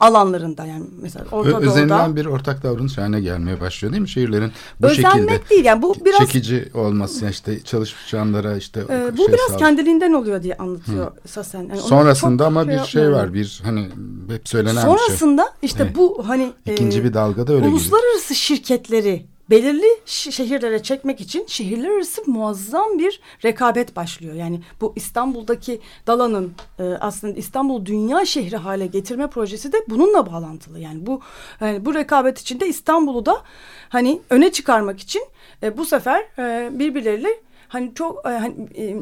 alanlarında 0.00 0.66
yani 0.66 0.84
mesela 1.02 1.24
Orta 1.32 1.50
Doğu'da. 1.52 1.66
Özenilen 1.66 2.16
bir 2.16 2.26
ortak 2.26 2.62
davranış 2.62 2.98
haline 2.98 3.20
gelmeye 3.20 3.60
başlıyor 3.60 3.92
değil 3.92 4.02
mi 4.02 4.08
şehirlerin 4.08 4.52
bu 4.80 4.86
Özenmek 4.86 5.12
şekilde 5.30 5.48
değil 5.50 5.64
yani 5.64 5.82
bu 5.82 5.94
biraz 6.04 6.18
çekici 6.18 6.68
olması 6.74 7.24
yani 7.24 7.32
işte 7.32 7.60
çalışanlara 7.62 8.56
işte 8.56 8.80
e, 8.80 9.12
bu 9.12 9.24
şey 9.24 9.28
biraz 9.34 9.50
sağ- 9.50 9.56
kendiliğinden 9.56 10.12
oluyor 10.12 10.42
diye 10.42 10.54
anlatıyor 10.56 11.12
Sassen. 11.26 11.62
Yani 11.62 11.76
Sonrasında 11.78 12.46
ama 12.46 12.68
bir 12.68 12.84
şey 12.84 13.12
var 13.12 13.34
bir 13.34 13.60
hani 13.64 13.88
hep 14.30 14.48
söylenen 14.48 14.76
bir 14.76 14.80
şey. 14.80 14.90
Sonrasında 14.90 15.52
işte 15.62 15.82
Evet. 15.82 15.96
bu 15.96 16.22
hani 16.28 16.52
İkinci 16.66 16.98
e, 17.00 17.04
bir 17.04 17.14
dalgada 17.14 17.52
öyle 17.52 17.66
uluslararası 17.68 18.34
şirketleri 18.34 19.26
belirli 19.50 19.86
şehirlere 20.06 20.82
çekmek 20.82 21.20
için 21.20 21.46
şehirler 21.46 21.90
arası 21.90 22.22
muazzam 22.26 22.98
bir 22.98 23.20
rekabet 23.44 23.96
başlıyor. 23.96 24.34
Yani 24.34 24.60
bu 24.80 24.92
İstanbul'daki 24.96 25.80
Dala'nın 26.06 26.52
e, 26.78 26.82
aslında 26.82 27.38
İstanbul 27.38 27.86
dünya 27.86 28.24
şehri 28.24 28.56
hale 28.56 28.86
getirme 28.86 29.26
projesi 29.26 29.72
de 29.72 29.76
bununla 29.88 30.32
bağlantılı. 30.32 30.78
Yani 30.78 31.06
bu 31.06 31.20
yani 31.60 31.84
bu 31.84 31.94
rekabet 31.94 32.38
içinde 32.38 32.68
İstanbul'u 32.68 33.26
da 33.26 33.42
hani 33.88 34.20
öne 34.30 34.52
çıkarmak 34.52 35.00
için 35.00 35.22
e, 35.62 35.76
bu 35.76 35.84
sefer 35.84 36.24
e, 36.38 36.78
birbirleriyle 36.78 37.28
hani 37.68 37.94
çok 37.94 38.26
e, 38.26 38.28
hani, 38.28 38.54
e, 38.76 38.96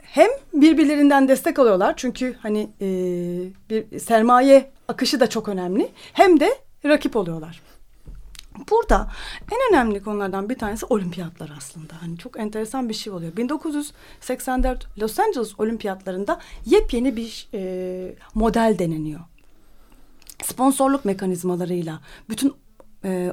hem 0.00 0.28
birbirlerinden 0.54 1.28
destek 1.28 1.58
alıyorlar 1.58 1.94
çünkü 1.96 2.36
hani 2.42 2.68
e, 2.80 2.88
bir 3.70 3.98
sermaye 3.98 4.70
akışı 4.88 5.20
da 5.20 5.26
çok 5.26 5.48
önemli 5.48 5.88
hem 6.12 6.40
de 6.40 6.58
rakip 6.84 7.16
oluyorlar. 7.16 7.62
Burada 8.70 9.10
en 9.52 9.58
önemli 9.70 10.02
konulardan 10.02 10.48
bir 10.48 10.58
tanesi 10.58 10.86
olimpiyatlar 10.86 11.50
aslında. 11.56 12.02
Hani 12.02 12.18
çok 12.18 12.40
enteresan 12.40 12.88
bir 12.88 12.94
şey 12.94 13.12
oluyor. 13.12 13.36
1984 13.36 14.86
Los 14.98 15.18
Angeles 15.18 15.60
olimpiyatlarında 15.60 16.40
yepyeni 16.66 17.16
bir 17.16 17.48
e, 17.54 18.14
model 18.34 18.76
deneniyor. 18.78 19.20
Sponsorluk 20.42 21.04
mekanizmalarıyla 21.04 22.00
bütün 22.28 22.54
e, 23.04 23.32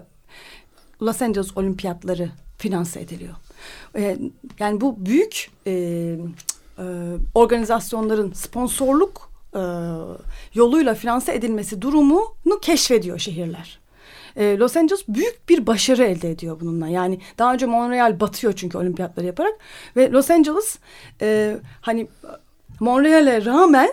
Los 1.02 1.22
Angeles 1.22 1.58
olimpiyatları 1.58 2.30
finanse 2.58 3.02
ediliyor. 3.02 3.36
E, 3.96 4.18
yani 4.60 4.82
bu 4.82 5.06
büyük 5.06 5.52
e, 5.68 5.72
e, 5.72 6.84
organizasyonların 7.34 8.34
sponsorluk 8.34 9.32
e, 9.56 9.62
yoluyla 10.54 10.94
finanse 10.94 11.36
edilmesi 11.36 11.82
durumunu 11.82 12.60
keşfediyor 12.62 13.20
şehirler. 13.20 13.85
E, 14.36 14.58
Los 14.58 14.78
Angeles 14.78 15.08
büyük 15.08 15.50
bir 15.50 15.68
başarı 15.68 16.04
elde 16.04 16.32
ediyor 16.32 16.60
bununla. 16.60 16.88
Yani 16.88 17.20
daha 17.38 17.54
önce 17.54 17.66
Montreal 17.66 18.20
batıyor 18.20 18.54
çünkü 18.54 18.78
olimpiyatları 18.78 19.26
yaparak 19.26 19.54
ve 19.96 20.12
Los 20.12 20.32
Angeles 20.32 20.78
e, 21.22 21.58
hani 21.82 22.08
Montreal'e 22.80 23.46
rağmen 23.46 23.90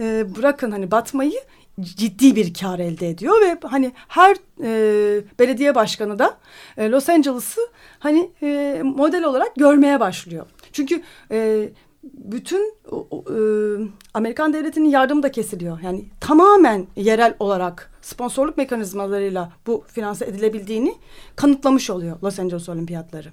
e, 0.00 0.36
bırakın 0.36 0.70
hani 0.70 0.90
batmayı 0.90 1.40
ciddi 1.80 2.36
bir 2.36 2.54
kar 2.54 2.78
elde 2.78 3.08
ediyor 3.08 3.40
ve 3.40 3.58
hani 3.62 3.92
her 4.08 4.36
e, 4.62 5.24
belediye 5.38 5.74
başkanı 5.74 6.18
da 6.18 6.38
e, 6.76 6.90
Los 6.90 7.08
Angeles'ı 7.08 7.60
hani 7.98 8.30
e, 8.42 8.80
model 8.84 9.24
olarak 9.24 9.54
görmeye 9.56 10.00
başlıyor. 10.00 10.46
Çünkü 10.72 11.02
e, 11.30 11.68
bütün 12.04 12.74
e, 12.84 13.36
Amerikan 14.14 14.52
devletinin 14.52 14.88
yardımı 14.88 15.22
da 15.22 15.32
kesiliyor. 15.32 15.80
Yani 15.80 16.04
tamamen 16.20 16.86
yerel 16.96 17.34
olarak 17.38 17.91
sponsorluk 18.02 18.56
mekanizmalarıyla 18.56 19.52
bu 19.66 19.84
finanse 19.86 20.24
edilebildiğini 20.24 20.94
kanıtlamış 21.36 21.90
oluyor 21.90 22.16
Los 22.22 22.38
Angeles 22.38 22.68
Olimpiyatları. 22.68 23.28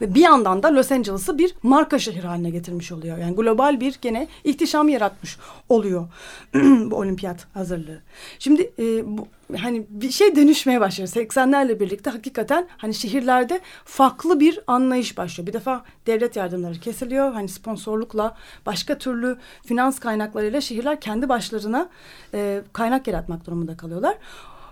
Ve 0.00 0.14
bir 0.14 0.20
yandan 0.20 0.62
da 0.62 0.74
Los 0.74 0.92
Angeles'ı 0.92 1.38
bir 1.38 1.54
marka 1.62 1.98
şehir 1.98 2.24
haline 2.24 2.50
getirmiş 2.50 2.92
oluyor. 2.92 3.18
Yani 3.18 3.36
global 3.36 3.80
bir 3.80 3.98
gene 4.02 4.28
ihtişam 4.44 4.88
yaratmış 4.88 5.38
oluyor 5.68 6.08
bu 6.54 6.96
olimpiyat 6.96 7.46
hazırlığı. 7.54 8.00
Şimdi 8.38 8.72
e, 8.78 9.18
bu, 9.18 9.26
hani 9.56 9.86
bir 9.88 10.10
şey 10.10 10.36
dönüşmeye 10.36 10.80
başlıyor. 10.80 11.08
80'lerle 11.08 11.80
birlikte 11.80 12.10
hakikaten 12.10 12.68
hani 12.76 12.94
şehirlerde 12.94 13.60
farklı 13.84 14.40
bir 14.40 14.60
anlayış 14.66 15.18
başlıyor. 15.18 15.46
Bir 15.46 15.52
defa 15.52 15.84
devlet 16.06 16.36
yardımları 16.36 16.80
kesiliyor. 16.80 17.32
Hani 17.32 17.48
sponsorlukla 17.48 18.36
başka 18.66 18.98
türlü 18.98 19.36
finans 19.66 19.98
kaynaklarıyla 19.98 20.60
şehirler 20.60 21.00
kendi 21.00 21.28
başlarına 21.28 21.88
e, 22.34 22.62
kaynak 22.72 23.06
yaratmak 23.06 23.46
durumunda 23.46 23.76
kalıyorlar. 23.76 24.16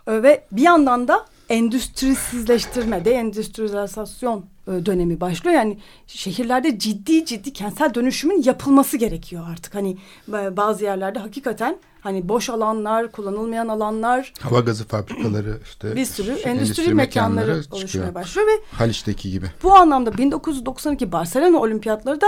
E, 0.07 0.23
ve 0.23 0.45
bir 0.53 0.63
yandan 0.63 1.09
da 1.09 1.27
endüstrisizleştirme, 1.51 3.05
deendüstriyalizasyon 3.05 4.45
e, 4.69 4.87
dönemi 4.87 5.21
başlıyor. 5.21 5.57
Yani 5.57 5.79
şehirlerde 6.07 6.79
ciddi 6.79 7.25
ciddi 7.25 7.53
kentsel 7.53 7.95
dönüşümün 7.95 8.43
yapılması 8.43 8.97
gerekiyor 8.97 9.45
artık. 9.51 9.75
Hani 9.75 9.97
e, 10.29 10.57
bazı 10.57 10.85
yerlerde 10.85 11.19
hakikaten 11.19 11.77
hani 12.01 12.29
boş 12.29 12.51
alanlar, 12.51 13.13
kullanılmayan 13.13 13.69
alanlar, 13.69 14.33
hava 14.41 14.61
gazı 14.61 14.87
fabrikaları 14.87 15.59
işte 15.65 15.97
bir 15.97 16.05
sürü 16.05 16.31
endüstri, 16.31 16.51
endüstri 16.51 16.95
mekanları, 16.95 17.47
mekanları 17.47 17.65
oluşmaya 17.71 18.15
başlıyor 18.15 18.49
ve 18.49 18.77
Haliç'teki 18.77 19.31
gibi. 19.31 19.47
Bu 19.63 19.75
anlamda 19.75 20.19
1992 20.19 21.13
Barcelona 21.13 21.59
Olimpiyatları 21.59 22.21
da 22.21 22.27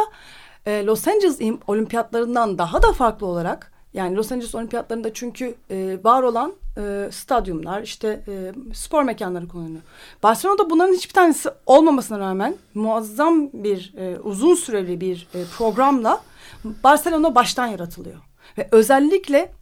e, 0.67 0.85
Los 0.85 1.09
Angeles 1.09 1.39
Olimpiyatlarından 1.67 2.59
daha 2.59 2.83
da 2.83 2.93
farklı 2.93 3.27
olarak 3.27 3.72
yani 3.95 4.17
Los 4.17 4.33
Angeles 4.33 4.55
Olimpiyatlarında 4.55 5.15
çünkü 5.15 5.55
e, 5.71 5.99
var 6.05 6.23
olan 6.23 6.55
e, 6.79 7.09
stadyumlar, 7.13 7.83
işte 7.83 8.25
e, 8.29 8.53
spor 8.75 9.03
mekanları 9.03 9.49
kullanılıyor. 9.49 9.83
Barcelona'da 10.23 10.71
bunların 10.71 10.95
hiçbir 10.95 11.15
tanesi 11.15 11.49
olmamasına 11.67 12.19
rağmen 12.19 12.57
muazzam 12.75 13.51
bir 13.53 13.95
e, 13.97 14.19
uzun 14.19 14.55
süreli 14.55 15.01
bir 15.01 15.29
e, 15.35 15.45
programla 15.59 16.23
Barcelona 16.65 17.35
baştan 17.35 17.67
yaratılıyor. 17.67 18.19
Ve 18.59 18.69
özellikle 18.73 19.53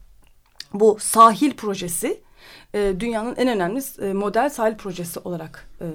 bu 0.75 0.97
sahil 1.01 1.53
projesi 1.53 2.21
e, 2.75 2.95
dünyanın 3.01 3.35
en 3.37 3.49
önemli 3.49 3.83
e, 4.01 4.13
model 4.13 4.51
sahil 4.51 4.77
projesi 4.77 5.21
olarak 5.21 5.69
e, 5.81 5.87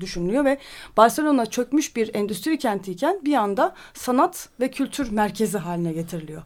düşünülüyor 0.00 0.44
ve 0.44 0.58
Barcelona 0.96 1.46
çökmüş 1.46 1.96
bir 1.96 2.14
endüstri 2.14 2.58
kentiyken 2.58 3.20
bir 3.24 3.34
anda 3.34 3.74
sanat 3.94 4.48
ve 4.60 4.70
kültür 4.70 5.10
merkezi 5.10 5.58
haline 5.58 5.92
getiriliyor. 5.92 6.42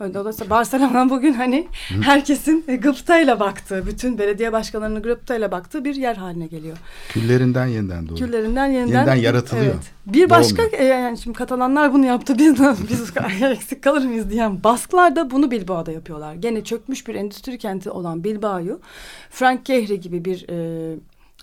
Dolayısıyla 0.00 0.50
Barcelona 0.50 1.10
bugün 1.10 1.32
hani 1.32 1.66
herkesin 2.02 2.64
gıptayla 2.82 3.40
baktığı, 3.40 3.86
bütün 3.86 4.18
belediye 4.18 4.52
başkanlarının 4.52 5.02
gıptayla 5.02 5.50
baktığı 5.50 5.84
bir 5.84 5.94
yer 5.94 6.16
haline 6.16 6.46
geliyor. 6.46 6.76
Küllerinden 7.08 7.66
yeniden 7.66 8.08
doğru. 8.08 8.16
Küllerinden 8.16 8.66
yeniden. 8.66 8.98
Yeniden 8.98 9.14
yaratılıyor. 9.14 9.66
Evet. 9.66 9.92
Bir 10.06 10.30
başka 10.30 10.62
e, 10.62 10.84
yani 10.84 11.18
şimdi 11.18 11.38
Katalanlar 11.38 11.92
bunu 11.92 12.06
yaptı 12.06 12.38
biz 12.38 12.54
biz 12.90 13.12
eksik 13.42 13.82
kalır 13.82 14.04
mıyız 14.04 14.30
diyen 14.30 14.64
Basklar 14.64 15.16
da 15.16 15.30
bunu 15.30 15.50
Bilbao'da 15.50 15.92
yapıyorlar. 15.92 16.34
Gene 16.34 16.64
çökmüş 16.64 17.08
bir 17.08 17.14
endüstri 17.14 17.58
kenti 17.58 17.90
olan 17.90 18.24
Bilbao'yu 18.24 18.80
Frank 19.30 19.64
Gehry 19.64 20.00
gibi 20.00 20.24
bir 20.24 20.48
e, 20.48 20.96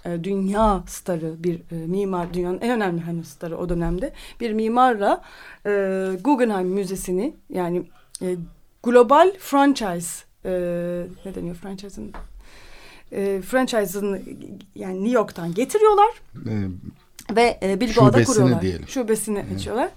e, 0.05 0.23
dünya 0.23 0.83
starı 0.87 1.43
bir 1.43 1.55
e, 1.55 1.87
mimar 1.87 2.33
dünyanın 2.33 2.59
en 2.61 2.71
önemli 2.71 3.01
hani 3.01 3.23
starı 3.23 3.57
o 3.57 3.69
dönemde 3.69 4.13
bir 4.39 4.53
mimarla 4.53 5.21
e, 5.65 6.09
Guggenheim 6.23 6.67
Müzesi'ni 6.67 7.35
yani 7.49 7.83
e, 8.21 8.35
global 8.83 9.31
franchise 9.39 10.25
e, 10.45 10.51
ne 11.25 11.35
deniyor 11.35 11.55
franchise'ın 11.55 12.11
e, 13.11 13.41
franchise'ını 13.41 14.21
yani 14.75 14.95
New 14.95 15.15
York'tan 15.15 15.53
getiriyorlar. 15.53 16.21
E, 16.35 16.53
ve 17.35 17.59
e, 17.63 17.79
Bilbao'da 17.79 18.23
kuruyorlar. 18.23 18.61
Diyelim. 18.61 18.87
Şubesini 18.87 19.43
evet. 19.47 19.57
açıyorlar. 19.57 19.89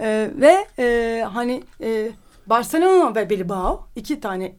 E, 0.00 0.30
ve 0.40 0.66
e, 0.78 1.22
hani 1.32 1.62
e, 1.80 2.10
Barcelona 2.46 3.14
ve 3.14 3.30
Bilbao 3.30 3.86
iki 3.96 4.20
tane 4.20 4.56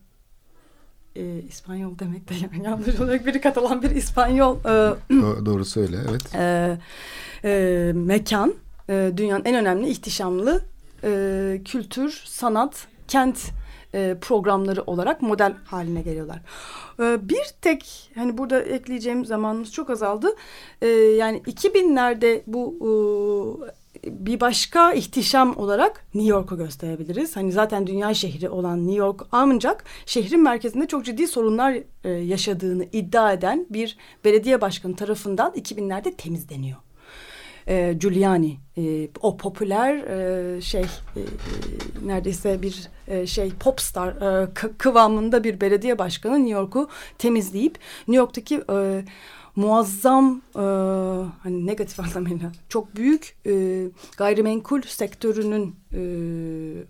e, 1.15 1.41
İspanyol 1.49 1.99
demek 1.99 2.29
de 2.29 2.33
yani 2.33 2.65
yanlış 2.65 2.99
olarak 2.99 3.25
biri 3.25 3.41
Katalan 3.41 3.81
bir 3.81 3.91
İspanyol 3.91 4.57
e, 4.57 4.95
doğru 5.45 5.65
söyle 5.65 5.97
evet 6.09 6.35
e, 6.35 6.77
e, 7.43 7.91
mekan 7.95 8.53
e, 8.89 9.11
dünyanın 9.17 9.45
en 9.45 9.55
önemli 9.55 9.89
ihtişamlı 9.89 10.61
e, 11.03 11.61
kültür, 11.65 12.21
sanat, 12.25 12.87
kent 13.07 13.39
e, 13.93 14.17
programları 14.21 14.83
olarak 14.83 15.21
model 15.21 15.53
haline 15.65 16.01
geliyorlar. 16.01 16.41
E, 16.99 17.29
bir 17.29 17.45
tek 17.61 18.11
hani 18.15 18.37
burada 18.37 18.61
ekleyeceğim 18.61 19.25
zamanımız 19.25 19.71
çok 19.71 19.89
azaldı. 19.89 20.35
E, 20.81 20.87
yani 20.87 21.37
2000'lerde 21.37 22.41
bu 22.47 22.77
e, 22.81 24.07
bir 24.07 24.39
başka 24.39 24.93
ihtişam 24.93 25.57
olarak 25.57 26.05
New 26.13 26.29
York'u 26.29 26.57
gösterebiliriz. 26.57 27.35
Hani 27.35 27.51
zaten 27.51 27.87
dünya 27.87 28.13
şehri 28.13 28.49
olan 28.49 28.87
New 28.87 28.97
York 28.97 29.21
ancak 29.31 29.83
şehrin 30.05 30.43
merkezinde 30.43 30.87
çok 30.87 31.05
ciddi 31.05 31.27
sorunlar 31.27 31.77
e, 32.03 32.09
yaşadığını 32.09 32.85
iddia 32.91 33.33
eden 33.33 33.65
bir 33.69 33.97
belediye 34.25 34.61
başkanı 34.61 34.95
tarafından 34.95 35.51
2000'lerde 35.51 36.15
temizleniyor 36.15 36.86
e, 37.68 37.93
Giuliani 37.93 38.57
e, 38.78 39.09
o 39.22 39.38
popüler 39.38 39.95
e, 39.95 40.61
şey 40.61 40.82
e, 41.15 41.22
neredeyse 42.05 42.61
bir 42.61 42.89
e, 43.07 43.28
şey 43.28 43.51
popstar 43.59 44.41
e, 44.43 44.53
kıvamında 44.78 45.43
bir 45.43 45.61
belediye 45.61 45.99
başkanı 45.99 46.34
New 46.34 46.53
York'u 46.53 46.89
temizleyip 47.18 47.80
New 48.07 48.18
York'taki 48.18 48.61
e, 48.72 49.03
muazzam 49.55 50.41
e, 50.55 50.59
hani 51.43 51.65
negatif 51.65 51.99
anlamıyla 52.15 52.51
çok 52.70 52.95
büyük 52.95 53.36
e, 53.45 53.84
gayrimenkul 54.18 54.82
sektörünün 54.82 55.76
e, 55.93 56.01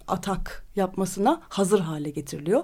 atak 0.07 0.65
yapmasına 0.75 1.41
hazır 1.49 1.79
hale 1.79 2.09
getiriliyor. 2.09 2.63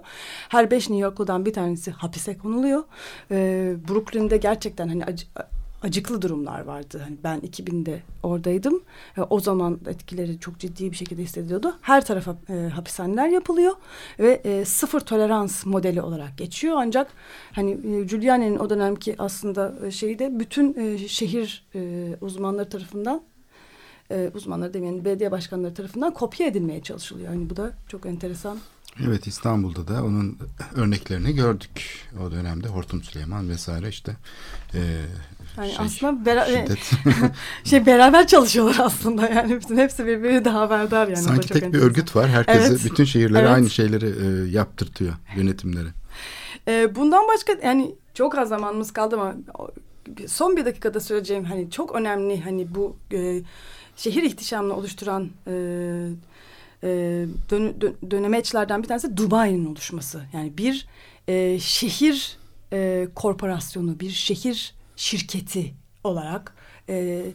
Her 0.49 0.71
beş 0.71 0.89
New 0.89 1.03
Yorklu'dan 1.03 1.45
bir 1.45 1.53
tanesi 1.53 1.91
hapise 1.91 2.37
konuluyor. 2.37 2.83
E, 3.31 3.75
Brooklyn'de 3.89 4.37
gerçekten 4.37 4.87
hani 4.87 5.05
acı, 5.05 5.25
acıklı 5.83 6.21
durumlar 6.21 6.61
vardı. 6.61 7.01
Hani 7.03 7.17
ben 7.23 7.39
2000'de 7.39 8.01
oradaydım. 8.23 8.83
O 9.29 9.39
zaman 9.39 9.79
etkileri 9.87 10.39
çok 10.39 10.59
ciddi 10.59 10.91
bir 10.91 10.95
şekilde 10.95 11.23
hissediyordu. 11.23 11.75
Her 11.81 12.05
tarafa 12.05 12.35
e, 12.49 12.53
hapishaneler 12.53 13.27
yapılıyor 13.27 13.73
ve 14.19 14.41
e, 14.43 14.65
sıfır 14.65 14.99
tolerans 14.99 15.65
modeli 15.65 16.01
olarak 16.01 16.37
geçiyor. 16.37 16.75
Ancak 16.79 17.11
hani 17.51 17.71
e, 17.71 18.03
Giuliani'nin 18.03 18.59
o 18.59 18.69
dönemki 18.69 19.15
aslında 19.17 19.73
e, 19.85 19.91
şeyi 19.91 20.19
de 20.19 20.39
bütün 20.39 20.79
e, 20.79 21.07
şehir 21.07 21.65
e, 21.75 22.09
uzmanları 22.21 22.69
tarafından 22.69 23.21
e, 24.11 24.31
uzmanları 24.33 24.73
demeyelim 24.73 25.05
belediye 25.05 25.31
başkanları 25.31 25.73
tarafından 25.73 26.13
kopya 26.13 26.47
edilmeye 26.47 26.83
çalışılıyor. 26.83 27.33
Yani 27.33 27.49
bu 27.49 27.55
da 27.57 27.71
çok 27.87 28.05
enteresan 28.05 28.57
Evet 29.05 29.27
İstanbul'da 29.27 29.87
da 29.87 30.03
onun 30.03 30.37
örneklerini 30.75 31.33
gördük 31.33 32.07
o 32.25 32.31
dönemde 32.31 32.67
Hortum 32.67 33.03
Süleyman 33.03 33.49
vesaire 33.49 33.89
işte 33.89 34.15
e, 34.73 35.05
yani 35.57 35.71
şey, 35.71 35.85
aslında 35.85 36.25
bera 36.25 36.47
şey 37.63 37.85
beraber 37.85 38.27
çalışıyorlar 38.27 38.77
aslında 38.79 39.27
yani 39.27 39.55
bütün 39.55 39.77
hepsi 39.77 40.05
birbiri 40.05 40.45
daha 40.45 40.59
haberdar 40.59 41.07
yani. 41.07 41.17
Sanki 41.17 41.47
tek 41.47 41.63
enteresan. 41.63 41.73
bir 41.73 41.79
örgüt 41.79 42.15
var. 42.15 42.29
Herkese 42.29 42.67
evet. 42.67 42.85
bütün 42.85 43.03
şehirlere 43.03 43.43
evet. 43.43 43.51
aynı 43.51 43.69
şeyleri 43.69 44.05
e, 44.05 44.51
yaptırtıyor 44.51 45.13
yönetimleri. 45.35 45.87
E, 46.67 46.95
bundan 46.95 47.27
başka 47.27 47.53
yani 47.63 47.95
çok 48.13 48.37
az 48.37 48.49
zamanımız 48.49 48.91
kaldı 48.91 49.15
ama 49.15 49.35
son 50.27 50.57
bir 50.57 50.65
dakikada 50.65 50.99
söyleyeceğim 50.99 51.43
hani 51.43 51.71
çok 51.71 51.95
önemli 51.95 52.41
hani 52.41 52.75
bu 52.75 52.95
e, 53.13 53.41
şehir 53.95 54.23
ihtişamını 54.23 54.75
oluşturan 54.75 55.29
e, 55.47 55.51
e, 56.83 56.89
dön, 57.49 57.81
dön, 57.81 57.95
dönemeçlerden 58.11 58.83
bir 58.83 58.87
tanesi 58.87 59.17
Dubai'nin 59.17 59.65
oluşması. 59.65 60.23
Yani 60.33 60.57
bir 60.57 60.87
e, 61.27 61.59
şehir 61.59 62.37
e, 62.73 63.07
korporasyonu, 63.15 63.99
bir 63.99 64.09
şehir 64.09 64.73
şirketi 64.95 65.73
olarak 66.03 66.55
e, 66.89 67.25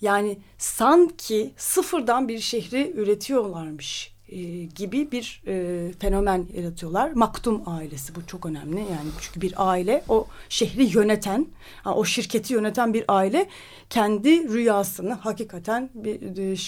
yani 0.00 0.38
sanki 0.58 1.52
sıfırdan 1.56 2.28
bir 2.28 2.38
şehri 2.38 2.92
üretiyorlarmış 2.96 4.14
e, 4.28 4.64
gibi 4.64 5.12
bir 5.12 5.42
e, 5.46 5.92
fenomen 5.98 6.46
yaratıyorlar. 6.54 7.12
Maktum 7.12 7.62
ailesi 7.66 8.14
bu 8.14 8.26
çok 8.26 8.46
önemli 8.46 8.80
yani 8.80 9.10
çünkü 9.20 9.40
bir 9.40 9.54
aile 9.56 10.04
o 10.08 10.26
şehri 10.48 10.84
yöneten, 10.84 11.46
o 11.84 12.04
şirketi 12.04 12.54
yöneten 12.54 12.94
bir 12.94 13.04
aile 13.08 13.48
kendi 13.90 14.48
rüyasını 14.48 15.12
hakikaten 15.12 15.90
bir 15.94 16.22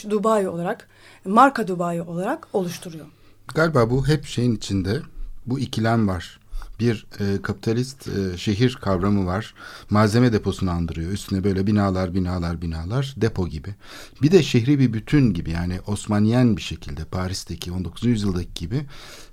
e, 0.07 0.11
Dubai 0.11 0.49
olarak, 0.49 0.89
marka 1.25 1.69
Dubai 1.69 2.03
olarak 2.03 2.49
oluşturuyor. 2.53 3.07
Galiba 3.55 3.91
bu 3.91 4.09
hep 4.09 4.25
şeyin 4.25 4.57
içinde 4.57 5.03
bu 5.47 5.61
ikilem 5.61 6.09
var 6.09 6.42
bir 6.81 7.07
e, 7.21 7.43
kapitalist 7.43 8.09
e, 8.09 8.39
şehir 8.39 8.79
kavramı 8.83 9.27
var. 9.27 9.55
Malzeme 9.91 10.33
deposunu 10.33 10.71
andırıyor. 10.71 11.13
Üstüne 11.13 11.45
böyle 11.45 11.67
binalar, 11.67 12.15
binalar, 12.15 12.63
binalar, 12.63 13.15
depo 13.17 13.49
gibi. 13.49 13.75
Bir 14.23 14.33
de 14.33 14.43
şehri 14.43 14.79
bir 14.79 14.93
bütün 14.93 15.35
gibi 15.35 15.51
yani 15.51 15.81
Osmaniyen 15.87 16.57
bir 16.57 16.63
şekilde 16.63 17.05
Paris'teki 17.05 17.73
19. 17.73 18.05
yüzyıldaki 18.05 18.55
gibi 18.55 18.87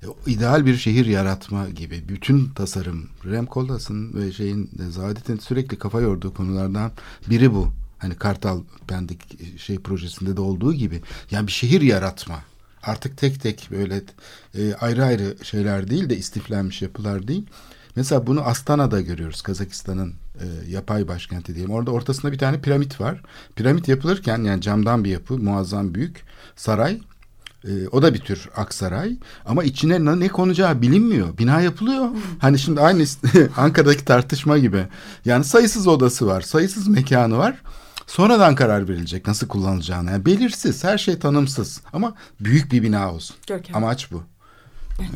e, 0.03 0.31
ideal 0.31 0.65
bir 0.65 0.77
şehir 0.77 1.05
yaratma 1.05 1.69
gibi. 1.69 2.03
Bütün 2.09 2.49
tasarım 2.49 3.09
Rem 3.25 3.45
Koolhaas'ın 3.45 4.13
ve 4.13 4.31
şeyin 4.31 4.69
Zaadet'in 4.89 5.37
sürekli 5.37 5.77
kafa 5.79 6.01
yorduğu 6.01 6.33
konulardan 6.33 6.91
biri 7.29 7.53
bu. 7.53 7.71
Hani 7.97 8.15
Kartal 8.15 8.61
Pendik 8.87 9.19
şey 9.59 9.79
projesinde 9.79 10.37
de 10.37 10.41
olduğu 10.41 10.73
gibi. 10.73 11.01
Yani 11.31 11.47
bir 11.47 11.51
şehir 11.51 11.81
yaratma 11.81 12.39
artık 12.89 13.17
tek 13.17 13.41
tek 13.41 13.67
böyle 13.71 14.01
e, 14.57 14.73
ayrı 14.73 15.05
ayrı 15.05 15.35
şeyler 15.43 15.89
değil 15.89 16.09
de 16.09 16.17
istiflenmiş 16.17 16.81
yapılar 16.81 17.27
değil. 17.27 17.45
Mesela 17.95 18.27
bunu 18.27 18.41
Astana'da 18.41 19.01
görüyoruz 19.01 19.41
Kazakistan'ın 19.41 20.13
e, 20.39 20.71
yapay 20.71 21.07
başkenti 21.07 21.55
diyelim. 21.55 21.73
Orada 21.73 21.91
ortasında 21.91 22.31
bir 22.31 22.37
tane 22.37 22.61
piramit 22.61 23.01
var. 23.01 23.21
Piramit 23.55 23.87
yapılırken 23.87 24.43
yani 24.43 24.61
camdan 24.61 25.03
bir 25.03 25.09
yapı 25.09 25.37
muazzam 25.37 25.95
büyük 25.95 26.23
saray. 26.55 26.99
E, 27.67 27.87
o 27.91 28.01
da 28.01 28.13
bir 28.13 28.19
tür 28.19 28.49
aksaray 28.55 29.17
ama 29.45 29.63
içine 29.63 30.05
ne, 30.05 30.19
ne 30.19 30.27
konacağı 30.27 30.81
bilinmiyor. 30.81 31.37
Bina 31.37 31.61
yapılıyor. 31.61 32.09
Hani 32.39 32.59
şimdi 32.59 32.81
aynı 32.81 33.05
Ankara'daki 33.57 34.05
tartışma 34.05 34.57
gibi. 34.57 34.87
Yani 35.25 35.43
sayısız 35.43 35.87
odası 35.87 36.27
var, 36.27 36.41
sayısız 36.41 36.87
mekanı 36.87 37.37
var. 37.37 37.61
Sonradan 38.09 38.55
karar 38.55 38.87
verilecek 38.89 39.27
nasıl 39.27 39.47
kullanılacağına. 39.47 40.11
Yani 40.11 40.25
belirsiz, 40.25 40.83
her 40.83 40.97
şey 40.97 41.19
tanımsız 41.19 41.81
ama 41.93 42.15
büyük 42.39 42.71
bir 42.71 42.83
bina 42.83 43.13
olsun. 43.13 43.35
Görkem. 43.47 43.75
Amaç 43.75 44.11
bu. 44.11 44.23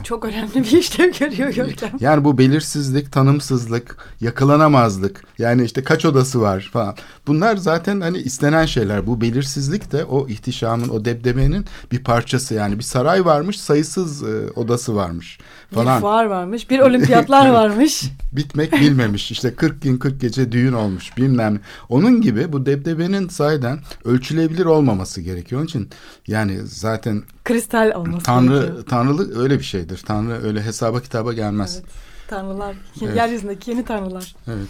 Çok 0.04 0.26
önemli 0.26 0.56
bir 0.56 0.78
işlev 0.78 1.12
görüyor 1.12 1.54
Görkem. 1.54 1.90
Yani 2.00 2.24
bu 2.24 2.38
belirsizlik, 2.38 3.12
tanımsızlık, 3.12 3.98
yakalanamazlık. 4.22 5.24
Yani 5.38 5.64
işte 5.64 5.84
kaç 5.84 6.06
odası 6.06 6.42
var 6.42 6.70
falan. 6.74 6.96
Bunlar 7.28 7.56
zaten 7.56 8.02
hani 8.02 8.18
istenen 8.18 8.66
şeyler. 8.66 9.08
Bu 9.08 9.22
belirsizlik 9.22 9.92
de 9.92 10.06
o 10.06 10.28
ihtişamın, 10.28 10.90
o 10.90 11.06
debdebenin 11.06 11.66
bir 11.92 12.04
parçası. 12.04 12.54
Yani 12.54 12.78
bir 12.78 12.84
saray 12.84 13.26
varmış, 13.26 13.60
sayısız 13.60 14.24
e, 14.24 14.52
odası 14.56 14.96
varmış 14.96 15.40
falan. 15.74 15.98
Bir 15.98 16.02
fuar 16.02 16.26
varmış, 16.26 16.70
bir 16.70 16.80
olimpiyatlar 16.80 17.50
varmış. 17.54 18.04
Bitmek 18.32 18.74
bilmemiş. 18.74 19.32
İşte 19.32 19.56
40 19.56 19.82
gün 19.82 19.98
40 19.98 20.22
gece 20.22 20.52
düğün 20.52 20.74
olmuş 20.74 21.18
bilmem. 21.18 21.60
Onun 21.90 22.22
gibi 22.22 22.54
bu 22.54 22.66
debdebenin 22.66 23.28
sayeden 23.28 23.80
ölçülebilir 24.06 24.66
olmaması 24.66 25.22
gerekiyor. 25.22 25.62
Onun 25.62 25.68
için 25.68 25.90
yani 26.28 26.60
zaten 26.66 27.24
kristal 27.44 27.92
olması 27.92 28.26
Tanrı, 28.26 28.60
gerekiyor. 28.60 28.86
Tanrılık 28.86 29.38
öyle 29.38 29.60
bir 29.60 29.64
şeydir. 29.64 30.04
Tanrı 30.06 30.44
öyle 30.44 30.62
hesaba 30.62 31.02
kitaba 31.02 31.34
gelmez. 31.34 31.76
Evet. 31.80 31.92
Tanrılar, 32.28 32.76
evet. 33.04 33.16
yeryüzündeki 33.18 33.72
yeni 33.72 33.86
tanrılar. 33.86 34.36
Evet. 34.48 34.68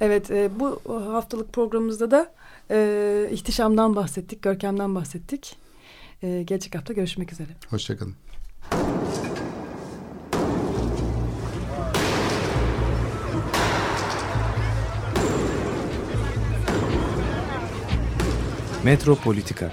Evet, 0.00 0.30
e, 0.30 0.50
bu 0.60 0.80
haftalık 1.12 1.52
programımızda 1.52 2.10
da 2.10 2.32
e, 2.70 3.28
ihtişamdan 3.30 3.96
bahsettik, 3.96 4.42
görkemden 4.42 4.94
bahsettik. 4.94 5.56
E, 6.22 6.42
gelecek 6.42 6.74
hafta 6.74 6.92
görüşmek 6.92 7.32
üzere. 7.32 7.48
Hoşçakalın. 7.70 8.14
Metropolitika 18.84 19.72